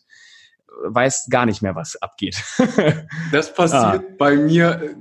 weiß 0.83 1.27
gar 1.29 1.45
nicht 1.45 1.61
mehr, 1.61 1.75
was 1.75 1.95
abgeht. 2.01 2.41
das 3.31 3.53
passiert 3.53 3.81
ah. 3.81 4.03
bei 4.17 4.35
mir, 4.35 4.95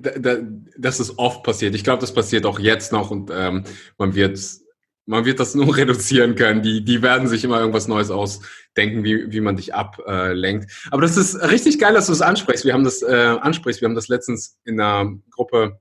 das 0.77 1.01
ist 1.01 1.19
oft 1.19 1.43
passiert. 1.43 1.75
Ich 1.75 1.85
glaube, 1.85 2.01
das 2.01 2.13
passiert 2.13 2.47
auch 2.47 2.59
jetzt 2.59 2.93
noch 2.93 3.11
und 3.11 3.31
ähm, 3.33 3.65
man 3.99 4.15
wird 4.15 4.39
man 5.09 5.25
wird 5.25 5.41
das 5.41 5.55
nur 5.55 5.77
reduzieren 5.77 6.35
können. 6.35 6.63
Die, 6.63 6.85
die 6.85 7.01
werden 7.01 7.29
sich 7.29 7.45
immer 7.45 7.61
irgendwas 7.61 7.89
Neues 7.89 8.11
ausdenken, 8.11 9.05
wie, 9.05 9.33
wie 9.33 9.41
man 9.41 9.57
dich 9.57 9.75
ablenkt. 9.75 10.71
Aber 10.91 11.03
das 11.03 11.17
ist 11.17 11.37
richtig 11.51 11.79
geil, 11.79 11.95
dass 11.95 12.07
du 12.07 12.13
es 12.13 12.19
das 12.19 12.29
ansprichst. 12.29 12.65
Wir 12.65 12.75
haben 12.75 12.85
das 12.85 13.03
äh, 13.03 13.37
ansprichst. 13.41 13.81
Wir 13.81 13.89
haben 13.89 13.95
das 13.95 14.09
letztens 14.09 14.59
in 14.65 14.81
einer 14.81 15.13
Gruppe 15.31 15.79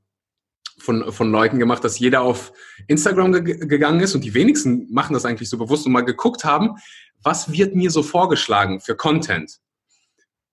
von, 0.78 1.12
von 1.12 1.32
Leuten 1.32 1.58
gemacht, 1.58 1.84
dass 1.84 2.00
jeder 2.00 2.22
auf 2.22 2.54
Instagram 2.88 3.44
ge 3.44 3.66
gegangen 3.66 4.02
ist 4.02 4.14
und 4.14 4.24
die 4.24 4.34
wenigsten 4.34 4.92
machen 4.94 5.14
das 5.14 5.26
eigentlich 5.26 5.50
so 5.50 5.58
bewusst 5.58 5.86
und 5.86 5.92
mal 5.92 6.02
geguckt 6.02 6.44
haben, 6.44 6.76
was 7.24 7.52
wird 7.52 7.76
mir 7.76 7.90
so 7.90 8.04
vorgeschlagen 8.04 8.80
für 8.80 8.96
Content. 8.96 9.60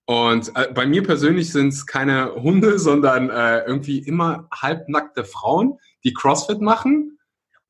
Und 0.07 0.53
äh, 0.57 0.72
bei 0.72 0.86
mir 0.86 1.03
persönlich 1.03 1.53
sind 1.53 1.68
es 1.68 1.86
keine 1.86 2.34
Hunde, 2.34 2.78
sondern 2.78 3.30
äh, 3.30 3.61
irgendwie 3.64 3.98
immer 3.98 4.48
halbnackte 4.53 5.24
Frauen, 5.24 5.78
die 6.05 6.12
CrossFit 6.12 6.61
machen. 6.61 7.18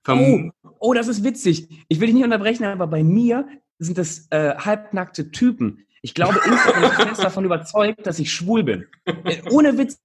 Oh, 0.08 0.50
oh, 0.78 0.94
das 0.94 1.08
ist 1.08 1.22
witzig. 1.22 1.68
Ich 1.88 2.00
will 2.00 2.06
dich 2.06 2.14
nicht 2.14 2.24
unterbrechen, 2.24 2.64
aber 2.64 2.86
bei 2.86 3.04
mir 3.04 3.46
sind 3.78 3.98
das 3.98 4.26
äh, 4.30 4.56
halbnackte 4.56 5.30
Typen. 5.30 5.86
Ich 6.00 6.14
glaube, 6.14 6.40
Instagram 6.44 6.84
ist 6.84 7.02
fest 7.02 7.24
davon 7.24 7.44
überzeugt, 7.44 8.06
dass 8.06 8.18
ich 8.18 8.32
schwul 8.32 8.64
bin. 8.64 8.86
Äh, 9.04 9.42
ohne 9.50 9.76
Witz. 9.78 10.00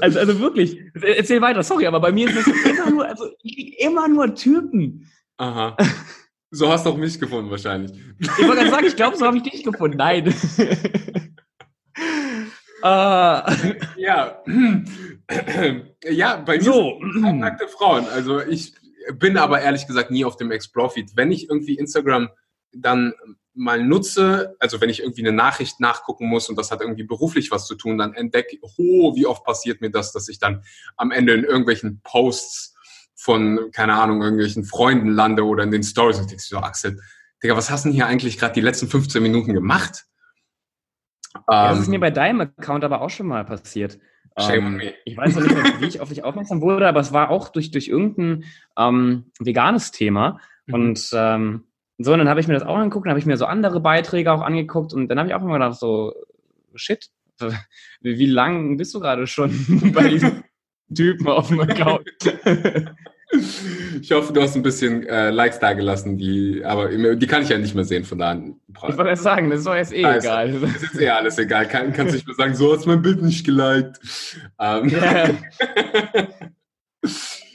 Also, 0.00 0.18
also 0.18 0.40
wirklich, 0.40 0.78
erzähl 0.94 1.40
weiter, 1.40 1.62
sorry, 1.62 1.86
aber 1.86 2.00
bei 2.00 2.12
mir 2.12 2.28
ist 2.28 2.36
das 2.36 2.46
immer 2.46 2.90
nur, 2.90 3.06
also 3.06 3.30
immer 3.78 4.06
nur 4.06 4.34
Typen. 4.34 5.10
Aha. 5.38 5.76
So 6.54 6.68
hast 6.68 6.84
du 6.84 6.90
auch 6.90 6.98
mich 6.98 7.18
gefunden 7.18 7.50
wahrscheinlich. 7.50 7.92
Ich 8.20 8.28
wollte 8.46 8.56
gerade 8.56 8.70
sagen, 8.70 8.86
ich 8.86 8.94
glaube, 8.94 9.16
so 9.16 9.26
habe 9.26 9.38
ich 9.38 9.42
dich 9.42 9.64
gefunden. 9.64 9.96
Nein. 9.96 10.28
uh. 12.84 13.40
Ja. 13.96 14.42
ja, 16.04 16.36
bei 16.36 16.58
mir 16.58 16.62
so. 16.62 17.00
sind 17.14 17.38
nackte 17.38 17.68
Frauen. 17.68 18.06
Also 18.06 18.40
ich 18.40 18.74
bin 19.14 19.38
aber 19.38 19.62
ehrlich 19.62 19.86
gesagt 19.86 20.10
nie 20.10 20.26
auf 20.26 20.36
dem 20.36 20.50
Explore-Feed. 20.50 21.12
Wenn 21.16 21.32
ich 21.32 21.48
irgendwie 21.48 21.78
Instagram 21.78 22.28
dann 22.74 23.14
mal 23.54 23.82
nutze, 23.82 24.54
also 24.58 24.78
wenn 24.82 24.90
ich 24.90 25.00
irgendwie 25.00 25.22
eine 25.22 25.32
Nachricht 25.32 25.80
nachgucken 25.80 26.26
muss 26.26 26.50
und 26.50 26.56
das 26.56 26.70
hat 26.70 26.82
irgendwie 26.82 27.04
beruflich 27.04 27.50
was 27.50 27.66
zu 27.66 27.76
tun, 27.76 27.96
dann 27.96 28.12
entdecke 28.12 28.56
ich, 28.56 28.60
oh, 28.62 29.16
wie 29.16 29.24
oft 29.24 29.42
passiert 29.42 29.80
mir 29.80 29.90
das, 29.90 30.12
dass 30.12 30.28
ich 30.28 30.38
dann 30.38 30.64
am 30.96 31.12
Ende 31.12 31.32
in 31.32 31.44
irgendwelchen 31.44 32.02
Posts 32.02 32.71
von, 33.22 33.70
keine 33.72 33.94
Ahnung, 33.94 34.20
irgendwelchen 34.20 34.64
Freunden 34.64 35.08
lande 35.08 35.44
oder 35.44 35.62
in 35.62 35.70
den 35.70 35.84
Stories 35.84 36.18
und 36.18 36.28
denkst 36.28 36.44
so, 36.44 36.58
Axel, 36.58 37.00
Digga, 37.40 37.56
was 37.56 37.70
hast 37.70 37.84
du 37.84 37.88
denn 37.88 37.94
hier 37.94 38.06
eigentlich 38.06 38.36
gerade 38.36 38.54
die 38.54 38.60
letzten 38.60 38.88
15 38.88 39.22
Minuten 39.22 39.52
gemacht? 39.52 40.06
Ja, 41.48 41.70
das 41.70 41.80
ist 41.80 41.86
ähm, 41.86 41.92
mir 41.92 42.00
bei 42.00 42.10
deinem 42.10 42.40
Account 42.40 42.82
aber 42.82 43.00
auch 43.00 43.10
schon 43.10 43.28
mal 43.28 43.44
passiert. 43.44 44.00
Ähm, 44.36 44.80
ich 45.04 45.16
weiß 45.16 45.36
noch 45.36 45.42
nicht 45.42 45.54
mehr, 45.54 45.80
wie 45.80 45.86
ich 45.86 46.00
auf 46.00 46.08
dich 46.08 46.24
aufmerksam 46.24 46.60
wurde, 46.62 46.88
aber 46.88 46.98
es 46.98 47.12
war 47.12 47.30
auch 47.30 47.50
durch, 47.50 47.70
durch 47.70 47.86
irgendein 47.86 48.44
ähm, 48.76 49.30
veganes 49.38 49.92
Thema. 49.92 50.40
Mhm. 50.66 50.74
Und 50.74 51.10
ähm, 51.12 51.64
so, 51.98 52.12
und 52.12 52.18
dann 52.18 52.28
habe 52.28 52.40
ich 52.40 52.48
mir 52.48 52.54
das 52.54 52.64
auch 52.64 52.76
angeguckt, 52.76 53.06
dann 53.06 53.12
habe 53.12 53.20
ich 53.20 53.26
mir 53.26 53.36
so 53.36 53.46
andere 53.46 53.78
Beiträge 53.78 54.32
auch 54.32 54.42
angeguckt 54.42 54.92
und 54.92 55.08
dann 55.08 55.18
habe 55.18 55.28
ich 55.28 55.34
auch 55.34 55.42
immer 55.42 55.52
gedacht, 55.52 55.78
so, 55.78 56.12
shit, 56.74 57.08
wie 58.00 58.26
lang 58.26 58.76
bist 58.78 58.92
du 58.94 58.98
gerade 58.98 59.28
schon 59.28 59.92
bei 59.94 60.08
diesem 60.08 60.42
Typen 60.92 61.28
auf 61.28 61.48
dem 61.48 61.60
Account? 61.60 62.08
Ich 64.00 64.12
hoffe, 64.12 64.32
du 64.32 64.42
hast 64.42 64.56
ein 64.56 64.62
bisschen 64.62 65.06
äh, 65.06 65.30
Likes 65.30 65.58
da 65.58 65.72
gelassen, 65.72 66.18
die, 66.18 66.62
aber 66.64 66.90
die 67.16 67.26
kann 67.26 67.42
ich 67.42 67.48
ja 67.48 67.56
nicht 67.56 67.74
mehr 67.74 67.84
sehen 67.84 68.04
von 68.04 68.18
da 68.18 68.32
an. 68.32 68.60
Ich 68.68 68.98
wollte 68.98 69.16
sagen, 69.16 69.48
das 69.48 69.60
ist 69.60 69.66
doch 69.66 69.74
jetzt 69.74 69.92
eh 69.94 70.04
also, 70.04 70.28
egal. 70.28 70.60
Das 70.60 70.82
ist 70.82 71.00
eh 71.00 71.08
alles 71.08 71.38
egal. 71.38 71.66
Kann, 71.66 71.92
kannst 71.92 72.14
nicht 72.14 72.26
mehr 72.26 72.36
sagen, 72.36 72.54
so 72.54 72.74
hast 72.74 72.86
mein 72.86 73.00
Bild 73.00 73.22
nicht 73.22 73.46
geliked. 73.46 73.98
Ähm. 74.58 74.90
Yeah. 74.90 75.30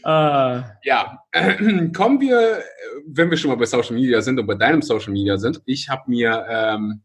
uh. 0.03 0.63
Ja, 0.83 1.23
kommen 1.95 2.21
wir, 2.21 2.63
wenn 3.05 3.29
wir 3.29 3.37
schon 3.37 3.49
mal 3.49 3.57
bei 3.57 3.65
Social 3.65 3.93
Media 3.93 4.21
sind 4.21 4.39
und 4.39 4.47
bei 4.47 4.55
deinem 4.55 4.81
Social 4.81 5.13
Media 5.13 5.37
sind. 5.37 5.61
Ich 5.65 5.89
habe 5.89 6.03
mir 6.07 6.43
ähm, 6.49 7.01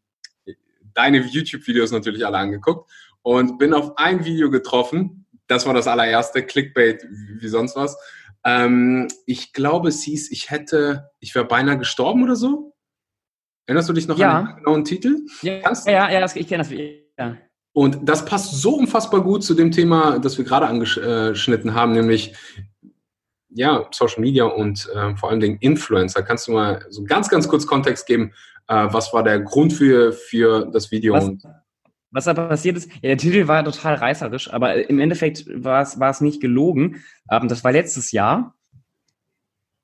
deine 0.94 1.18
YouTube-Videos 1.18 1.92
natürlich 1.92 2.24
alle 2.24 2.38
angeguckt 2.38 2.90
und 3.20 3.58
bin 3.58 3.74
auf 3.74 3.98
ein 3.98 4.24
Video 4.24 4.50
getroffen. 4.50 5.26
Das 5.46 5.66
war 5.66 5.74
das 5.74 5.86
allererste, 5.86 6.42
Clickbait 6.42 7.06
wie 7.38 7.48
sonst 7.48 7.76
was 7.76 7.98
ähm, 8.44 9.08
ich 9.26 9.52
glaube, 9.52 9.88
es 9.88 10.02
hieß, 10.02 10.30
ich 10.30 10.50
hätte, 10.50 11.10
ich 11.20 11.34
wäre 11.34 11.44
beinahe 11.44 11.78
gestorben 11.78 12.22
oder 12.24 12.36
so. 12.36 12.74
Erinnerst 13.66 13.88
du 13.88 13.92
dich 13.92 14.08
noch 14.08 14.18
ja. 14.18 14.38
an 14.38 14.46
den 14.46 14.56
genauen 14.56 14.84
Titel? 14.84 15.20
Ja, 15.42 15.72
ja, 15.86 16.10
ja, 16.10 16.24
ich 16.34 16.48
kenne 16.48 16.64
das. 16.64 16.72
Ja. 17.18 17.36
Und 17.74 18.00
das 18.02 18.24
passt 18.24 18.60
so 18.60 18.76
unfassbar 18.76 19.22
gut 19.22 19.44
zu 19.44 19.54
dem 19.54 19.70
Thema, 19.70 20.18
das 20.18 20.36
wir 20.36 20.44
gerade 20.44 20.66
angeschnitten 20.66 21.74
haben, 21.74 21.92
nämlich 21.92 22.34
ja, 23.54 23.86
Social 23.92 24.20
Media 24.20 24.44
und 24.44 24.88
äh, 24.94 25.14
vor 25.16 25.30
allem 25.30 25.40
den 25.40 25.56
Influencer. 25.56 26.22
Kannst 26.22 26.48
du 26.48 26.52
mal 26.52 26.84
so 26.88 27.04
ganz, 27.04 27.28
ganz 27.28 27.48
kurz 27.48 27.66
Kontext 27.66 28.06
geben? 28.06 28.32
Äh, 28.66 28.88
was 28.90 29.12
war 29.12 29.22
der 29.22 29.40
Grund 29.40 29.72
für, 29.72 30.12
für 30.12 30.66
das 30.72 30.90
Video? 30.90 31.14
Was, 31.14 31.30
was 32.12 32.24
da 32.24 32.34
passiert 32.34 32.76
ist, 32.76 32.92
ja, 32.94 33.00
der 33.08 33.16
Titel 33.16 33.48
war 33.48 33.64
total 33.64 33.94
reißerisch, 33.94 34.52
aber 34.52 34.88
im 34.88 35.00
Endeffekt 35.00 35.46
war 35.52 35.82
es, 35.82 35.98
war 35.98 36.10
es 36.10 36.20
nicht 36.20 36.40
gelogen. 36.40 37.02
Ähm, 37.30 37.48
das 37.48 37.64
war 37.64 37.72
letztes 37.72 38.12
Jahr. 38.12 38.54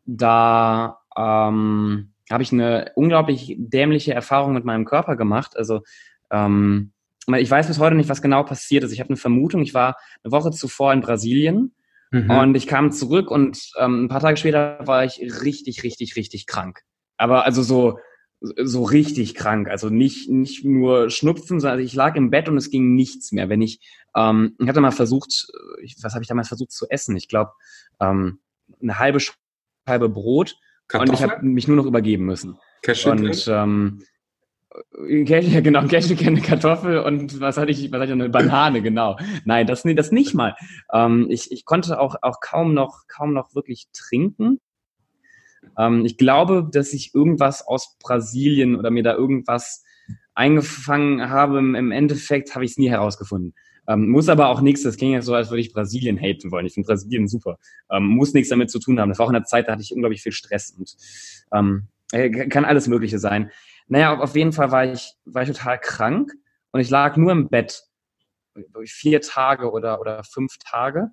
Da 0.05 1.01
ähm, 1.17 2.13
habe 2.31 2.43
ich 2.43 2.53
eine 2.53 2.93
unglaublich 2.95 3.57
dämliche 3.59 4.15
Erfahrung 4.15 4.53
mit 4.53 4.65
meinem 4.65 4.85
Körper 4.85 5.17
gemacht. 5.17 5.57
Also 5.57 5.83
ähm, 6.31 6.93
ich 7.37 7.51
weiß 7.51 7.67
bis 7.67 7.79
heute 7.79 7.97
nicht, 7.97 8.09
was 8.09 8.23
genau 8.23 8.43
passiert 8.43 8.85
ist. 8.85 8.93
Ich 8.93 9.01
habe 9.01 9.11
eine 9.11 9.17
Vermutung, 9.17 9.63
ich 9.63 9.75
war 9.75 9.97
eine 10.23 10.33
Woche 10.33 10.51
zuvor 10.51 10.93
in 10.93 11.01
Brasilien 11.01 11.75
mhm. 12.11 12.31
und 12.31 12.55
ich 12.55 12.67
kam 12.67 12.93
zurück 12.93 13.31
und 13.31 13.59
ähm, 13.79 14.05
ein 14.05 14.09
paar 14.09 14.21
Tage 14.21 14.37
später 14.37 14.79
war 14.85 15.05
ich 15.05 15.21
richtig, 15.43 15.83
richtig, 15.83 16.17
richtig 16.17 16.47
krank. 16.47 16.83
Aber 17.17 17.45
also 17.45 17.63
so 17.63 17.99
so 18.41 18.85
richtig 18.85 19.35
krank. 19.35 19.69
Also 19.69 19.89
nicht, 19.89 20.29
nicht 20.29 20.65
nur 20.65 21.11
Schnupfen, 21.11 21.61
sondern 21.61 21.81
ich 21.81 21.95
lag 21.95 22.17
im 22.17 22.31
Bett 22.31 22.49
und 22.49 22.57
es 22.57 22.71
ging 22.71 22.95
nichts 22.95 23.33
mehr. 23.33 23.49
Wenn 23.49 23.63
ich, 23.63 23.81
ähm, 24.15 24.55
ich 24.59 24.69
hatte 24.69 24.81
mal 24.81 24.93
versucht, 24.93 25.49
ich, 25.83 25.97
was 26.03 26.15
habe 26.15 26.23
ich 26.23 26.29
damals 26.29 26.49
versucht 26.49 26.73
zu 26.73 26.87
essen? 26.89 27.17
Ich 27.17 27.29
glaube, 27.29 27.53
ähm, 28.01 28.41
eine 28.81 28.99
halbe 28.99 29.19
Scheibe 29.21 30.09
Brot 30.09 30.57
Kartoffel? 30.87 31.11
und 31.11 31.15
ich 31.15 31.23
habe 31.23 31.47
mich 31.47 31.69
nur 31.69 31.77
noch 31.77 31.87
übergeben 31.87 32.25
müssen. 32.25 32.59
Cashew 32.83 33.11
und 33.11 33.49
ähm, 33.49 34.03
ja, 35.09 35.41
genau, 35.61 35.87
Cashew, 35.87 36.15
eine 36.27 36.41
Kartoffel 36.41 37.01
und 37.01 37.41
was 37.41 37.57
hatte 37.57 37.71
ich, 37.71 37.91
was 37.91 38.01
hatte 38.01 38.13
ich, 38.13 38.13
eine 38.13 38.29
Banane, 38.29 38.83
genau. 38.83 39.19
Nein, 39.45 39.67
das, 39.67 39.83
das 39.83 40.13
nicht 40.13 40.35
mal. 40.35 40.55
Ähm, 40.93 41.27
ich, 41.29 41.51
ich 41.51 41.65
konnte 41.65 41.99
auch, 41.99 42.17
auch 42.23 42.41
kaum 42.41 42.75
noch, 42.75 43.07
kaum 43.09 43.33
noch 43.33 43.55
wirklich 43.55 43.89
trinken. 43.93 44.61
Ähm, 45.79 46.05
ich 46.05 46.17
glaube, 46.17 46.69
dass 46.73 46.93
ich 46.93 47.15
irgendwas 47.15 47.67
aus 47.67 47.97
Brasilien 47.99 48.77
oder 48.77 48.91
mir 48.91 49.03
da 49.03 49.15
irgendwas 49.15 49.85
eingefangen 50.35 51.31
habe. 51.31 51.59
Im 51.59 51.91
Endeffekt 51.91 52.55
habe 52.55 52.65
ich 52.65 52.73
es 52.73 52.79
nie 52.79 52.91
herausgefunden. 52.91 53.55
Ähm, 53.89 54.11
muss 54.11 54.29
aber 54.29 54.49
auch 54.49 54.61
nichts, 54.61 54.83
das 54.83 54.99
klingt 54.99 55.15
ja 55.15 55.23
so, 55.23 55.35
als 55.35 55.49
würde 55.49 55.63
ich 55.63 55.73
Brasilien 55.73 56.19
haten 56.19 56.51
wollen. 56.51 56.67
Ich 56.67 56.75
finde 56.75 56.87
Brasilien 56.87 57.27
super. 57.27 57.59
Ähm, 57.91 58.05
muss 58.05 58.35
nichts 58.35 58.51
damit 58.51 58.71
zu 58.71 58.79
tun 58.79 59.01
haben. 59.01 59.09
Das 59.09 59.19
war 59.19 59.25
auch 59.25 59.31
in 59.31 59.35
der 59.35 59.45
Zeit, 59.45 59.67
da 59.67 59.73
hatte 59.73 59.83
ich 59.83 59.93
unglaublich 59.93 60.23
viel 60.23 60.33
Stress 60.33 60.71
und 60.79 60.95
ähm, 61.53 61.89
äh, 62.13 62.29
kann 62.49 62.67
alles 62.67 62.87
Mögliche 62.87 63.19
sein. 63.19 63.51
Naja, 63.89 64.19
auf 64.19 64.37
jeden 64.37 64.53
Fall 64.53 64.71
war 64.71 64.85
ich, 64.85 65.15
war 65.25 65.43
ich 65.43 65.49
total 65.49 65.79
krank 65.79 66.33
und 66.71 66.81
ich 66.81 66.91
lag 66.91 67.17
nur 67.17 67.33
im 67.33 67.49
Bett. 67.49 67.85
Vier 68.85 69.23
Tage 69.23 69.71
oder, 69.71 70.01
oder 70.01 70.23
fünf 70.23 70.59
Tage. 70.59 71.09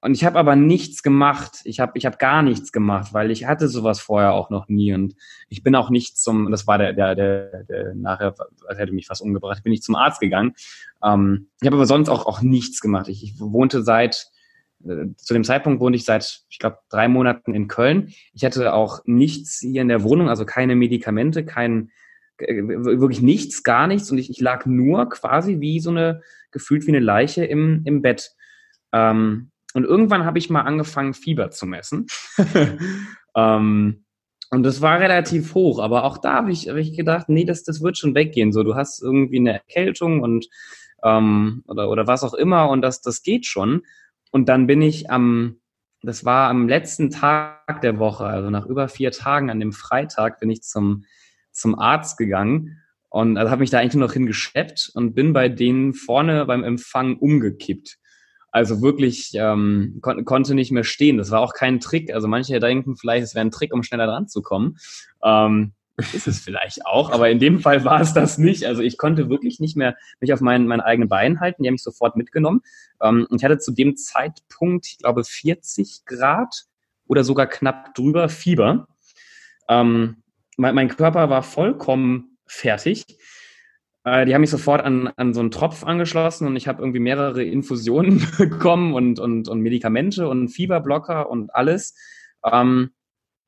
Und 0.00 0.14
ich 0.14 0.24
habe 0.24 0.38
aber 0.38 0.54
nichts 0.54 1.02
gemacht. 1.02 1.60
Ich 1.64 1.80
habe 1.80 1.92
ich 1.96 2.06
hab 2.06 2.20
gar 2.20 2.42
nichts 2.42 2.70
gemacht, 2.70 3.12
weil 3.12 3.32
ich 3.32 3.46
hatte 3.46 3.68
sowas 3.68 3.98
vorher 3.98 4.32
auch 4.32 4.48
noch 4.48 4.68
nie. 4.68 4.94
Und 4.94 5.16
ich 5.48 5.64
bin 5.64 5.74
auch 5.74 5.90
nicht 5.90 6.16
zum, 6.18 6.50
das 6.52 6.68
war 6.68 6.78
der, 6.78 6.92
der, 6.92 7.16
der, 7.16 7.64
der 7.64 7.94
nachher, 7.94 8.34
hätte 8.76 8.92
mich 8.92 9.06
fast 9.06 9.22
umgebracht, 9.22 9.64
bin 9.64 9.72
ich 9.72 9.82
zum 9.82 9.96
Arzt 9.96 10.20
gegangen. 10.20 10.54
Ähm, 11.02 11.48
ich 11.60 11.66
habe 11.66 11.76
aber 11.76 11.86
sonst 11.86 12.08
auch, 12.08 12.26
auch 12.26 12.42
nichts 12.42 12.80
gemacht. 12.80 13.08
Ich, 13.08 13.24
ich 13.24 13.40
wohnte 13.40 13.82
seit, 13.82 14.30
äh, 14.84 15.06
zu 15.16 15.34
dem 15.34 15.42
Zeitpunkt 15.42 15.80
wohnte 15.80 15.96
ich 15.96 16.04
seit, 16.04 16.42
ich 16.48 16.60
glaube, 16.60 16.78
drei 16.90 17.08
Monaten 17.08 17.52
in 17.52 17.66
Köln. 17.66 18.12
Ich 18.32 18.44
hatte 18.44 18.74
auch 18.74 19.00
nichts 19.04 19.58
hier 19.58 19.82
in 19.82 19.88
der 19.88 20.04
Wohnung, 20.04 20.28
also 20.28 20.46
keine 20.46 20.76
Medikamente, 20.76 21.44
kein, 21.44 21.90
äh, 22.38 22.62
wirklich 22.62 23.20
nichts, 23.20 23.64
gar 23.64 23.88
nichts. 23.88 24.12
Und 24.12 24.18
ich, 24.18 24.30
ich 24.30 24.40
lag 24.40 24.64
nur 24.64 25.08
quasi 25.08 25.58
wie 25.58 25.80
so 25.80 25.90
eine, 25.90 26.22
gefühlt 26.52 26.86
wie 26.86 26.92
eine 26.92 27.00
Leiche 27.00 27.44
im, 27.44 27.82
im 27.84 28.00
Bett. 28.00 28.30
Ähm, 28.92 29.50
und 29.74 29.84
irgendwann 29.84 30.24
habe 30.24 30.38
ich 30.38 30.50
mal 30.50 30.62
angefangen, 30.62 31.14
Fieber 31.14 31.50
zu 31.50 31.66
messen. 31.66 32.06
ähm, 33.36 34.04
und 34.50 34.62
das 34.62 34.80
war 34.80 34.98
relativ 34.98 35.54
hoch, 35.54 35.78
aber 35.78 36.04
auch 36.04 36.18
da 36.18 36.34
habe 36.34 36.52
ich, 36.52 36.68
hab 36.68 36.76
ich 36.76 36.96
gedacht, 36.96 37.28
nee, 37.28 37.44
das, 37.44 37.64
das 37.64 37.82
wird 37.82 37.98
schon 37.98 38.14
weggehen. 38.14 38.52
So, 38.52 38.62
du 38.62 38.74
hast 38.74 39.02
irgendwie 39.02 39.38
eine 39.38 39.52
Erkältung 39.52 40.22
und 40.22 40.48
ähm, 41.04 41.62
oder, 41.66 41.90
oder 41.90 42.06
was 42.06 42.24
auch 42.24 42.34
immer 42.34 42.70
und 42.70 42.80
das, 42.80 43.02
das 43.02 43.22
geht 43.22 43.46
schon. 43.46 43.82
Und 44.30 44.48
dann 44.48 44.66
bin 44.66 44.80
ich 44.80 45.10
am, 45.10 45.60
das 46.02 46.24
war 46.24 46.48
am 46.48 46.66
letzten 46.68 47.10
Tag 47.10 47.82
der 47.82 47.98
Woche, 47.98 48.24
also 48.24 48.50
nach 48.50 48.66
über 48.66 48.88
vier 48.88 49.10
Tagen, 49.10 49.50
an 49.50 49.60
dem 49.60 49.72
Freitag, 49.72 50.40
bin 50.40 50.50
ich 50.50 50.62
zum, 50.62 51.04
zum 51.52 51.78
Arzt 51.78 52.16
gegangen 52.16 52.82
und 53.10 53.36
also 53.36 53.50
habe 53.50 53.60
mich 53.60 53.70
da 53.70 53.78
eigentlich 53.78 53.94
nur 53.94 54.06
noch 54.06 54.14
hingeschleppt 54.14 54.92
und 54.94 55.14
bin 55.14 55.32
bei 55.32 55.48
denen 55.48 55.92
vorne 55.94 56.46
beim 56.46 56.64
Empfang 56.64 57.16
umgekippt. 57.16 57.97
Also 58.50 58.80
wirklich 58.80 59.32
ähm, 59.34 59.98
kon 60.00 60.24
konnte 60.24 60.54
nicht 60.54 60.72
mehr 60.72 60.84
stehen. 60.84 61.18
Das 61.18 61.30
war 61.30 61.40
auch 61.40 61.52
kein 61.52 61.80
Trick. 61.80 62.12
Also 62.12 62.28
manche 62.28 62.58
denken 62.60 62.96
vielleicht, 62.96 63.24
es 63.24 63.34
wäre 63.34 63.44
ein 63.44 63.50
Trick, 63.50 63.74
um 63.74 63.82
schneller 63.82 64.06
dran 64.06 64.28
zu 64.28 64.42
kommen. 64.42 64.78
Ähm, 65.22 65.72
ist 66.12 66.28
es 66.28 66.38
vielleicht 66.38 66.86
auch, 66.86 67.10
aber 67.10 67.28
in 67.28 67.40
dem 67.40 67.58
Fall 67.58 67.84
war 67.84 68.00
es 68.00 68.14
das 68.14 68.38
nicht. 68.38 68.64
Also 68.64 68.82
ich 68.82 68.98
konnte 68.98 69.28
wirklich 69.28 69.58
nicht 69.58 69.76
mehr 69.76 69.96
mich 70.20 70.32
auf 70.32 70.40
mein, 70.40 70.66
mein 70.66 70.80
eigenen 70.80 71.08
Bein 71.08 71.40
halten. 71.40 71.62
Die 71.62 71.68
haben 71.68 71.74
mich 71.74 71.82
sofort 71.82 72.16
mitgenommen. 72.16 72.60
Ähm, 73.02 73.26
ich 73.36 73.44
hatte 73.44 73.58
zu 73.58 73.72
dem 73.72 73.96
Zeitpunkt, 73.96 74.86
ich 74.86 74.98
glaube, 74.98 75.24
40 75.24 76.04
Grad 76.06 76.66
oder 77.06 77.24
sogar 77.24 77.48
knapp 77.48 77.94
drüber 77.94 78.28
Fieber. 78.28 78.86
Ähm, 79.68 80.22
mein, 80.56 80.74
mein 80.74 80.88
Körper 80.88 81.30
war 81.30 81.42
vollkommen 81.42 82.38
fertig. 82.46 83.04
Äh, 84.08 84.26
die 84.26 84.34
haben 84.34 84.40
mich 84.40 84.50
sofort 84.50 84.82
an, 84.82 85.08
an 85.16 85.34
so 85.34 85.40
einen 85.40 85.50
Tropf 85.50 85.84
angeschlossen 85.84 86.46
und 86.46 86.56
ich 86.56 86.68
habe 86.68 86.80
irgendwie 86.80 87.00
mehrere 87.00 87.42
Infusionen 87.42 88.26
bekommen 88.38 88.94
und, 88.94 89.20
und, 89.20 89.48
und 89.48 89.60
Medikamente 89.60 90.28
und 90.28 90.48
Fieberblocker 90.48 91.28
und 91.28 91.54
alles. 91.54 91.94
Ähm, 92.44 92.90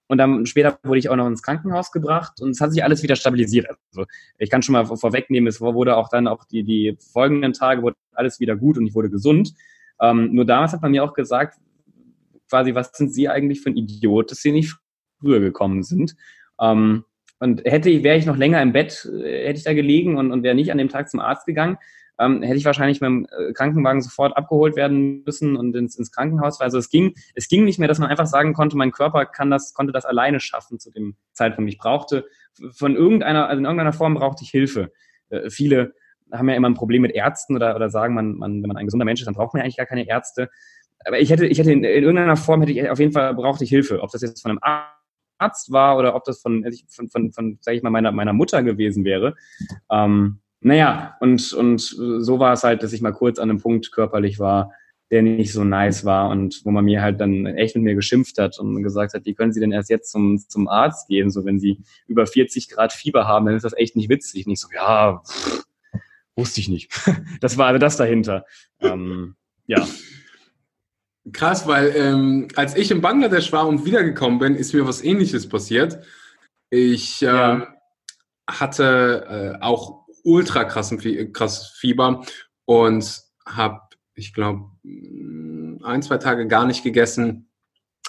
und 0.09 0.19
dann 0.19 0.45
später 0.45 0.79
wurde 0.83 0.99
ich 0.99 1.09
auch 1.09 1.17
noch 1.17 1.29
ins 1.29 1.43
Krankenhaus 1.43 1.93
gebracht 1.93 2.41
und 2.41 2.51
es 2.51 2.61
hat 2.61 2.73
sich 2.73 2.83
alles 2.83 3.03
wieder 3.03 3.15
stabilisiert. 3.15 3.69
Also 3.93 4.07
ich 4.39 4.51
kann 4.51 4.63
schon 4.63 4.73
mal 4.73 4.85
vorwegnehmen, 4.85 5.47
es 5.47 5.61
wurde 5.61 5.97
auch 5.97 6.09
dann 6.09 6.27
auch 6.27 6.45
die, 6.45 6.65
die 6.65 6.99
folgenden 7.13 7.53
Tage 7.53 7.83
wurde 7.83 7.97
alles 8.13 8.41
wieder 8.41 8.57
gut 8.57 8.77
und 8.77 8.87
ich 8.87 8.95
wurde 8.95 9.09
gesund. 9.09 9.55
Ähm, 10.01 10.35
nur 10.35 10.45
damals 10.45 10.73
hat 10.73 10.83
man 10.83 10.91
mir 10.91 11.05
auch 11.05 11.15
gesagt, 11.15 11.59
quasi, 12.49 12.75
was 12.75 12.91
sind 12.93 13.15
Sie 13.15 13.29
eigentlich 13.29 13.61
für 13.61 13.71
ein 13.71 13.77
Idiot, 13.77 14.33
dass 14.33 14.39
Sie 14.39 14.51
nicht 14.51 14.75
früher 15.21 15.39
gekommen 15.39 15.85
sind? 15.85 16.17
Ähm, 16.61 17.05
und 17.41 17.65
hätte 17.65 17.91
ich, 17.91 18.05
wäre 18.05 18.19
ich 18.19 18.27
noch 18.27 18.37
länger 18.37 18.63
im 18.63 18.73
Bett, 18.73 19.11
äh, 19.13 19.47
hätte 19.47 19.59
ich 19.59 19.65
da 19.65 19.75
gelegen 19.75 20.17
und, 20.17 20.31
und 20.31 20.43
wäre 20.43 20.55
nicht 20.55 20.71
an 20.71 20.79
dem 20.79 20.89
Tag 20.89 21.11
zum 21.11 21.21
Arzt 21.21 21.47
gegangen, 21.47 21.79
ähm, 22.21 22.43
hätte 22.43 22.59
ich 22.59 22.67
wahrscheinlich 22.67 23.01
mit 23.01 23.09
dem 23.09 23.27
äh, 23.37 23.53
Krankenwagen 23.53 24.03
sofort 24.03 24.37
abgeholt 24.37 24.77
werden 24.77 25.25
müssen 25.25 25.57
und 25.57 25.75
ins, 25.75 25.97
ins 25.97 26.13
Krankenhaus. 26.13 26.61
Also 26.61 26.77
es 26.77 26.91
ging, 26.91 27.15
es 27.35 27.49
ging 27.49 27.65
nicht 27.65 27.79
mehr, 27.79 27.89
dass 27.89 27.99
man 27.99 28.11
einfach 28.11 28.27
sagen 28.27 28.53
konnte, 28.53 28.77
mein 28.77 28.93
Körper 28.93 29.25
kann 29.25 29.51
das, 29.51 29.73
konnte 29.73 29.93
das 29.93 30.05
alleine 30.05 30.39
schaffen 30.39 30.79
zu 30.79 30.91
dem 30.91 31.17
Zeitpunkt. 31.33 31.73
Ich 31.73 31.79
brauchte 31.79 32.27
von 32.73 32.95
irgendeiner, 32.95 33.49
also 33.49 33.59
in 33.59 33.65
irgendeiner 33.65 33.95
Form 33.95 34.15
brauchte 34.15 34.45
ich 34.45 34.51
Hilfe. 34.51 34.93
Äh, 35.31 35.49
viele 35.49 35.95
haben 36.31 36.49
ja 36.49 36.55
immer 36.55 36.69
ein 36.69 36.75
Problem 36.75 37.03
mit 37.03 37.13
Ärzten 37.13 37.57
oder, 37.57 37.75
oder 37.75 37.89
sagen, 37.89 38.15
man, 38.15 38.35
man, 38.35 38.63
wenn 38.63 38.69
man 38.69 38.77
ein 38.77 38.85
gesunder 38.85 39.07
Mensch 39.07 39.21
ist, 39.21 39.27
dann 39.27 39.35
braucht 39.35 39.55
man 39.55 39.61
ja 39.61 39.65
eigentlich 39.65 39.79
gar 39.79 39.87
keine 39.87 40.07
Ärzte. 40.07 40.51
Aber 41.07 41.19
ich 41.19 41.31
hätte, 41.31 41.47
ich 41.47 41.59
hätte 41.59 41.73
in, 41.73 41.83
in 41.83 42.05
irgendeiner 42.05 42.37
Form 42.37 42.61
hätte 42.61 42.73
ich 42.73 42.91
auf 42.91 42.99
jeden 42.99 43.13
Fall 43.13 43.35
brauchte 43.35 43.65
ich 43.65 43.71
Hilfe. 43.71 44.03
Ob 44.03 44.11
das 44.11 44.21
jetzt 44.21 44.43
von 44.43 44.51
einem 44.51 44.61
Arzt 44.61 45.00
war 45.41 45.97
oder 45.99 46.15
ob 46.15 46.25
das 46.25 46.41
von, 46.41 46.65
von, 46.89 47.09
von, 47.09 47.33
von 47.33 47.59
sag 47.61 47.75
ich 47.75 47.83
mal, 47.83 47.91
meiner, 47.91 48.13
meiner 48.13 48.33
Mutter 48.33 48.63
gewesen 48.63 49.05
wäre. 49.05 49.35
Ähm, 49.91 50.41
naja, 50.61 51.17
und, 51.21 51.53
und 51.53 51.81
so 51.81 52.39
war 52.39 52.53
es 52.53 52.65
halt, 52.65 52.83
dass 52.83 52.93
ich 52.93 53.01
mal 53.01 53.13
kurz 53.13 53.39
an 53.39 53.49
einem 53.51 53.61
Punkt 53.61 53.93
körperlich 53.93 54.39
war, 54.39 54.73
der 55.11 55.23
nicht 55.23 55.53
so 55.53 55.65
nice 55.65 56.05
war 56.05 56.29
und 56.31 56.61
wo 56.65 56.71
man 56.71 56.85
mir 56.85 57.03
halt 57.03 57.21
dann 57.21 57.47
echt 57.47 57.75
mit 57.75 57.85
mir 57.85 57.95
geschimpft 57.95 58.39
hat 58.39 58.59
und 58.59 58.83
gesagt 58.83 59.15
hat, 59.15 59.25
wie 59.25 59.35
können 59.35 59.53
Sie 59.53 59.59
denn 59.59 59.73
erst 59.73 59.91
jetzt 59.91 60.13
zum, 60.13 60.39
zum 60.39 60.69
Arzt 60.69 61.09
gehen? 61.09 61.31
So, 61.31 61.45
wenn 61.45 61.59
Sie 61.59 61.81
über 62.07 62.27
40 62.27 62.69
Grad 62.69 62.93
Fieber 62.93 63.27
haben, 63.27 63.47
dann 63.47 63.57
ist 63.57 63.65
das 63.65 63.77
echt 63.77 63.97
nicht 63.97 64.09
witzig. 64.09 64.47
Nicht 64.47 64.61
so, 64.61 64.69
ja, 64.73 65.21
pff, 65.27 65.65
wusste 66.37 66.61
ich 66.61 66.69
nicht. 66.69 66.93
das 67.41 67.59
war 67.59 67.67
also 67.67 67.79
das 67.79 67.97
dahinter. 67.97 68.45
Ähm, 68.81 69.35
ja. 69.67 69.87
Krass, 71.33 71.67
weil 71.67 71.93
ähm, 71.97 72.49
als 72.57 72.77
ich 72.77 72.91
in 72.91 73.03
Bangladesch 73.03 73.53
war 73.53 73.69
und 73.69 73.85
wiedergekommen 73.85 74.39
bin, 74.39 74.55
ist 74.55 74.73
mir 74.73 74.87
was 74.87 75.05
ähnliches 75.05 75.49
passiert. 75.49 75.99
Ich 76.71 77.23
äh, 77.23 77.27
ja. 77.27 77.75
hatte 78.49 79.57
äh, 79.61 79.63
auch 79.63 80.07
ultra 80.25 80.65
krassen 80.65 80.99
krass 81.33 81.73
Fieber 81.77 82.25
und 82.65 83.23
habe, 83.47 83.81
ich 84.15 84.33
glaube, 84.33 84.71
ein, 84.85 86.03
zwei 86.03 86.19
Tage 86.19 86.47
gar 86.47 86.67
nicht 86.67 86.83
gegessen, 86.85 87.51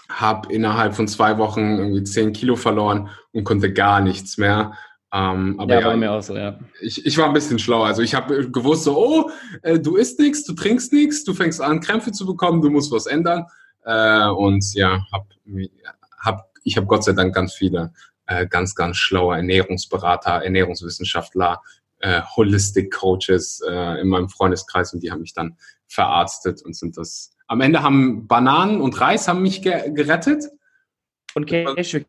habe 0.10 0.54
innerhalb 0.54 0.94
von 0.94 1.08
zwei 1.08 1.38
Wochen 1.38 1.78
irgendwie 1.78 2.04
zehn 2.04 2.34
Kilo 2.34 2.56
verloren 2.56 3.10
und 3.32 3.44
konnte 3.44 3.74
gar 3.74 4.02
nichts 4.02 4.38
mehr. 4.38 4.78
Ähm, 5.14 5.60
aber 5.60 5.74
ja, 5.74 5.80
ja, 5.82 5.88
bei 5.88 5.98
mir 5.98 6.12
auch 6.12 6.22
so, 6.22 6.38
ja. 6.38 6.58
Ich, 6.80 7.06
ich 7.06 7.18
war 7.18 7.26
ein 7.26 7.34
bisschen 7.34 7.60
schlauer. 7.60 7.88
Also 7.88 8.02
ich 8.02 8.16
habe 8.16 8.50
gewusst, 8.50 8.86
so, 8.86 8.98
oh, 8.98 9.32
äh, 9.62 9.80
du 9.80 9.98
isst 9.98 10.20
nichts, 10.20 10.46
du 10.46 10.54
trinkst 10.54 10.94
nichts, 10.94 11.24
du 11.24 11.34
fängst 11.34 11.62
an, 11.62 11.82
Krämpfe 11.82 12.12
zu 12.12 12.26
bekommen, 12.26 12.62
du 12.62 12.70
musst 12.70 12.92
was 12.92 13.08
ändern. 13.08 13.46
Äh, 13.84 14.28
und 14.30 14.64
ja, 14.74 15.06
hab, 15.12 15.28
hab, 16.20 16.50
ich 16.64 16.78
habe 16.78 16.88
Gott 16.88 17.04
sei 17.04 17.12
Dank 17.12 17.36
ganz 17.36 17.54
viele 17.54 17.92
äh, 18.32 18.48
ganz, 18.48 18.76
ganz 18.76 18.98
schlaue 18.98 19.36
Ernährungsberater, 19.36 20.44
Ernährungswissenschaftler, 20.44 21.62
äh, 22.00 22.22
Holistic 22.36 22.92
Coaches 22.94 23.62
äh, 23.68 24.02
in 24.02 24.08
meinem 24.08 24.30
Freundeskreis 24.30 24.94
und 24.94 25.04
die 25.04 25.12
haben 25.12 25.22
mich 25.22 25.34
dann 25.34 25.58
verarztet 25.88 26.62
und 26.62 26.76
sind 26.76 26.98
das. 26.98 27.36
Am 27.48 27.62
Ende 27.62 27.84
haben 27.84 28.28
Bananen 28.28 28.80
und 28.80 29.00
Reis 29.02 29.28
haben 29.28 29.42
mich 29.42 29.62
ge 29.62 29.92
gerettet. 29.92 30.46
Und 31.34 31.48
Cashew. 31.48 32.02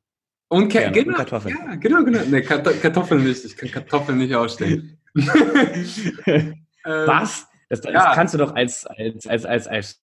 Und, 0.53 0.69
Ka 0.69 0.91
genau, 0.91 1.09
und 1.09 1.15
Kartoffeln. 1.17 1.57
Ja, 1.59 1.75
genau, 1.77 2.05
genau. 2.05 2.21
Nee, 2.29 2.43
Kartoffeln 2.43 3.25
nicht. 3.25 3.43
Ich 3.43 3.57
kann 3.57 3.71
Kartoffeln 3.71 4.19
nicht 4.19 4.35
ausstehen. 4.35 4.99
Ähm, 6.85 7.07
Was? 7.07 7.47
Das, 7.69 7.81
das 7.81 7.93
ja. 7.93 8.13
kannst 8.13 8.35
du 8.35 8.39
doch 8.39 8.57
als, 8.57 8.85
als, 8.89 9.25
als, 9.29 9.45
als, 9.45 9.69
als 9.69 10.03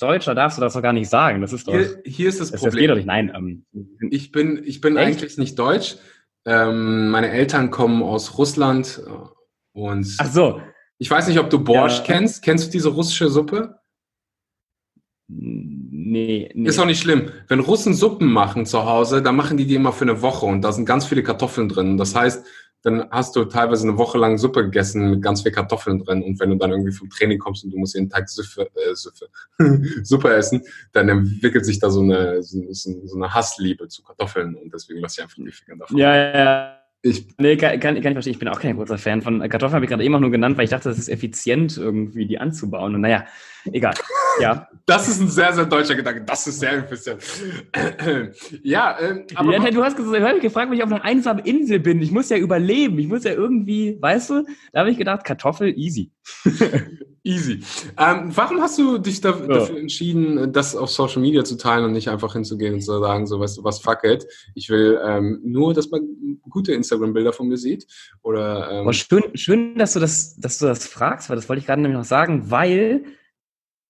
Deutscher 0.00 0.34
darfst 0.34 0.56
du 0.56 0.62
das 0.62 0.72
doch 0.72 0.80
gar 0.80 0.94
nicht 0.94 1.10
sagen. 1.10 1.42
Das 1.42 1.52
ist 1.52 1.68
doch. 1.68 1.74
Hier, 1.74 2.00
hier 2.06 2.30
ist 2.30 2.40
das, 2.40 2.52
das 2.52 2.62
Problem. 2.62 2.72
Das 2.72 2.80
geht 2.80 2.90
doch 2.90 2.96
nicht. 2.96 3.06
Nein. 3.06 3.32
Ähm, 3.36 3.66
ich 4.10 4.32
bin, 4.32 4.62
ich 4.64 4.80
bin 4.80 4.96
eigentlich 4.96 5.36
nicht 5.36 5.58
deutsch. 5.58 5.96
Ähm, 6.46 7.10
meine 7.10 7.28
Eltern 7.28 7.70
kommen 7.70 8.02
aus 8.02 8.38
Russland 8.38 9.02
äh, 9.06 9.10
und 9.78 10.06
Ach 10.16 10.26
so. 10.26 10.62
Ich 10.96 11.10
weiß 11.10 11.28
nicht, 11.28 11.38
ob 11.38 11.50
du 11.50 11.62
Borscht 11.62 12.08
ja. 12.08 12.14
kennst. 12.14 12.42
Kennst 12.42 12.68
du 12.68 12.70
diese 12.70 12.88
russische 12.88 13.28
Suppe? 13.28 13.78
Nee, 16.08 16.48
nee. 16.54 16.68
Ist 16.68 16.78
auch 16.78 16.86
nicht 16.86 17.02
schlimm. 17.02 17.30
Wenn 17.48 17.58
Russen 17.58 17.92
Suppen 17.92 18.30
machen 18.32 18.64
zu 18.64 18.84
Hause, 18.84 19.22
dann 19.22 19.34
machen 19.34 19.56
die 19.56 19.66
die 19.66 19.74
immer 19.74 19.92
für 19.92 20.04
eine 20.04 20.22
Woche 20.22 20.46
und 20.46 20.62
da 20.62 20.70
sind 20.70 20.86
ganz 20.86 21.04
viele 21.04 21.24
Kartoffeln 21.24 21.68
drin. 21.68 21.96
Das 21.96 22.14
heißt, 22.14 22.46
dann 22.82 23.10
hast 23.10 23.34
du 23.34 23.44
teilweise 23.46 23.88
eine 23.88 23.98
Woche 23.98 24.16
lang 24.16 24.38
Suppe 24.38 24.62
gegessen 24.62 25.10
mit 25.10 25.22
ganz 25.22 25.42
viel 25.42 25.50
Kartoffeln 25.50 25.98
drin 25.98 26.22
und 26.22 26.38
wenn 26.38 26.50
du 26.50 26.56
dann 26.56 26.70
irgendwie 26.70 26.92
vom 26.92 27.10
Training 27.10 27.40
kommst 27.40 27.64
und 27.64 27.72
du 27.72 27.78
musst 27.78 27.96
jeden 27.96 28.08
Tag 28.08 28.28
Süffe, 28.28 28.70
äh, 28.76 28.94
Süffe, 28.94 29.26
Suppe 30.04 30.32
essen, 30.32 30.62
dann 30.92 31.08
entwickelt 31.08 31.66
sich 31.66 31.80
da 31.80 31.90
so 31.90 32.02
eine, 32.02 32.40
so, 32.40 32.62
so 32.70 33.16
eine 33.16 33.34
Hassliebe 33.34 33.88
zu 33.88 34.04
Kartoffeln 34.04 34.54
und 34.54 34.72
deswegen 34.72 35.00
lass 35.00 35.18
ich 35.18 35.24
einfach 35.24 35.34
die 35.36 35.50
Finger 35.50 35.78
davon. 35.78 35.98
Ja, 35.98 36.14
ja. 36.14 36.78
Ich, 37.02 37.26
nee, 37.38 37.56
kann, 37.56 37.78
kann, 37.78 37.94
kann 37.94 38.12
ich 38.12 38.14
verstehen. 38.14 38.32
Ich 38.32 38.38
bin 38.38 38.48
auch 38.48 38.60
kein 38.60 38.76
großer 38.76 38.98
Fan 38.98 39.22
von 39.22 39.40
Kartoffeln, 39.40 39.74
habe 39.74 39.84
ich 39.84 39.90
gerade 39.90 40.02
eben 40.02 40.14
auch 40.14 40.20
nur 40.20 40.30
genannt, 40.30 40.56
weil 40.56 40.64
ich 40.64 40.70
dachte, 40.70 40.88
das 40.88 40.98
ist 40.98 41.08
effizient, 41.08 41.76
irgendwie 41.76 42.26
die 42.26 42.38
anzubauen. 42.38 42.94
Und 42.94 43.02
naja, 43.02 43.26
egal. 43.72 43.94
Ja. 44.40 44.68
Das 44.88 45.08
ist 45.08 45.20
ein 45.20 45.28
sehr, 45.28 45.52
sehr 45.52 45.64
deutscher 45.64 45.96
Gedanke. 45.96 46.22
Das 46.22 46.46
ist 46.46 46.60
sehr 46.60 46.74
effizient. 46.74 47.20
ja, 48.62 48.96
ähm, 49.00 49.24
aber. 49.34 49.52
Ja, 49.52 49.68
du 49.68 49.82
hast 49.82 49.96
gesagt, 49.96 50.40
gefragt, 50.40 50.70
wenn 50.70 50.78
ich 50.78 50.84
auf 50.84 50.92
einer 50.92 51.02
einsamen 51.02 51.44
Insel 51.44 51.80
bin. 51.80 52.00
Ich 52.00 52.12
muss 52.12 52.28
ja 52.28 52.36
überleben. 52.36 52.96
Ich 53.00 53.08
muss 53.08 53.24
ja 53.24 53.32
irgendwie, 53.32 53.98
weißt 54.00 54.30
du? 54.30 54.46
Da 54.72 54.80
habe 54.80 54.92
ich 54.92 54.96
gedacht, 54.96 55.24
Kartoffel, 55.24 55.76
easy. 55.76 56.12
Easy. 57.26 57.60
Ähm, 57.98 58.30
warum 58.36 58.60
hast 58.60 58.78
du 58.78 58.98
dich 58.98 59.20
da, 59.20 59.30
ja. 59.30 59.46
dafür 59.46 59.78
entschieden, 59.78 60.52
das 60.52 60.76
auf 60.76 60.90
Social 60.90 61.20
Media 61.20 61.44
zu 61.44 61.56
teilen 61.56 61.84
und 61.84 61.92
nicht 61.92 62.08
einfach 62.08 62.32
hinzugehen 62.34 62.74
und 62.74 62.80
zu 62.80 63.00
sagen, 63.00 63.26
so 63.26 63.40
weißt 63.40 63.58
du 63.58 63.64
was, 63.64 63.80
fuck 63.80 64.04
it. 64.04 64.26
Ich 64.54 64.70
will 64.70 65.00
ähm, 65.04 65.40
nur, 65.42 65.74
dass 65.74 65.90
man 65.90 66.38
gute 66.48 66.72
Instagram-Bilder 66.72 67.32
von 67.32 67.48
mir 67.48 67.56
sieht. 67.56 67.86
Oder, 68.22 68.70
ähm, 68.70 68.92
schön, 68.92 69.24
schön, 69.34 69.76
dass 69.76 69.94
du 69.94 70.00
das, 70.00 70.36
dass 70.36 70.58
du 70.58 70.66
das 70.66 70.86
fragst, 70.86 71.28
weil 71.28 71.36
das 71.36 71.48
wollte 71.48 71.60
ich 71.60 71.66
gerade 71.66 71.82
nämlich 71.82 71.98
noch 71.98 72.04
sagen, 72.04 72.48
weil 72.50 73.04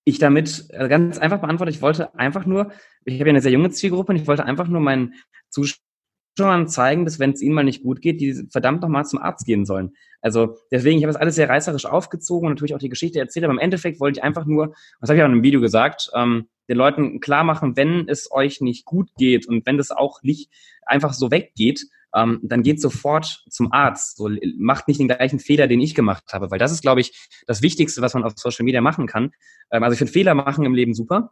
ich 0.04 0.18
damit 0.18 0.66
äh, 0.70 0.88
ganz 0.88 1.18
einfach 1.18 1.40
beantworte, 1.40 1.70
ich 1.70 1.82
wollte 1.82 2.18
einfach 2.18 2.46
nur, 2.46 2.70
ich 3.04 3.20
habe 3.20 3.28
ja 3.28 3.32
eine 3.32 3.42
sehr 3.42 3.52
junge 3.52 3.70
Zielgruppe 3.70 4.12
und 4.12 4.16
ich 4.16 4.26
wollte 4.26 4.46
einfach 4.46 4.68
nur 4.68 4.80
meinen 4.80 5.14
Zuschauern 5.50 6.68
zeigen, 6.68 7.04
dass 7.04 7.18
wenn 7.18 7.32
es 7.32 7.42
ihnen 7.42 7.54
mal 7.54 7.64
nicht 7.64 7.82
gut 7.82 8.00
geht, 8.00 8.20
die 8.20 8.46
verdammt 8.50 8.80
nochmal 8.80 9.04
zum 9.04 9.18
Arzt 9.18 9.44
gehen 9.44 9.66
sollen. 9.66 9.94
Also 10.26 10.58
deswegen, 10.72 10.98
ich 10.98 11.04
habe 11.04 11.12
das 11.12 11.20
alles 11.20 11.36
sehr 11.36 11.48
reißerisch 11.48 11.86
aufgezogen 11.86 12.48
und 12.48 12.54
natürlich 12.54 12.74
auch 12.74 12.80
die 12.80 12.88
Geschichte 12.88 13.20
erzählt, 13.20 13.44
aber 13.44 13.54
im 13.54 13.60
Endeffekt 13.60 14.00
wollte 14.00 14.18
ich 14.18 14.24
einfach 14.24 14.44
nur, 14.44 14.74
was 14.98 15.08
habe 15.08 15.16
ich 15.16 15.22
auch 15.22 15.26
in 15.26 15.34
einem 15.34 15.44
Video 15.44 15.60
gesagt, 15.60 16.10
ähm, 16.14 16.48
den 16.68 16.76
Leuten 16.76 17.20
klar 17.20 17.44
machen, 17.44 17.76
wenn 17.76 18.08
es 18.08 18.32
euch 18.32 18.60
nicht 18.60 18.86
gut 18.86 19.08
geht 19.16 19.46
und 19.46 19.64
wenn 19.66 19.78
das 19.78 19.92
auch 19.92 20.24
nicht 20.24 20.50
einfach 20.84 21.12
so 21.12 21.30
weggeht, 21.30 21.86
ähm, 22.12 22.40
dann 22.42 22.64
geht 22.64 22.80
sofort 22.80 23.44
zum 23.48 23.70
Arzt. 23.70 24.16
So, 24.16 24.28
macht 24.58 24.88
nicht 24.88 24.98
den 24.98 25.06
gleichen 25.06 25.38
Fehler, 25.38 25.68
den 25.68 25.80
ich 25.80 25.94
gemacht 25.94 26.24
habe, 26.32 26.50
weil 26.50 26.58
das 26.58 26.72
ist, 26.72 26.82
glaube 26.82 27.02
ich, 27.02 27.28
das 27.46 27.62
Wichtigste, 27.62 28.02
was 28.02 28.14
man 28.14 28.24
auf 28.24 28.32
Social 28.34 28.64
Media 28.64 28.80
machen 28.80 29.06
kann. 29.06 29.30
Ähm, 29.70 29.84
also 29.84 29.92
ich 29.92 29.98
finde 29.98 30.12
Fehler 30.12 30.34
machen 30.34 30.64
im 30.64 30.74
Leben 30.74 30.92
super, 30.92 31.30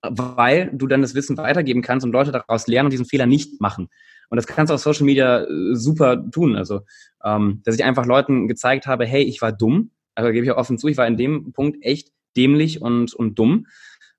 weil 0.00 0.70
du 0.72 0.86
dann 0.86 1.02
das 1.02 1.14
Wissen 1.14 1.36
weitergeben 1.36 1.82
kannst 1.82 2.06
und 2.06 2.12
Leute 2.12 2.32
daraus 2.32 2.68
lernen 2.68 2.86
und 2.86 2.92
diesen 2.92 3.04
Fehler 3.04 3.26
nicht 3.26 3.60
machen. 3.60 3.90
Und 4.28 4.36
das 4.36 4.46
kannst 4.46 4.70
du 4.70 4.74
auf 4.74 4.80
Social 4.80 5.04
Media 5.04 5.44
äh, 5.44 5.74
super 5.74 6.30
tun. 6.30 6.56
Also, 6.56 6.82
ähm, 7.24 7.62
dass 7.64 7.74
ich 7.74 7.84
einfach 7.84 8.06
Leuten 8.06 8.48
gezeigt 8.48 8.86
habe, 8.86 9.06
hey, 9.06 9.22
ich 9.22 9.40
war 9.42 9.52
dumm. 9.52 9.90
Also 10.14 10.32
gebe 10.32 10.44
ich 10.44 10.52
auch 10.52 10.58
offen 10.58 10.78
zu, 10.78 10.88
ich 10.88 10.96
war 10.96 11.06
in 11.06 11.16
dem 11.16 11.52
Punkt 11.52 11.78
echt 11.82 12.10
dämlich 12.36 12.82
und, 12.82 13.14
und 13.14 13.38
dumm. 13.38 13.66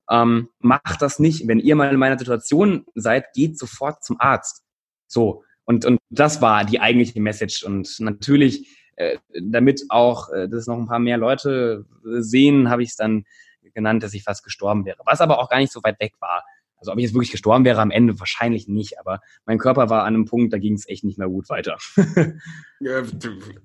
Ähm, 0.10 0.50
macht 0.60 1.02
das 1.02 1.20
nicht. 1.20 1.48
Wenn 1.48 1.60
ihr 1.60 1.76
mal 1.76 1.92
in 1.92 2.00
meiner 2.00 2.18
Situation 2.18 2.86
seid, 2.96 3.34
geht 3.34 3.60
sofort 3.60 4.04
zum 4.04 4.20
Arzt. 4.20 4.64
So. 5.08 5.44
Und, 5.66 5.86
und 5.86 6.00
das 6.10 6.42
war 6.42 6.66
die 6.66 6.80
eigentliche 6.80 7.22
Message. 7.22 7.64
Und 7.64 8.00
natürlich, 8.00 8.68
äh, 8.96 9.20
damit 9.40 9.84
auch 9.90 10.30
äh, 10.32 10.50
das 10.50 10.66
noch 10.66 10.78
ein 10.78 10.88
paar 10.88 11.00
mehr 11.00 11.18
Leute 11.18 11.86
sehen, 12.04 12.70
habe 12.70 12.82
ich 12.82 12.90
es 12.90 12.96
dann 12.96 13.26
genannt, 13.76 14.02
dass 14.02 14.16
ich 14.16 14.24
fast 14.24 14.44
gestorben 14.44 14.86
wäre. 14.86 14.98
Was 15.06 15.22
aber 15.22 15.40
auch 15.40 15.50
gar 15.50 15.60
nicht 15.60 15.72
so 15.72 15.82
weit 15.84 16.00
weg 16.00 16.14
war. 16.20 16.44
Also 16.80 16.92
ob 16.92 16.98
ich 16.98 17.04
jetzt 17.04 17.14
wirklich 17.14 17.32
gestorben 17.32 17.66
wäre 17.66 17.82
am 17.82 17.92
Ende, 17.92 18.20
wahrscheinlich 18.20 18.68
nicht, 18.68 19.00
aber 19.00 19.22
mein 19.46 19.58
Körper 19.58 19.90
war 19.90 20.04
an 20.04 20.16
einem 20.16 20.26
Punkt, 20.26 20.54
da 20.54 20.58
ging 20.58 20.74
es 20.74 20.88
echt 20.88 21.04
nicht 21.04 21.18
mehr 21.18 21.28
gut 21.28 21.50
weiter. 21.50 21.78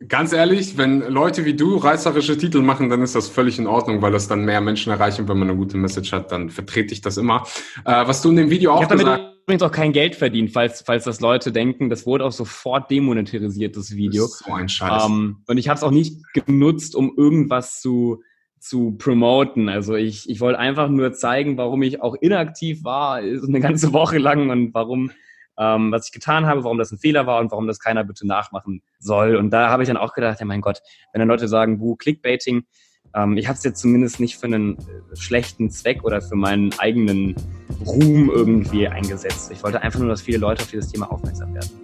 Ganz 0.09 0.33
ehrlich, 0.33 0.77
wenn 0.77 1.01
Leute 1.01 1.45
wie 1.45 1.55
du 1.55 1.77
reißerische 1.77 2.37
Titel 2.37 2.63
machen, 2.63 2.89
dann 2.89 3.03
ist 3.03 3.15
das 3.15 3.29
völlig 3.29 3.59
in 3.59 3.69
Ordnung, 3.69 4.03
weil 4.03 4.11
das 4.11 4.27
dann 4.27 4.45
mehr 4.45 4.61
Menschen 4.61 4.91
erreichen. 4.91 5.29
Wenn 5.29 5.39
man 5.39 5.49
eine 5.49 5.57
gute 5.57 5.77
Message 5.77 6.13
hat, 6.13 6.33
dann 6.33 6.51
vertrete 6.51 6.93
ich 6.93 7.01
das 7.01 7.17
immer. 7.17 7.47
Äh, 7.85 8.07
was 8.07 8.23
du 8.23 8.31
in 8.31 8.37
dem 8.37 8.51
Video 8.51 8.73
auch 8.73 8.83
ich 8.83 8.89
gesagt 8.89 9.09
hast. 9.09 9.43
übrigens 9.45 9.63
auch 9.63 9.71
kein 9.71 9.93
Geld 9.93 10.17
verdient, 10.17 10.51
falls, 10.51 10.83
falls 10.83 11.05
das 11.05 11.21
Leute 11.21 11.53
denken. 11.53 11.91
Das 11.91 12.07
wurde 12.07 12.25
auch 12.25 12.33
sofort 12.33 12.91
demonetarisiert, 12.91 13.77
das 13.77 13.95
Video. 13.95 14.25
Das 14.25 14.39
so 14.39 14.53
ein 14.53 14.69
Scheiß. 14.69 15.05
Ähm, 15.07 15.43
und 15.47 15.59
ich 15.59 15.69
habe 15.69 15.77
es 15.77 15.85
auch 15.85 15.93
nicht 15.93 16.21
genutzt, 16.33 16.97
um 16.97 17.15
irgendwas 17.17 17.81
zu 17.81 18.23
zu 18.65 18.93
promoten. 18.93 19.69
Also 19.69 19.95
ich, 19.95 20.29
ich 20.29 20.41
wollte 20.41 20.59
einfach 20.59 20.89
nur 20.89 21.13
zeigen, 21.13 21.59
warum 21.59 21.83
ich 21.83 22.01
auch 22.01 22.15
inaktiv 22.15 22.83
war, 22.83 23.17
eine 23.17 23.61
ganze 23.61 23.93
Woche 23.93 24.19
lang 24.19 24.49
und 24.51 24.73
warum 24.73 25.11
ähm, 25.57 25.93
was 25.93 26.07
ich 26.07 26.13
getan 26.13 26.47
habe, 26.47 26.65
warum 26.65 26.79
das 26.79 26.91
ein 26.91 26.99
Fehler 26.99 27.27
war 27.27 27.41
und 27.41 27.53
warum 27.53 27.67
das 27.69 27.79
keiner 27.79 28.03
bitte 28.03 28.27
nachmachen 28.27 28.83
soll. 28.99 29.37
Und 29.37 29.51
da 29.51 29.69
habe 29.69 29.83
ich 29.83 29.87
dann 29.87 29.97
auch 29.97 30.13
gedacht, 30.13 30.41
ja 30.41 30.47
mein 30.47 30.61
Gott, 30.61 30.81
wenn 31.13 31.21
dann 31.21 31.29
Leute 31.29 31.47
sagen, 31.47 31.79
buh, 31.79 31.95
Clickbaiting, 31.95 32.65
ähm, 33.15 33.37
ich 33.37 33.47
habe 33.47 33.57
es 33.57 33.63
jetzt 33.63 33.81
zumindest 33.81 34.19
nicht 34.19 34.37
für 34.37 34.47
einen 34.47 34.79
äh, 34.79 35.17
schlechten 35.17 35.71
Zweck 35.71 36.03
oder 36.03 36.21
für 36.21 36.35
meinen 36.35 36.73
eigenen 36.79 37.37
Ruhm 37.87 38.31
irgendwie 38.31 38.89
eingesetzt. 38.89 39.53
Ich 39.53 39.63
wollte 39.63 39.81
einfach 39.83 40.01
nur, 40.01 40.09
dass 40.09 40.23
viele 40.23 40.39
Leute 40.39 40.63
auf 40.63 40.71
dieses 40.71 40.91
Thema 40.91 41.13
aufmerksam 41.13 41.55
werden. 41.55 41.84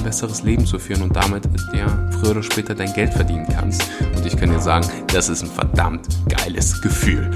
ein 0.00 0.04
besseres 0.04 0.42
Leben 0.42 0.66
zu 0.66 0.78
führen 0.78 1.02
und 1.02 1.14
damit 1.14 1.44
ja, 1.74 1.86
früher 2.10 2.32
oder 2.32 2.42
später 2.42 2.74
dein 2.74 2.92
Geld 2.92 3.12
verdienen 3.12 3.46
kannst. 3.52 3.82
Und 4.16 4.24
ich 4.24 4.36
kann 4.36 4.50
dir 4.50 4.60
sagen, 4.60 4.86
das 5.08 5.28
ist 5.28 5.42
ein 5.42 5.50
verdammt 5.50 6.08
geiles 6.28 6.80
Gefühl. 6.80 7.30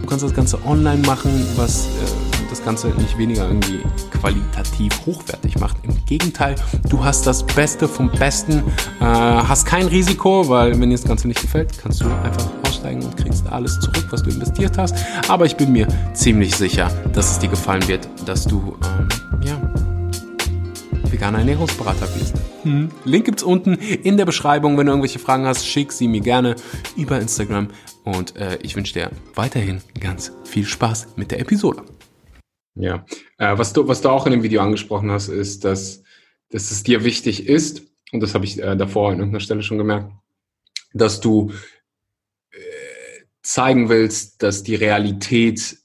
Du 0.00 0.06
kannst 0.06 0.24
das 0.24 0.34
Ganze 0.34 0.58
online 0.66 1.06
machen, 1.06 1.30
was 1.56 1.86
äh, 1.86 2.48
das 2.48 2.64
Ganze 2.64 2.88
nicht 2.88 3.18
weniger 3.18 3.46
irgendwie 3.46 3.80
qualitativ 4.10 4.92
hochwertig 5.04 5.58
macht. 5.58 5.76
Im 5.82 5.94
Gegenteil, 6.06 6.54
du 6.88 7.04
hast 7.04 7.26
das 7.26 7.44
Beste 7.44 7.86
vom 7.86 8.10
Besten, 8.10 8.62
äh, 9.00 9.04
hast 9.04 9.66
kein 9.66 9.86
Risiko, 9.86 10.48
weil 10.48 10.80
wenn 10.80 10.88
dir 10.88 10.96
das 10.96 11.04
Ganze 11.04 11.28
nicht 11.28 11.42
gefällt, 11.42 11.76
kannst 11.78 12.00
du 12.00 12.06
einfach 12.06 12.48
aussteigen 12.66 13.02
und 13.02 13.16
kriegst 13.18 13.46
alles 13.48 13.78
zurück, 13.80 14.06
was 14.10 14.22
du 14.22 14.30
investiert 14.30 14.78
hast. 14.78 14.96
Aber 15.28 15.44
ich 15.44 15.56
bin 15.56 15.72
mir 15.72 15.86
ziemlich 16.14 16.56
sicher, 16.56 16.90
dass 17.12 17.32
es 17.32 17.38
dir 17.38 17.48
gefallen 17.48 17.86
wird, 17.86 18.08
dass 18.24 18.44
du 18.44 18.78
ähm, 18.82 19.08
ja 19.44 19.77
veganer 21.12 21.38
Ernährungsberater 21.38 22.06
bist. 22.06 22.34
Hm. 22.62 22.90
Link 23.04 23.24
gibt's 23.24 23.42
unten 23.42 23.74
in 23.74 24.16
der 24.16 24.24
Beschreibung. 24.26 24.76
Wenn 24.76 24.86
du 24.86 24.92
irgendwelche 24.92 25.18
Fragen 25.18 25.46
hast, 25.46 25.66
schick 25.66 25.92
sie 25.92 26.08
mir 26.08 26.20
gerne 26.20 26.56
über 26.96 27.20
Instagram. 27.20 27.68
Und 28.04 28.36
äh, 28.36 28.58
ich 28.62 28.76
wünsche 28.76 28.94
dir 28.94 29.10
weiterhin 29.34 29.80
ganz 30.00 30.32
viel 30.44 30.64
Spaß 30.64 31.16
mit 31.16 31.30
der 31.30 31.40
Episode. 31.40 31.82
Ja, 32.74 33.04
äh, 33.38 33.58
was, 33.58 33.72
du, 33.72 33.88
was 33.88 34.00
du 34.00 34.08
auch 34.08 34.26
in 34.26 34.32
dem 34.32 34.42
Video 34.42 34.62
angesprochen 34.62 35.10
hast, 35.10 35.28
ist, 35.28 35.64
dass, 35.64 36.02
dass 36.50 36.70
es 36.70 36.84
dir 36.84 37.04
wichtig 37.04 37.48
ist, 37.48 37.82
und 38.12 38.20
das 38.20 38.34
habe 38.34 38.44
ich 38.44 38.62
äh, 38.62 38.76
davor 38.76 39.10
an 39.10 39.18
irgendeiner 39.18 39.40
Stelle 39.40 39.62
schon 39.62 39.78
gemerkt, 39.78 40.12
dass 40.92 41.20
du 41.20 41.52
äh, 42.50 42.58
zeigen 43.42 43.88
willst, 43.88 44.42
dass 44.42 44.62
die 44.62 44.76
Realität 44.76 45.78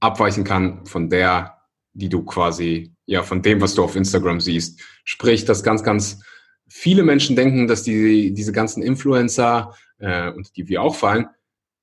abweichen 0.00 0.44
kann 0.44 0.84
von 0.84 1.08
der, 1.08 1.58
die 1.92 2.08
du 2.08 2.24
quasi 2.24 2.95
ja, 3.06 3.22
von 3.22 3.42
dem, 3.42 3.60
was 3.60 3.74
du 3.74 3.82
auf 3.82 3.96
Instagram 3.96 4.40
siehst. 4.40 4.80
Sprich, 5.04 5.44
dass 5.44 5.62
ganz, 5.62 5.82
ganz 5.82 6.22
viele 6.68 7.02
Menschen 7.02 7.36
denken, 7.36 7.68
dass 7.68 7.82
die, 7.82 8.34
diese 8.34 8.52
ganzen 8.52 8.82
Influencer, 8.82 9.74
äh, 9.98 10.30
und 10.30 10.56
die 10.56 10.68
wir 10.68 10.82
auch 10.82 10.96
fallen, 10.96 11.26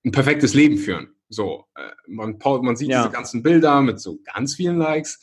ein 0.05 0.11
perfektes 0.11 0.53
Leben 0.53 0.77
führen. 0.77 1.12
So, 1.33 1.65
äh, 1.75 1.81
man, 2.07 2.37
man 2.61 2.75
sieht 2.75 2.89
ja. 2.89 3.03
diese 3.03 3.11
ganzen 3.11 3.41
Bilder 3.41 3.81
mit 3.81 3.99
so 3.99 4.19
ganz 4.23 4.55
vielen 4.55 4.77
Likes 4.77 5.19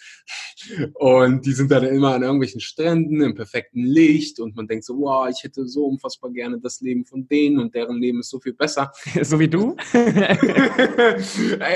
und 0.94 1.46
die 1.46 1.52
sind 1.52 1.70
dann 1.70 1.84
immer 1.84 2.14
an 2.14 2.22
irgendwelchen 2.22 2.61
Stränden 2.61 3.22
im 3.22 3.34
perfekten 3.34 3.84
Licht 3.84 4.40
und 4.40 4.56
man 4.56 4.66
denkt 4.66 4.84
so, 4.84 4.98
wow, 4.98 5.28
ich 5.30 5.44
hätte 5.44 5.66
so 5.66 5.86
unfassbar 5.86 6.32
gerne 6.32 6.58
das 6.58 6.80
Leben 6.80 7.04
von 7.04 7.28
denen 7.28 7.61
und 7.61 7.74
deren 7.74 8.00
Leben 8.00 8.20
ist 8.20 8.30
so 8.30 8.40
viel 8.40 8.54
besser. 8.54 8.92
so 9.22 9.38
wie 9.38 9.48
du? 9.48 9.76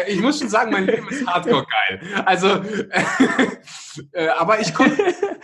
ich 0.09 0.21
muss 0.21 0.41
schon 0.41 0.49
sagen, 0.49 0.73
mein 0.73 0.87
Leben 0.87 1.09
ist 1.09 1.27
hardcore 1.27 1.67
geil. 1.89 2.01
Also, 2.25 2.49
äh, 4.13 4.29
aber 4.29 4.61
ich 4.61 4.75
komme. 4.75 4.97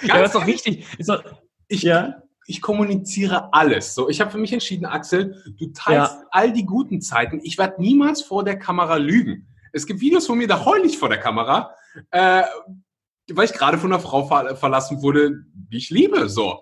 Ja, 0.03 0.18
das 0.18 0.30
ist 0.30 0.34
doch 0.34 0.47
richtig. 0.47 0.86
Ist 0.99 1.09
doch, 1.09 1.22
ich, 1.68 1.82
ja 1.82 2.22
ich 2.51 2.61
kommuniziere 2.61 3.53
alles. 3.53 3.94
So, 3.94 4.09
ich 4.09 4.20
habe 4.20 4.30
für 4.30 4.38
mich 4.38 4.53
entschieden, 4.53 4.84
Axel, 4.84 5.42
du 5.57 5.68
teilst 5.68 6.14
ja. 6.14 6.24
all 6.32 6.53
die 6.53 6.66
guten 6.66 7.01
Zeiten. 7.01 7.40
Ich 7.44 7.57
werde 7.59 7.80
niemals 7.80 8.22
vor 8.22 8.44
der 8.44 8.59
Kamera 8.59 8.96
lügen. 8.96 9.46
Es 9.72 9.86
gibt 9.86 10.01
Videos 10.01 10.26
von 10.26 10.36
mir, 10.36 10.48
da 10.48 10.64
heul 10.64 10.84
ich 10.84 10.98
vor 10.98 11.09
der 11.09 11.18
Kamera, 11.18 11.74
äh, 12.11 12.42
weil 13.32 13.44
ich 13.44 13.53
gerade 13.53 13.78
von 13.78 13.92
einer 13.92 14.03
Frau 14.03 14.26
ver 14.26 14.57
verlassen 14.57 15.01
wurde, 15.01 15.44
die 15.55 15.76
ich 15.76 15.90
liebe. 15.90 16.28
So. 16.28 16.61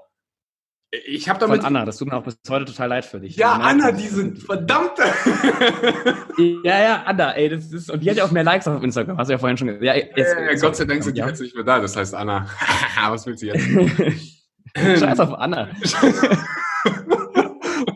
Ich 1.06 1.28
habe 1.28 1.38
damit. 1.38 1.58
Von 1.58 1.66
Anna, 1.66 1.86
das 1.86 1.96
tut 1.96 2.08
mir 2.08 2.16
auch 2.16 2.22
bis 2.22 2.38
heute 2.50 2.66
total 2.66 2.88
leid 2.88 3.06
für 3.06 3.20
dich. 3.20 3.36
Ja, 3.36 3.52
Anna, 3.52 3.92
die 3.92 4.08
sind 4.08 4.38
verdammte. 4.38 5.04
ja, 6.64 6.82
ja, 6.82 7.02
Anna, 7.04 7.32
ey, 7.32 7.48
das 7.48 7.72
ist, 7.72 7.90
und 7.90 8.02
die 8.02 8.10
hat 8.10 8.16
ja 8.18 8.24
auch 8.24 8.30
mehr 8.30 8.44
Likes 8.44 8.68
auf 8.68 8.82
Instagram, 8.82 9.16
hast 9.16 9.28
du 9.28 9.32
ja 9.32 9.38
vorhin 9.38 9.56
schon 9.56 9.68
gesagt. 9.68 9.84
Ja, 9.84 9.94
jetzt, 9.94 10.36
äh, 10.36 10.56
Gott 10.60 10.76
sei 10.76 10.84
Dank 10.84 11.02
sind 11.02 11.16
die 11.16 11.22
jetzt 11.22 11.40
nicht 11.40 11.54
mehr 11.54 11.64
da, 11.64 11.80
das 11.80 11.96
heißt 11.96 12.14
Anna. 12.14 12.46
Was 13.08 13.26
willst 13.26 13.42
du 13.42 13.46
jetzt? 13.46 13.66
Scheiß 14.78 15.20
auf 15.20 15.34
Anna. 15.34 15.68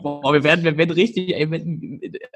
Boah, 0.01 0.33
wir 0.33 0.43
werden, 0.43 0.63
wir 0.63 0.77
werden 0.77 0.91
richtig, 0.91 1.33
ey, 1.33 1.47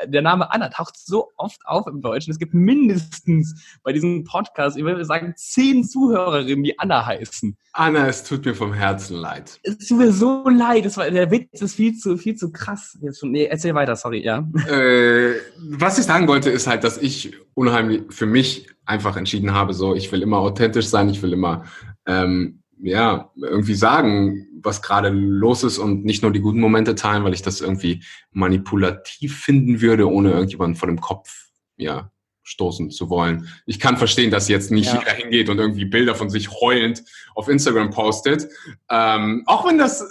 der 0.05 0.21
Name 0.21 0.51
Anna 0.51 0.69
taucht 0.69 0.97
so 0.97 1.31
oft 1.37 1.59
auf 1.65 1.87
im 1.87 2.01
Deutschen. 2.01 2.31
Es 2.31 2.39
gibt 2.39 2.53
mindestens 2.53 3.77
bei 3.83 3.91
diesem 3.91 4.23
Podcast, 4.23 4.77
ich 4.77 4.83
würde 4.83 5.03
sagen, 5.05 5.33
zehn 5.35 5.83
Zuhörerinnen, 5.83 6.63
die 6.63 6.79
Anna 6.79 7.05
heißen. 7.05 7.57
Anna, 7.73 8.07
es 8.07 8.23
tut 8.23 8.45
mir 8.45 8.55
vom 8.55 8.73
Herzen 8.73 9.17
leid. 9.17 9.59
Es 9.63 9.87
tut 9.87 9.97
mir 9.97 10.11
so 10.11 10.47
leid. 10.47 10.85
Das 10.85 10.97
war, 10.97 11.09
der 11.11 11.29
Witz 11.29 11.61
ist 11.61 11.75
viel 11.75 11.97
zu, 11.97 12.17
viel 12.17 12.35
zu 12.35 12.51
krass. 12.51 12.97
Jetzt 13.01 13.19
schon, 13.19 13.31
nee, 13.31 13.45
erzähl 13.45 13.75
weiter, 13.75 13.95
sorry, 13.95 14.23
ja. 14.23 14.47
Äh, 14.69 15.35
was 15.59 15.97
ich 15.97 16.05
sagen 16.05 16.27
wollte, 16.27 16.49
ist 16.49 16.67
halt, 16.67 16.83
dass 16.83 16.97
ich 16.97 17.33
unheimlich 17.53 18.03
für 18.09 18.25
mich 18.25 18.69
einfach 18.85 19.17
entschieden 19.17 19.53
habe, 19.53 19.73
so, 19.73 19.95
ich 19.95 20.11
will 20.11 20.21
immer 20.21 20.37
authentisch 20.37 20.87
sein, 20.87 21.09
ich 21.09 21.21
will 21.21 21.33
immer, 21.33 21.65
ähm, 22.05 22.63
ja, 22.81 23.31
irgendwie 23.35 23.73
sagen, 23.73 24.47
was 24.61 24.81
gerade 24.81 25.09
los 25.09 25.63
ist 25.63 25.77
und 25.77 26.05
nicht 26.05 26.21
nur 26.21 26.31
die 26.31 26.39
guten 26.39 26.59
Momente 26.59 26.95
teilen, 26.95 27.23
weil 27.23 27.33
ich 27.33 27.41
das 27.41 27.61
irgendwie 27.61 28.03
manipulativ 28.31 29.39
finden 29.39 29.81
würde, 29.81 30.09
ohne 30.09 30.31
irgendjemanden 30.31 30.77
vor 30.77 30.87
dem 30.87 30.99
Kopf, 30.99 31.49
ja, 31.77 32.11
stoßen 32.43 32.91
zu 32.91 33.09
wollen. 33.09 33.49
Ich 33.65 33.79
kann 33.79 33.97
verstehen, 33.97 34.31
dass 34.31 34.47
jetzt 34.47 34.71
nicht 34.71 34.93
ja. 34.93 34.99
jeder 34.99 35.11
hingeht 35.11 35.49
und 35.49 35.59
irgendwie 35.59 35.85
Bilder 35.85 36.15
von 36.15 36.29
sich 36.29 36.49
heulend 36.49 37.03
auf 37.35 37.49
Instagram 37.49 37.89
postet. 37.89 38.47
Ähm, 38.89 39.43
auch 39.47 39.67
wenn 39.67 39.77
das, 39.77 40.01
äh, 40.01 40.07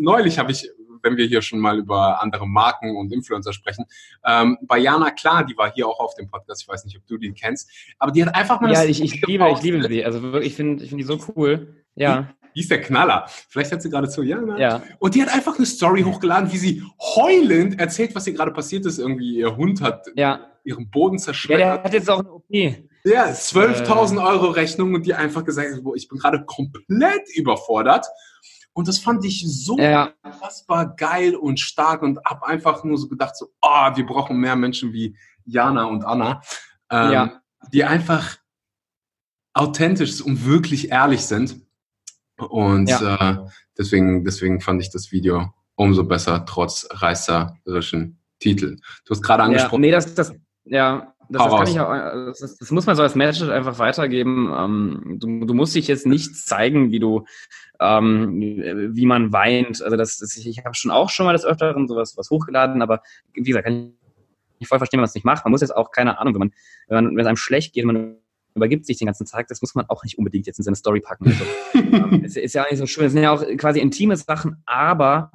neulich 0.00 0.38
habe 0.38 0.52
ich 0.52 0.70
wenn 1.04 1.16
wir 1.16 1.26
hier 1.26 1.42
schon 1.42 1.60
mal 1.60 1.78
über 1.78 2.20
andere 2.20 2.48
Marken 2.48 2.96
und 2.96 3.12
Influencer 3.12 3.52
sprechen. 3.52 3.84
Ähm, 4.24 4.58
bei 4.62 4.78
Jana 4.78 5.10
Klar, 5.10 5.44
die 5.44 5.56
war 5.56 5.72
hier 5.72 5.86
auch 5.86 6.00
auf 6.00 6.14
dem 6.14 6.28
Podcast, 6.28 6.62
ich 6.62 6.68
weiß 6.68 6.84
nicht, 6.86 6.96
ob 6.96 7.06
du 7.06 7.18
die 7.18 7.32
kennst, 7.32 7.70
aber 7.98 8.10
die 8.10 8.24
hat 8.24 8.34
einfach 8.34 8.60
mal... 8.60 8.72
Ja, 8.72 8.82
ich, 8.84 9.02
ich 9.02 9.24
liebe, 9.26 9.48
ich 9.52 9.62
liebe 9.62 9.86
sie, 9.86 10.04
also 10.04 10.22
wirklich, 10.22 10.50
ich 10.50 10.56
finde 10.56 10.82
ich 10.82 10.90
finde 10.90 11.04
die 11.04 11.06
so 11.06 11.18
cool, 11.36 11.84
ja. 11.94 12.28
Die 12.54 12.60
ist 12.60 12.70
der 12.70 12.80
Knaller. 12.80 13.26
Vielleicht 13.48 13.72
hat 13.72 13.82
sie 13.82 13.90
gerade 13.90 14.08
zu, 14.08 14.22
ja, 14.22 14.40
ne? 14.40 14.60
ja. 14.60 14.82
Und 15.00 15.14
die 15.16 15.22
hat 15.22 15.34
einfach 15.34 15.56
eine 15.56 15.66
Story 15.66 16.02
hochgeladen, 16.02 16.52
wie 16.52 16.56
sie 16.56 16.82
heulend 17.00 17.80
erzählt, 17.80 18.14
was 18.14 18.26
ihr 18.28 18.34
gerade 18.34 18.52
passiert 18.52 18.86
ist. 18.86 18.98
Irgendwie 18.98 19.38
ihr 19.38 19.56
Hund 19.56 19.80
hat 19.80 20.06
ja. 20.14 20.38
ihren 20.62 20.88
Boden 20.88 21.18
zerschmettert. 21.18 21.66
Ja, 21.66 21.76
der 21.76 21.84
hat 21.84 21.92
jetzt 21.92 22.08
auch 22.08 22.20
eine 22.20 22.30
OP. 22.30 22.44
Ja, 23.06 23.26
12.000 23.26 24.16
äh. 24.16 24.18
Euro 24.20 24.46
Rechnung 24.50 24.94
und 24.94 25.04
die 25.04 25.14
einfach 25.14 25.44
gesagt, 25.44 25.68
ich 25.96 26.08
bin 26.08 26.18
gerade 26.18 26.44
komplett 26.44 27.28
überfordert. 27.34 28.06
Und 28.74 28.88
das 28.88 28.98
fand 28.98 29.24
ich 29.24 29.44
so 29.46 29.78
ja. 29.78 30.12
unfassbar 30.22 30.94
geil 30.96 31.36
und 31.36 31.60
stark 31.60 32.02
und 32.02 32.18
habe 32.24 32.46
einfach 32.46 32.82
nur 32.82 32.98
so 32.98 33.08
gedacht, 33.08 33.36
so, 33.36 33.46
oh, 33.62 33.90
wir 33.94 34.04
brauchen 34.04 34.36
mehr 34.36 34.56
Menschen 34.56 34.92
wie 34.92 35.16
Jana 35.44 35.84
und 35.84 36.04
Anna, 36.04 36.42
ähm, 36.90 37.12
ja. 37.12 37.40
die 37.72 37.84
einfach 37.84 38.36
authentisch 39.52 40.20
und 40.20 40.44
wirklich 40.44 40.90
ehrlich 40.90 41.24
sind. 41.24 41.60
Und 42.36 42.88
ja. 42.88 43.30
äh, 43.30 43.46
deswegen, 43.78 44.24
deswegen 44.24 44.60
fand 44.60 44.82
ich 44.82 44.90
das 44.90 45.12
Video 45.12 45.54
umso 45.76 46.02
besser, 46.04 46.44
trotz 46.44 46.86
reißerischen 46.90 48.18
Titel. 48.40 48.76
Du 49.04 49.10
hast 49.10 49.22
gerade 49.22 49.44
angesprochen. 49.44 49.84
Ja, 49.84 49.88
nee, 49.88 49.92
das, 49.92 50.14
das, 50.14 50.34
ja, 50.64 51.13
das, 51.28 51.42
das, 51.42 51.54
kann 51.54 51.68
ich 51.68 51.80
auch, 51.80 51.92
das, 52.26 52.56
das, 52.58 52.70
muss 52.70 52.86
man 52.86 52.96
so 52.96 53.02
als 53.02 53.14
Message 53.14 53.50
einfach 53.50 53.78
weitergeben. 53.78 54.52
Ähm, 54.56 55.16
du, 55.18 55.44
du, 55.44 55.54
musst 55.54 55.74
dich 55.74 55.88
jetzt 55.88 56.06
nicht 56.06 56.36
zeigen, 56.36 56.90
wie 56.90 56.98
du, 56.98 57.24
ähm, 57.80 58.40
wie 58.94 59.06
man 59.06 59.32
weint. 59.32 59.82
Also 59.82 59.96
das, 59.96 60.20
ich, 60.36 60.46
ich 60.46 60.64
habe 60.64 60.74
schon 60.74 60.90
auch 60.90 61.10
schon 61.10 61.26
mal 61.26 61.32
des 61.32 61.44
Öfteren 61.44 61.88
sowas 61.88 62.16
was 62.16 62.30
hochgeladen, 62.30 62.82
aber 62.82 63.02
wie 63.34 63.42
gesagt, 63.42 63.66
kann 63.66 63.94
ich 64.58 64.68
voll 64.68 64.78
verstehen, 64.78 64.98
wenn 64.98 65.02
man 65.02 65.08
es 65.08 65.14
nicht 65.14 65.24
macht. 65.24 65.44
Man 65.44 65.52
muss 65.52 65.60
jetzt 65.60 65.76
auch 65.76 65.90
keine 65.90 66.18
Ahnung, 66.18 66.34
wenn 66.34 66.40
man, 66.40 66.52
wenn, 66.88 67.04
man, 67.04 67.16
wenn 67.16 67.20
es 67.20 67.26
einem 67.26 67.36
schlecht 67.36 67.74
geht, 67.74 67.84
man 67.84 68.16
übergibt 68.54 68.86
sich 68.86 68.98
den 68.98 69.06
ganzen 69.06 69.26
Tag, 69.26 69.48
das 69.48 69.60
muss 69.60 69.74
man 69.74 69.86
auch 69.88 70.04
nicht 70.04 70.18
unbedingt 70.18 70.46
jetzt 70.46 70.58
in 70.58 70.64
seine 70.64 70.76
Story 70.76 71.00
packen. 71.00 71.26
Also, 71.26 71.44
ähm, 71.74 72.22
es 72.24 72.36
ist 72.36 72.54
ja 72.54 72.64
auch 72.64 72.70
nicht 72.70 72.78
so 72.78 72.86
schön, 72.86 73.06
es 73.06 73.12
sind 73.12 73.22
ja 73.22 73.32
auch 73.32 73.44
quasi 73.56 73.80
intime 73.80 74.16
Sachen, 74.16 74.62
aber 74.66 75.32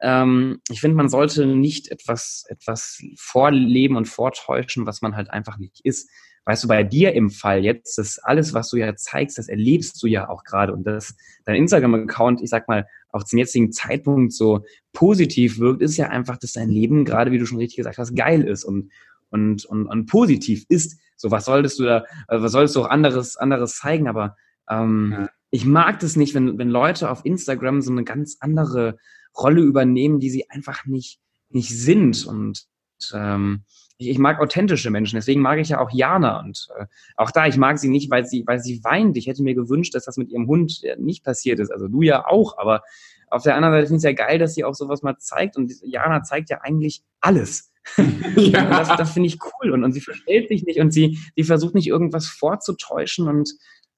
ähm, 0.00 0.60
ich 0.68 0.80
finde, 0.80 0.96
man 0.96 1.08
sollte 1.08 1.46
nicht 1.46 1.88
etwas, 1.88 2.44
etwas 2.48 3.02
vorleben 3.18 3.96
und 3.96 4.06
vortäuschen, 4.06 4.86
was 4.86 5.02
man 5.02 5.16
halt 5.16 5.30
einfach 5.30 5.58
nicht 5.58 5.80
ist. 5.84 6.10
weißt 6.44 6.64
du, 6.64 6.68
bei 6.68 6.84
dir 6.84 7.12
im 7.14 7.30
Fall 7.30 7.64
jetzt, 7.64 7.98
das 7.98 8.18
alles, 8.18 8.54
was 8.54 8.70
du 8.70 8.76
ja 8.76 8.94
zeigst, 8.94 9.38
das 9.38 9.48
erlebst 9.48 10.00
du 10.02 10.06
ja 10.06 10.28
auch 10.28 10.44
gerade 10.44 10.72
und 10.72 10.84
das, 10.84 11.16
dein 11.44 11.56
Instagram-Account, 11.56 12.40
ich 12.40 12.50
sag 12.50 12.68
mal, 12.68 12.86
auch 13.10 13.24
zum 13.24 13.38
jetzigen 13.38 13.72
Zeitpunkt 13.72 14.32
so 14.32 14.64
positiv 14.92 15.58
wirkt, 15.58 15.82
ist 15.82 15.96
ja 15.96 16.08
einfach, 16.08 16.36
dass 16.36 16.52
dein 16.52 16.68
Leben 16.68 17.04
gerade, 17.04 17.32
wie 17.32 17.38
du 17.38 17.46
schon 17.46 17.58
richtig 17.58 17.78
gesagt 17.78 17.98
hast, 17.98 18.14
geil 18.14 18.42
ist 18.42 18.64
und, 18.64 18.92
und, 19.30 19.64
und, 19.64 19.86
und 19.86 20.06
positiv 20.06 20.64
ist. 20.68 21.00
So, 21.16 21.30
was 21.30 21.46
solltest 21.46 21.78
du 21.78 21.84
da, 21.84 22.04
äh, 22.28 22.40
was 22.40 22.52
solltest 22.52 22.76
du 22.76 22.82
auch 22.82 22.90
anderes, 22.90 23.36
anderes 23.36 23.76
zeigen, 23.76 24.06
aber 24.06 24.36
ähm, 24.68 25.12
ja. 25.12 25.30
ich 25.50 25.64
mag 25.64 25.98
das 26.00 26.16
nicht, 26.16 26.34
wenn, 26.34 26.58
wenn 26.58 26.68
Leute 26.68 27.10
auf 27.10 27.24
Instagram 27.24 27.80
so 27.80 27.90
eine 27.90 28.04
ganz 28.04 28.36
andere 28.40 28.98
Rolle 29.38 29.62
übernehmen, 29.62 30.20
die 30.20 30.30
sie 30.30 30.50
einfach 30.50 30.86
nicht, 30.86 31.18
nicht 31.48 31.70
sind 31.70 32.26
und 32.26 32.66
ähm, 33.12 33.64
ich, 33.98 34.08
ich 34.08 34.18
mag 34.18 34.40
authentische 34.40 34.90
Menschen, 34.90 35.16
deswegen 35.16 35.40
mag 35.40 35.58
ich 35.58 35.70
ja 35.70 35.80
auch 35.80 35.90
Jana 35.90 36.40
und 36.40 36.68
äh, 36.78 36.86
auch 37.16 37.30
da, 37.30 37.46
ich 37.46 37.56
mag 37.56 37.78
sie 37.78 37.88
nicht, 37.88 38.10
weil 38.10 38.26
sie, 38.26 38.44
weil 38.46 38.60
sie 38.60 38.82
weint. 38.84 39.16
Ich 39.16 39.26
hätte 39.26 39.42
mir 39.42 39.54
gewünscht, 39.54 39.94
dass 39.94 40.04
das 40.04 40.16
mit 40.16 40.30
ihrem 40.30 40.46
Hund 40.46 40.82
nicht 40.98 41.24
passiert 41.24 41.60
ist. 41.60 41.70
Also 41.70 41.88
du 41.88 42.02
ja 42.02 42.26
auch, 42.26 42.58
aber 42.58 42.82
auf 43.28 43.42
der 43.42 43.56
anderen 43.56 43.74
Seite 43.74 43.86
finde 43.86 43.96
ich 43.96 44.04
es 44.04 44.18
ja 44.18 44.26
geil, 44.26 44.38
dass 44.38 44.54
sie 44.54 44.64
auch 44.64 44.74
sowas 44.74 45.02
mal 45.02 45.16
zeigt 45.18 45.56
und 45.56 45.72
Jana 45.82 46.22
zeigt 46.22 46.50
ja 46.50 46.60
eigentlich 46.60 47.02
alles. 47.20 47.72
ja. 48.36 48.64
das, 48.68 48.88
das 48.96 49.12
finde 49.12 49.28
ich 49.28 49.38
cool 49.40 49.70
und, 49.70 49.84
und 49.84 49.92
sie 49.92 50.00
verstellt 50.00 50.48
sich 50.48 50.64
nicht 50.64 50.80
und 50.80 50.90
sie, 50.90 51.18
sie 51.36 51.44
versucht 51.44 51.74
nicht 51.74 51.86
irgendwas 51.86 52.26
vorzutäuschen 52.26 53.28
und 53.28 53.52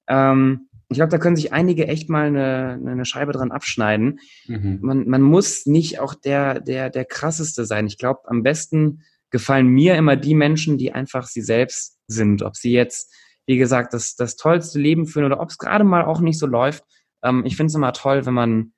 ähm, 0.07 0.68
ich 0.89 0.95
glaube, 0.95 1.11
da 1.11 1.19
können 1.19 1.35
sich 1.35 1.53
einige 1.53 1.87
echt 1.87 2.09
mal 2.09 2.25
eine, 2.27 2.79
eine 2.83 3.05
Scheibe 3.05 3.31
dran 3.31 3.51
abschneiden. 3.51 4.19
Mhm. 4.47 4.79
Man, 4.81 5.07
man 5.07 5.21
muss 5.21 5.67
nicht 5.67 5.99
auch 5.99 6.15
der, 6.15 6.59
der, 6.59 6.89
der 6.89 7.05
krasseste 7.05 7.65
sein. 7.65 7.85
Ich 7.85 7.99
glaube, 7.99 8.21
am 8.25 8.41
besten 8.41 9.03
gefallen 9.29 9.67
mir 9.67 9.95
immer 9.95 10.15
die 10.15 10.33
Menschen, 10.33 10.79
die 10.79 10.91
einfach 10.91 11.27
sie 11.27 11.41
selbst 11.41 11.99
sind. 12.07 12.41
Ob 12.41 12.55
sie 12.55 12.71
jetzt, 12.71 13.13
wie 13.45 13.57
gesagt, 13.57 13.93
das, 13.93 14.15
das 14.15 14.35
tollste 14.35 14.79
Leben 14.79 15.05
führen 15.05 15.25
oder 15.25 15.39
ob 15.39 15.49
es 15.49 15.59
gerade 15.59 15.83
mal 15.83 16.03
auch 16.03 16.21
nicht 16.21 16.39
so 16.39 16.47
läuft. 16.47 16.83
Ähm, 17.21 17.43
ich 17.45 17.55
finde 17.55 17.69
es 17.69 17.75
immer 17.75 17.93
toll, 17.93 18.25
wenn 18.25 18.33
man, 18.33 18.73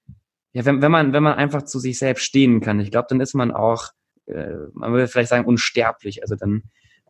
ja, 0.51 0.65
wenn, 0.65 0.81
wenn 0.81 0.91
man, 0.91 1.13
wenn 1.13 1.23
man 1.23 1.35
einfach 1.35 1.63
zu 1.63 1.79
sich 1.79 1.97
selbst 1.97 2.23
stehen 2.23 2.59
kann. 2.59 2.81
Ich 2.81 2.91
glaube, 2.91 3.07
dann 3.09 3.21
ist 3.21 3.35
man 3.35 3.51
auch, 3.51 3.87
äh, 4.25 4.55
man 4.73 4.91
würde 4.91 5.07
vielleicht 5.07 5.29
sagen, 5.29 5.47
unsterblich. 5.47 6.23
Also 6.23 6.35
dann, 6.35 6.63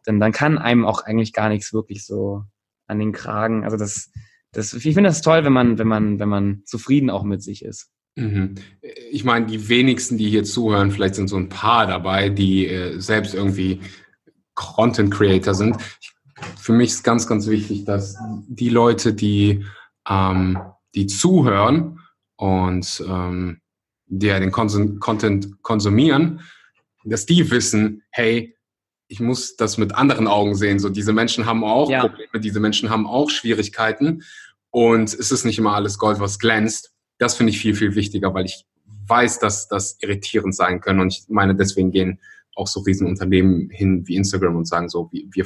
dann, 0.05 0.19
dann 0.19 0.31
kann 0.31 0.59
einem 0.59 0.85
auch 0.85 1.03
eigentlich 1.03 1.33
gar 1.33 1.49
nichts 1.49 1.73
wirklich 1.73 2.05
so 2.05 2.43
an 2.85 2.99
den 2.99 3.13
Kragen. 3.13 3.63
Also 3.63 3.77
das, 3.77 4.11
das, 4.51 4.73
ich 4.73 4.83
finde 4.83 5.09
das 5.09 5.21
toll, 5.21 5.43
wenn 5.43 5.53
man, 5.53 5.77
wenn 5.77 5.87
man, 5.87 6.19
wenn 6.19 6.29
man 6.29 6.63
zufrieden 6.65 7.09
auch 7.09 7.23
mit 7.23 7.41
sich 7.41 7.63
ist. 7.63 7.89
Mhm. 8.15 8.55
Ich 9.11 9.23
meine, 9.23 9.45
die 9.45 9.69
wenigsten, 9.69 10.17
die 10.17 10.29
hier 10.29 10.43
zuhören, 10.43 10.91
vielleicht 10.91 11.15
sind 11.15 11.29
so 11.29 11.37
ein 11.37 11.49
paar 11.49 11.87
dabei, 11.87 12.29
die 12.29 12.67
äh, 12.67 12.99
selbst 12.99 13.33
irgendwie 13.33 13.79
Content 14.53 15.13
Creator 15.13 15.53
sind. 15.53 15.77
Ich, 16.01 16.11
für 16.57 16.73
mich 16.73 16.89
ist 16.89 17.03
ganz, 17.03 17.27
ganz 17.27 17.47
wichtig, 17.47 17.85
dass 17.85 18.17
die 18.47 18.69
Leute, 18.69 19.13
die, 19.13 19.65
ähm, 20.09 20.59
die 20.95 21.07
zuhören 21.07 21.99
und 22.35 23.03
ähm, 23.07 23.61
die 24.07 24.27
ja 24.27 24.39
den 24.39 24.51
Konsum 24.51 24.99
Content 24.99 25.61
konsumieren, 25.61 26.41
dass 27.05 27.25
die 27.25 27.49
wissen, 27.49 28.03
hey, 28.09 28.55
ich 29.11 29.19
muss 29.19 29.57
das 29.57 29.77
mit 29.77 29.93
anderen 29.93 30.27
Augen 30.27 30.55
sehen. 30.55 30.79
So, 30.79 30.87
diese 30.87 31.11
Menschen 31.11 31.45
haben 31.45 31.65
auch 31.65 31.89
ja. 31.89 31.99
Probleme, 31.99 32.39
diese 32.39 32.61
Menschen 32.61 32.89
haben 32.89 33.05
auch 33.05 33.29
Schwierigkeiten 33.29 34.23
und 34.69 35.13
es 35.13 35.31
ist 35.31 35.43
nicht 35.43 35.59
immer 35.59 35.75
alles 35.75 35.97
Gold, 35.97 36.21
was 36.21 36.39
glänzt. 36.39 36.93
Das 37.17 37.35
finde 37.35 37.51
ich 37.51 37.59
viel, 37.59 37.75
viel 37.75 37.93
wichtiger, 37.95 38.33
weil 38.33 38.45
ich 38.45 38.65
weiß, 39.07 39.39
dass 39.39 39.67
das 39.67 39.97
irritierend 39.99 40.55
sein 40.55 40.79
können. 40.79 41.01
Und 41.01 41.13
ich 41.13 41.25
meine, 41.27 41.55
deswegen 41.55 41.91
gehen 41.91 42.21
auch 42.55 42.67
so 42.67 42.79
Riesenunternehmen 42.79 43.69
hin 43.69 44.07
wie 44.07 44.15
Instagram 44.15 44.55
und 44.55 44.65
sagen 44.65 44.87
so, 44.87 45.09
wir, 45.11 45.45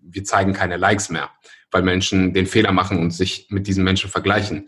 wir 0.00 0.24
zeigen 0.24 0.54
keine 0.54 0.78
Likes 0.78 1.10
mehr, 1.10 1.28
weil 1.70 1.82
Menschen 1.82 2.32
den 2.32 2.46
Fehler 2.46 2.72
machen 2.72 2.98
und 2.98 3.10
sich 3.10 3.48
mit 3.50 3.66
diesen 3.66 3.84
Menschen 3.84 4.08
vergleichen 4.08 4.66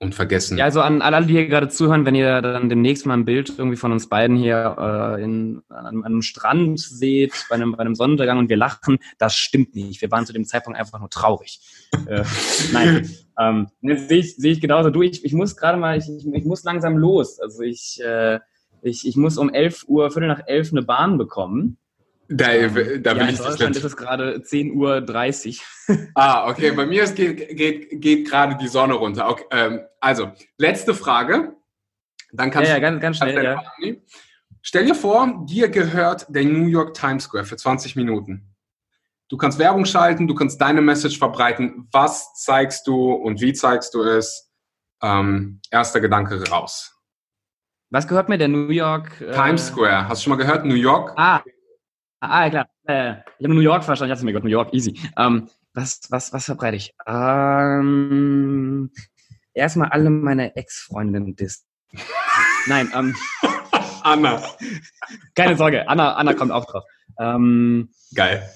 und 0.00 0.14
vergessen. 0.14 0.58
Ja, 0.58 0.64
also 0.64 0.80
an 0.80 1.02
alle, 1.02 1.26
die 1.26 1.32
hier 1.32 1.48
gerade 1.48 1.68
zuhören, 1.68 2.04
wenn 2.04 2.14
ihr 2.14 2.40
dann 2.40 2.68
demnächst 2.68 3.04
mal 3.04 3.14
ein 3.14 3.24
Bild 3.24 3.52
irgendwie 3.58 3.76
von 3.76 3.90
uns 3.90 4.08
beiden 4.08 4.36
hier 4.36 4.76
äh, 4.78 5.22
in, 5.22 5.62
an, 5.68 6.04
einem 6.04 6.22
Strand 6.22 6.78
seht, 6.78 7.32
bei 7.48 7.56
einem, 7.56 7.72
bei 7.72 7.78
einem 7.78 7.96
Sonnenuntergang 7.96 8.38
und 8.38 8.48
wir 8.48 8.56
lachen, 8.56 8.98
das 9.18 9.34
stimmt 9.34 9.74
nicht. 9.74 10.00
Wir 10.00 10.10
waren 10.10 10.24
zu 10.24 10.32
dem 10.32 10.44
Zeitpunkt 10.44 10.78
einfach 10.78 11.00
nur 11.00 11.10
traurig. 11.10 11.60
äh, 12.06 12.22
nein, 12.72 13.10
ähm, 13.38 13.68
sehe 13.82 14.18
ich, 14.18 14.36
seh 14.36 14.50
ich 14.50 14.60
genauso. 14.60 14.90
Du, 14.90 15.02
ich, 15.02 15.24
ich 15.24 15.32
muss 15.32 15.56
gerade 15.56 15.78
mal, 15.78 15.98
ich, 15.98 16.08
ich, 16.08 16.44
muss 16.44 16.62
langsam 16.62 16.96
los. 16.96 17.40
Also 17.40 17.62
ich, 17.62 18.00
äh, 18.00 18.38
ich, 18.82 19.06
ich 19.06 19.16
muss 19.16 19.36
um 19.36 19.50
11 19.50 19.84
Uhr, 19.88 20.10
Viertel 20.12 20.28
nach 20.28 20.46
11 20.46 20.72
eine 20.72 20.82
Bahn 20.82 21.18
bekommen. 21.18 21.76
Da, 22.30 22.46
da 22.46 22.68
bin 22.68 22.98
ja, 23.00 23.24
ich 23.24 23.38
in 23.38 23.44
Deutschland 23.44 23.76
ist 23.76 23.84
es 23.84 23.96
gerade 23.96 24.36
10.30 24.36 25.60
Uhr. 25.88 25.98
Ah, 26.14 26.50
okay. 26.50 26.72
Bei 26.72 26.84
mir 26.84 27.04
ist, 27.04 27.16
geht, 27.16 27.56
geht, 27.56 28.02
geht 28.02 28.28
gerade 28.28 28.56
die 28.56 28.68
Sonne 28.68 28.94
runter. 28.94 29.30
Okay, 29.30 29.44
ähm, 29.50 29.80
also, 30.00 30.32
letzte 30.58 30.94
Frage. 30.94 31.56
Dann 32.32 32.50
kannst 32.50 32.68
ja, 32.68 32.76
ja, 32.76 32.80
ganz, 32.80 33.00
ganz 33.00 33.16
schnell. 33.16 33.42
Ja. 33.42 33.62
Stell 34.60 34.84
dir 34.84 34.94
vor, 34.94 35.46
dir 35.46 35.70
gehört 35.70 36.26
der 36.28 36.44
New 36.44 36.66
York 36.66 36.92
Times 36.92 37.24
Square 37.24 37.46
für 37.46 37.56
20 37.56 37.96
Minuten. 37.96 38.54
Du 39.28 39.38
kannst 39.38 39.58
Werbung 39.58 39.86
schalten, 39.86 40.26
du 40.26 40.34
kannst 40.34 40.60
deine 40.60 40.82
Message 40.82 41.18
verbreiten. 41.18 41.88
Was 41.92 42.34
zeigst 42.34 42.86
du 42.86 43.12
und 43.12 43.40
wie 43.40 43.54
zeigst 43.54 43.94
du 43.94 44.02
es? 44.02 44.50
Ähm, 45.02 45.60
erster 45.70 46.00
Gedanke 46.00 46.46
raus. 46.50 46.94
Was 47.88 48.06
gehört 48.06 48.28
mir 48.28 48.36
der 48.36 48.48
New 48.48 48.68
York? 48.68 49.20
Äh 49.22 49.32
Times 49.32 49.68
Square. 49.68 50.08
Hast 50.08 50.20
du 50.20 50.24
schon 50.24 50.36
mal 50.36 50.44
gehört? 50.44 50.66
New 50.66 50.74
York? 50.74 51.12
Ah, 51.16 51.40
Ah, 52.20 52.50
klar. 52.50 52.68
Äh, 52.86 53.14
ich 53.38 53.44
habe 53.44 53.54
New 53.54 53.60
York 53.60 53.84
verstanden. 53.84 54.12
Ich 54.12 54.16
dachte 54.16 54.24
mir 54.24 54.32
Gott, 54.32 54.44
New 54.44 54.50
York, 54.50 54.74
easy. 54.74 54.98
Ähm, 55.16 55.48
was, 55.74 56.00
was, 56.10 56.32
was 56.32 56.46
verbreite 56.46 56.76
ich? 56.76 56.94
Ähm, 57.06 58.90
erstmal 59.54 59.90
alle 59.90 60.10
meine 60.10 60.56
Ex-Freundinnen 60.56 61.36
dis. 61.36 61.64
Nein, 62.66 62.90
ähm. 62.94 63.14
Anna. 64.02 64.42
Keine 65.34 65.56
Sorge, 65.56 65.88
Anna, 65.88 66.14
Anna 66.14 66.34
kommt 66.34 66.50
auch 66.50 66.64
drauf. 66.64 66.84
Ähm, 67.18 67.90
Geil. 68.14 68.48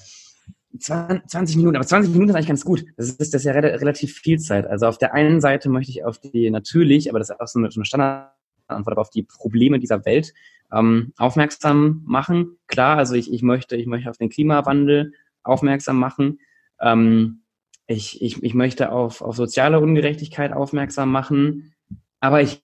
20 0.79 1.57
Minuten, 1.57 1.75
aber 1.75 1.85
20 1.85 2.11
Minuten 2.11 2.29
ist 2.31 2.35
eigentlich 2.35 2.47
ganz 2.47 2.65
gut. 2.65 2.83
Das 2.97 3.07
ist, 3.07 3.19
das 3.19 3.41
ist 3.41 3.43
ja 3.43 3.51
re 3.51 3.61
relativ 3.79 4.15
viel 4.15 4.39
Zeit. 4.39 4.65
Also 4.65 4.87
auf 4.87 4.97
der 4.97 5.13
einen 5.13 5.39
Seite 5.39 5.69
möchte 5.69 5.91
ich 5.91 6.03
auf 6.03 6.17
die 6.17 6.49
natürlich, 6.49 7.09
aber 7.09 7.19
das 7.19 7.29
ist 7.29 7.39
auch 7.39 7.47
so 7.47 7.59
eine, 7.59 7.69
so 7.69 7.79
eine 7.79 7.85
Standardantwort, 7.85 8.93
aber 8.93 9.01
auf 9.01 9.11
die 9.11 9.23
Probleme 9.23 9.79
dieser 9.79 10.03
Welt 10.05 10.33
ähm, 10.71 11.13
aufmerksam 11.17 12.01
machen. 12.05 12.57
Klar, 12.67 12.97
also 12.97 13.15
ich, 13.15 13.31
ich 13.31 13.41
möchte, 13.41 13.75
ich 13.75 13.87
möchte 13.87 14.09
auf 14.09 14.17
den 14.17 14.29
Klimawandel 14.29 15.13
aufmerksam 15.43 15.97
machen. 15.99 16.39
Ähm, 16.79 17.43
ich, 17.87 18.21
ich, 18.21 18.41
ich 18.41 18.53
möchte 18.53 18.91
auf, 18.91 19.21
auf 19.21 19.35
soziale 19.35 19.79
Ungerechtigkeit 19.79 20.53
aufmerksam 20.53 21.11
machen. 21.11 21.73
Aber 22.19 22.41
ich 22.41 22.63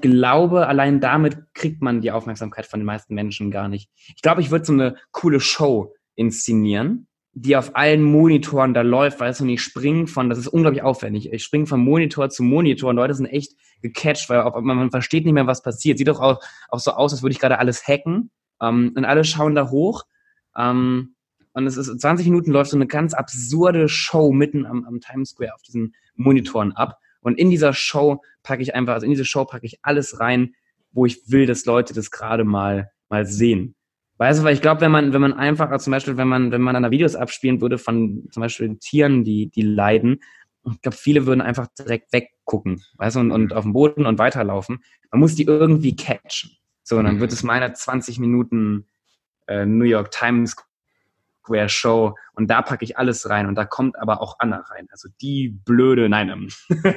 glaube, 0.00 0.66
allein 0.66 1.00
damit 1.00 1.54
kriegt 1.54 1.82
man 1.82 2.00
die 2.00 2.10
Aufmerksamkeit 2.10 2.66
von 2.66 2.80
den 2.80 2.86
meisten 2.86 3.14
Menschen 3.14 3.50
gar 3.50 3.68
nicht. 3.68 3.90
Ich 4.16 4.22
glaube, 4.22 4.40
ich 4.40 4.50
würde 4.50 4.64
so 4.64 4.72
eine 4.72 4.96
coole 5.12 5.40
Show 5.40 5.94
inszenieren, 6.16 7.06
die 7.36 7.56
auf 7.56 7.74
allen 7.74 8.02
Monitoren 8.02 8.74
da 8.74 8.82
läuft, 8.82 9.18
weißt 9.18 9.40
du, 9.40 9.44
und 9.44 9.50
ich 9.50 9.62
springe 9.62 10.06
von, 10.06 10.28
das 10.28 10.38
ist 10.38 10.46
unglaublich 10.46 10.82
aufwendig, 10.82 11.32
ich 11.32 11.42
springe 11.42 11.66
von 11.66 11.80
Monitor 11.80 12.30
zu 12.30 12.44
Monitor 12.44 12.90
und 12.90 12.96
Leute 12.96 13.14
sind 13.14 13.26
echt 13.26 13.56
gecatcht, 13.82 14.30
weil 14.30 14.42
man, 14.62 14.76
man 14.76 14.90
versteht 14.90 15.24
nicht 15.24 15.34
mehr, 15.34 15.46
was 15.46 15.62
passiert. 15.62 15.98
Sieht 15.98 16.08
doch 16.08 16.20
auch, 16.20 16.40
auch 16.68 16.78
so 16.78 16.92
aus, 16.92 17.12
als 17.12 17.22
würde 17.22 17.32
ich 17.32 17.40
gerade 17.40 17.58
alles 17.58 17.86
hacken 17.86 18.30
ähm, 18.62 18.92
und 18.96 19.04
alle 19.04 19.24
schauen 19.24 19.54
da 19.54 19.70
hoch 19.70 20.04
ähm, 20.56 21.16
und 21.54 21.66
es 21.66 21.76
ist 21.76 22.00
20 22.00 22.26
Minuten 22.26 22.50
läuft 22.50 22.70
so 22.70 22.76
eine 22.76 22.86
ganz 22.86 23.14
absurde 23.14 23.88
Show 23.88 24.32
mitten 24.32 24.64
am, 24.64 24.84
am 24.84 25.00
Times 25.00 25.30
Square 25.30 25.54
auf 25.54 25.62
diesen 25.62 25.94
Monitoren 26.14 26.72
ab 26.72 26.98
und 27.20 27.38
in 27.38 27.50
dieser 27.50 27.72
Show 27.72 28.22
packe 28.42 28.62
ich 28.62 28.74
einfach, 28.74 28.94
also 28.94 29.06
in 29.06 29.10
diese 29.10 29.24
Show 29.24 29.44
packe 29.44 29.66
ich 29.66 29.78
alles 29.82 30.20
rein, 30.20 30.54
wo 30.92 31.04
ich 31.06 31.30
will, 31.30 31.46
dass 31.46 31.64
Leute 31.64 31.94
das 31.94 32.10
gerade 32.10 32.44
mal, 32.44 32.90
mal 33.08 33.26
sehen. 33.26 33.74
Weißt 34.16 34.40
du, 34.40 34.44
weil 34.44 34.54
ich 34.54 34.62
glaube, 34.62 34.80
wenn 34.80 34.92
man, 34.92 35.12
wenn 35.12 35.20
man 35.20 35.32
einfach, 35.32 35.70
also 35.70 35.84
zum 35.84 35.90
Beispiel, 35.90 36.16
wenn 36.16 36.28
man, 36.28 36.52
wenn 36.52 36.60
man 36.60 36.74
dann 36.74 36.84
da 36.84 36.90
Videos 36.90 37.16
abspielen 37.16 37.60
würde 37.60 37.78
von 37.78 38.28
zum 38.30 38.40
Beispiel 38.40 38.76
Tieren, 38.76 39.24
die, 39.24 39.50
die 39.50 39.62
leiden, 39.62 40.20
ich 40.70 40.80
glaube, 40.80 40.96
viele 40.96 41.26
würden 41.26 41.40
einfach 41.40 41.66
direkt 41.78 42.12
weggucken, 42.12 42.82
weißt 42.96 43.16
du, 43.16 43.20
und, 43.20 43.32
und 43.32 43.52
auf 43.52 43.64
dem 43.64 43.72
Boden 43.72 44.06
und 44.06 44.18
weiterlaufen. 44.18 44.82
Man 45.10 45.20
muss 45.20 45.34
die 45.34 45.44
irgendwie 45.44 45.96
catchen. 45.96 46.50
So, 46.82 46.96
und 46.98 47.04
dann 47.04 47.20
wird 47.20 47.32
es 47.32 47.42
meine 47.42 47.72
20 47.72 48.18
Minuten 48.18 48.86
äh, 49.46 49.66
New 49.66 49.84
York 49.84 50.10
Times 50.10 50.56
Square 51.44 51.68
Show 51.68 52.14
und 52.34 52.50
da 52.50 52.62
packe 52.62 52.84
ich 52.84 52.96
alles 52.96 53.28
rein 53.28 53.46
und 53.46 53.54
da 53.54 53.64
kommt 53.64 53.98
aber 53.98 54.22
auch 54.22 54.36
Anna 54.38 54.60
rein. 54.70 54.88
Also 54.90 55.08
die 55.20 55.48
blöde, 55.48 56.08
nein, 56.08 56.30
ähm, 56.30 56.48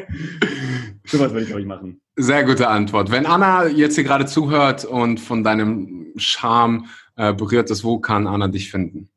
sowas 1.06 1.34
würde 1.34 1.46
ich 1.46 1.54
ich 1.54 1.66
machen. 1.66 2.02
Sehr 2.16 2.46
gute 2.46 2.70
Antwort. 2.70 3.12
Wenn 3.12 3.26
Anna 3.26 3.68
jetzt 3.68 3.96
hier 3.96 4.06
gerade 4.06 4.26
zuhört 4.26 4.86
und 4.86 5.20
von 5.20 5.44
deinem 5.44 6.14
Charme 6.16 6.86
äh, 7.18 7.34
berührt 7.34 7.70
ist, 7.70 7.84
wo 7.84 8.00
kann 8.00 8.28
Anna 8.28 8.48
dich 8.48 8.72
finden? 8.72 9.10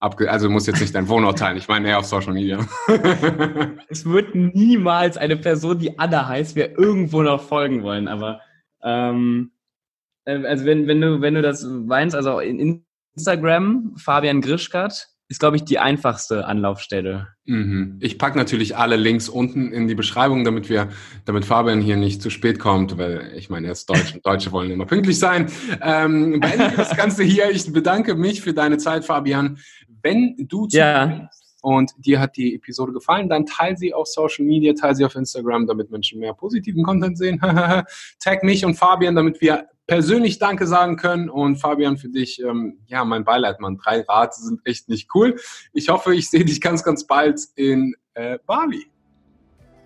Abge 0.00 0.30
also 0.30 0.50
muss 0.50 0.66
jetzt 0.66 0.80
nicht 0.80 0.94
dein 0.94 1.08
Wohnort 1.08 1.38
teilen, 1.38 1.56
ich 1.56 1.68
meine 1.68 1.88
eher 1.88 1.98
auf 1.98 2.04
Social 2.04 2.34
Media. 2.34 2.58
es 3.88 4.04
wird 4.04 4.34
niemals 4.34 5.16
eine 5.16 5.36
Person, 5.36 5.78
die 5.78 5.98
Anna 5.98 6.28
heißt, 6.28 6.56
mir 6.56 6.78
irgendwo 6.78 7.22
noch 7.22 7.42
folgen 7.42 7.82
wollen, 7.82 8.06
aber 8.06 8.40
ähm, 8.82 9.52
äh, 10.26 10.44
also 10.44 10.66
wenn, 10.66 10.86
wenn 10.86 11.00
du, 11.00 11.20
wenn 11.22 11.34
du 11.34 11.42
das 11.42 11.64
meinst, 11.64 12.14
also 12.14 12.40
in 12.40 12.84
Instagram, 13.16 13.94
Fabian 13.96 14.42
Grischkat, 14.42 15.08
ist, 15.28 15.40
glaube 15.40 15.56
ich, 15.56 15.64
die 15.64 15.78
einfachste 15.78 16.46
Anlaufstelle. 16.46 17.28
Mhm. 17.46 17.98
Ich 18.00 18.18
packe 18.18 18.36
natürlich 18.36 18.76
alle 18.76 18.96
Links 18.96 19.28
unten 19.28 19.72
in 19.72 19.88
die 19.88 19.94
Beschreibung, 19.94 20.44
damit 20.44 20.68
wir, 20.68 20.88
damit 21.24 21.44
Fabian 21.44 21.80
hier 21.80 21.96
nicht 21.96 22.20
zu 22.20 22.30
spät 22.30 22.58
kommt, 22.58 22.98
weil 22.98 23.32
ich 23.36 23.48
meine, 23.48 23.68
er 23.68 23.72
ist 23.72 23.88
Deutsch 23.88 24.14
und 24.14 24.26
Deutsche 24.26 24.52
wollen 24.52 24.70
immer 24.70 24.86
pünktlich 24.86 25.18
sein. 25.18 25.50
Ähm, 25.80 26.40
beende 26.40 26.72
das 26.76 26.96
Ganze 26.96 27.24
hier. 27.24 27.50
Ich 27.50 27.72
bedanke 27.72 28.14
mich 28.14 28.42
für 28.42 28.52
deine 28.52 28.78
Zeit, 28.78 29.04
Fabian. 29.04 29.58
Wenn 30.02 30.34
du 30.38 30.68
ja. 30.70 31.30
Und 31.64 31.92
dir 31.96 32.20
hat 32.20 32.36
die 32.36 32.54
Episode 32.54 32.92
gefallen, 32.92 33.30
dann 33.30 33.46
teile 33.46 33.74
sie 33.74 33.94
auf 33.94 34.06
Social 34.06 34.44
Media, 34.44 34.74
teile 34.74 34.96
sie 34.96 35.04
auf 35.06 35.14
Instagram, 35.14 35.66
damit 35.66 35.90
Menschen 35.90 36.20
mehr 36.20 36.34
positiven 36.34 36.82
Content 36.82 37.16
sehen. 37.16 37.40
Tag 38.20 38.42
mich 38.42 38.66
und 38.66 38.74
Fabian, 38.74 39.14
damit 39.14 39.40
wir 39.40 39.66
persönlich 39.86 40.38
Danke 40.38 40.66
sagen 40.66 40.96
können. 40.96 41.30
Und 41.30 41.56
Fabian, 41.56 41.96
für 41.96 42.10
dich, 42.10 42.38
ähm, 42.42 42.80
ja, 42.86 43.02
mein 43.06 43.24
Beileid, 43.24 43.60
Mann. 43.60 43.78
Drei 43.78 44.02
Rate 44.02 44.42
sind 44.42 44.60
echt 44.64 44.90
nicht 44.90 45.08
cool. 45.14 45.36
Ich 45.72 45.88
hoffe, 45.88 46.14
ich 46.14 46.28
sehe 46.28 46.44
dich 46.44 46.60
ganz, 46.60 46.84
ganz 46.84 47.06
bald 47.06 47.40
in 47.56 47.94
äh, 48.12 48.38
Bali. 48.46 48.84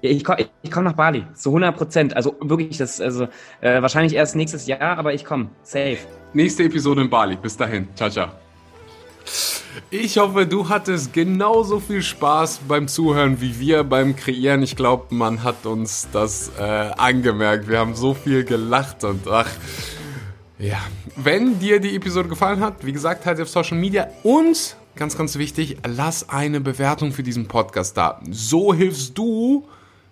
Ich 0.01 0.25
komme 0.25 0.49
ich 0.63 0.71
komm 0.73 0.83
nach 0.83 0.95
Bali, 0.95 1.27
zu 1.35 1.51
100 1.51 1.77
Prozent. 1.77 2.17
Also 2.17 2.35
wirklich, 2.41 2.79
das, 2.79 3.01
also 3.01 3.29
äh, 3.61 3.81
wahrscheinlich 3.81 4.15
erst 4.15 4.35
nächstes 4.35 4.67
Jahr, 4.67 4.99
aber 4.99 5.15
ich 5.15 5.25
komme. 5.25 5.51
Safe. 5.63 5.99
Nächste 6.33 6.65
Episode 6.65 7.03
in 7.03 7.11
Bali. 7.11 7.37
Bis 7.37 7.57
dahin. 7.57 7.87
Ciao, 7.95 8.11
ciao. 8.11 8.48
Ich 9.91 10.19
hoffe, 10.19 10.47
du 10.47 10.69
hattest 10.69 11.13
genauso 11.13 11.81
viel 11.81 12.03
Spaß 12.03 12.61
beim 12.69 12.89
Zuhören 12.89 13.41
wie 13.41 13.59
wir 13.59 13.85
beim 13.85 14.17
Kreieren. 14.17 14.63
Ich 14.63 14.77
glaube, 14.77 15.15
man 15.15 15.43
hat 15.43 15.67
uns 15.67 16.09
das 16.13 16.53
äh, 16.59 16.63
angemerkt. 16.63 17.69
Wir 17.69 17.79
haben 17.79 17.95
so 17.95 18.15
viel 18.15 18.45
gelacht 18.45 19.05
und 19.05 19.27
ach. 19.29 19.51
Ja, 20.59 20.79
wenn 21.17 21.59
dir 21.59 21.81
die 21.81 21.95
Episode 21.95 22.29
gefallen 22.29 22.61
hat, 22.61 22.85
wie 22.85 22.93
gesagt, 22.93 23.27
halt 23.27 23.41
auf 23.41 23.49
Social 23.49 23.79
Media 23.79 24.09
und 24.25 24.77
ganz, 24.97 25.17
ganz 25.17 25.39
wichtig, 25.39 25.77
lass 25.87 26.29
eine 26.29 26.61
Bewertung 26.61 27.13
für 27.13 27.23
diesen 27.23 27.47
Podcast 27.47 27.97
da. 27.97 28.21
So 28.31 28.75
hilfst 28.75 29.17
du 29.17 29.69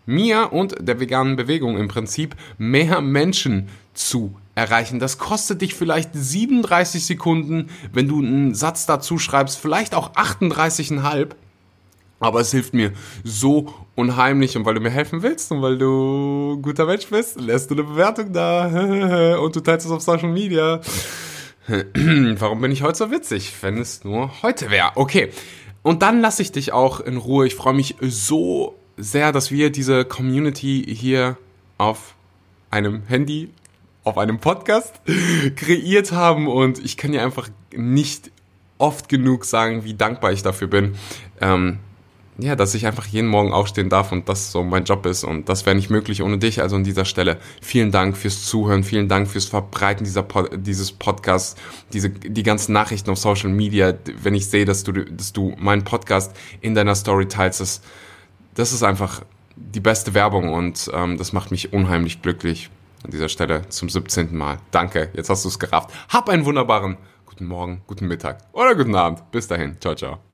mir 0.07 0.53
und 0.53 0.77
der 0.81 1.01
veganen 1.01 1.37
Bewegung 1.37 1.77
im 1.77 1.89
Prinzip 1.89 2.37
mehr 2.59 3.01
Menschen 3.01 3.69
zu 3.93 4.37
erreichen. 4.57 4.99
Das 4.99 5.19
kostet 5.19 5.63
dich 5.63 5.75
vielleicht 5.75 6.11
37 6.13 7.07
Sekunden, 7.07 7.71
wenn 7.93 8.09
du 8.09 8.19
einen 8.19 8.55
Satz 8.55 8.87
dazu 8.87 9.19
schreibst, 9.19 9.59
vielleicht 9.59 9.95
auch 9.95 10.15
38,5. 10.15 11.29
Aber 12.19 12.41
es 12.41 12.51
hilft 12.51 12.73
mir 12.73 12.93
so 13.23 13.73
unheimlich 13.95 14.57
und 14.57 14.65
weil 14.65 14.75
du 14.75 14.81
mir 14.81 14.91
helfen 14.91 15.23
willst 15.23 15.53
und 15.53 15.61
weil 15.61 15.77
du 15.77 16.55
ein 16.55 16.63
guter 16.63 16.87
Mensch 16.87 17.07
bist, 17.09 17.39
lässt 17.39 17.71
du 17.71 17.75
eine 17.75 17.85
Bewertung 17.85 18.33
da 18.33 19.37
und 19.41 19.55
du 19.55 19.61
teilst 19.61 19.87
es 19.87 19.93
auf 19.93 20.01
Social 20.01 20.31
Media. 20.31 20.81
Warum 21.69 22.61
bin 22.63 22.73
ich 22.73 22.83
heute 22.83 22.97
so 22.97 23.11
witzig, 23.11 23.53
wenn 23.61 23.77
es 23.77 24.05
nur 24.05 24.31
heute 24.43 24.71
wäre? 24.71 24.93
Okay. 24.95 25.31
Und 25.83 26.03
dann 26.03 26.21
lasse 26.21 26.41
ich 26.41 26.51
dich 26.51 26.73
auch 26.73 27.01
in 27.01 27.19
Ruhe. 27.19 27.47
Ich 27.47 27.55
freue 27.55 27.75
mich 27.75 27.97
so 28.01 28.75
sehr, 28.97 29.31
dass 29.33 29.51
wir 29.51 29.71
diese 29.71 30.07
Community 30.07 30.85
hier 30.89 31.37
auf 31.77 32.15
einem 32.71 33.03
Handy 33.07 33.51
auf 34.07 34.19
einem 34.19 34.39
Podcast 34.39 35.01
kreiert 35.57 36.13
haben 36.13 36.47
und 36.47 36.83
ich 36.83 36.97
kann 36.97 37.13
dir 37.13 37.23
einfach 37.23 37.49
nicht 37.75 38.31
oft 38.79 39.09
genug 39.09 39.45
sagen, 39.45 39.85
wie 39.85 39.95
dankbar 39.95 40.33
ich 40.33 40.43
dafür 40.43 40.69
bin. 40.69 40.95
Ähm, 41.41 41.81
ja, 42.39 42.55
dass 42.55 42.75
ich 42.75 42.87
einfach 42.87 43.07
jeden 43.07 43.29
Morgen 43.29 43.53
aufstehen 43.53 43.89
darf 43.89 44.13
und 44.13 44.29
das 44.29 44.53
so 44.53 44.63
mein 44.63 44.85
Job 44.85 45.07
ist 45.07 45.25
und 45.25 45.49
das 45.49 45.65
wäre 45.65 45.75
nicht 45.75 45.91
möglich 45.91 46.23
ohne 46.23 46.39
dich. 46.39 46.61
Also 46.61 46.77
an 46.77 46.85
dieser 46.85 47.07
Stelle 47.07 47.39
vielen 47.63 47.91
Dank 47.91 48.17
fürs 48.17 48.45
Zuhören, 48.45 48.85
vielen 48.85 49.09
Dank 49.09 49.27
fürs 49.27 49.47
Verbreiten 49.47 50.05
dieser 50.05 50.23
Pod 50.23 50.51
dieses 50.55 50.93
Podcasts, 50.93 51.57
diese 51.93 52.11
die 52.11 52.43
ganzen 52.43 52.75
Nachrichten 52.75 53.11
auf 53.11 53.19
Social 53.19 53.49
Media. 53.49 53.95
Wenn 54.23 54.35
ich 54.35 54.47
sehe, 54.49 54.67
dass 54.67 54.85
du 54.85 54.93
dass 54.93 55.33
du 55.33 55.55
meinen 55.59 55.83
Podcast 55.83 56.37
in 56.61 56.75
deiner 56.75 56.95
Story 56.95 57.27
teilst, 57.27 57.61
das, 57.61 57.81
das 58.55 58.73
ist 58.73 58.83
einfach 58.83 59.23
die 59.57 59.81
beste 59.81 60.13
Werbung 60.13 60.53
und 60.53 60.91
ähm, 60.93 61.17
das 61.17 61.33
macht 61.33 61.51
mich 61.51 61.73
unheimlich 61.73 62.21
glücklich 62.21 62.71
an 63.05 63.11
dieser 63.11 63.29
Stelle 63.29 63.69
zum 63.69 63.89
17. 63.89 64.37
Mal. 64.37 64.59
Danke, 64.71 65.11
jetzt 65.15 65.31
hast 65.31 65.45
du 65.45 65.49
es 65.49 65.59
gerafft. 65.59 65.91
Hab 66.09 66.29
einen 66.29 66.45
wunderbaren 66.45 66.97
guten 67.25 67.47
Morgen, 67.47 67.83
guten 67.87 68.07
Mittag 68.07 68.39
oder 68.53 68.75
guten 68.75 68.95
Abend. 68.95 69.31
Bis 69.31 69.47
dahin. 69.49 69.77
Ciao, 69.81 69.95
ciao. 69.95 70.19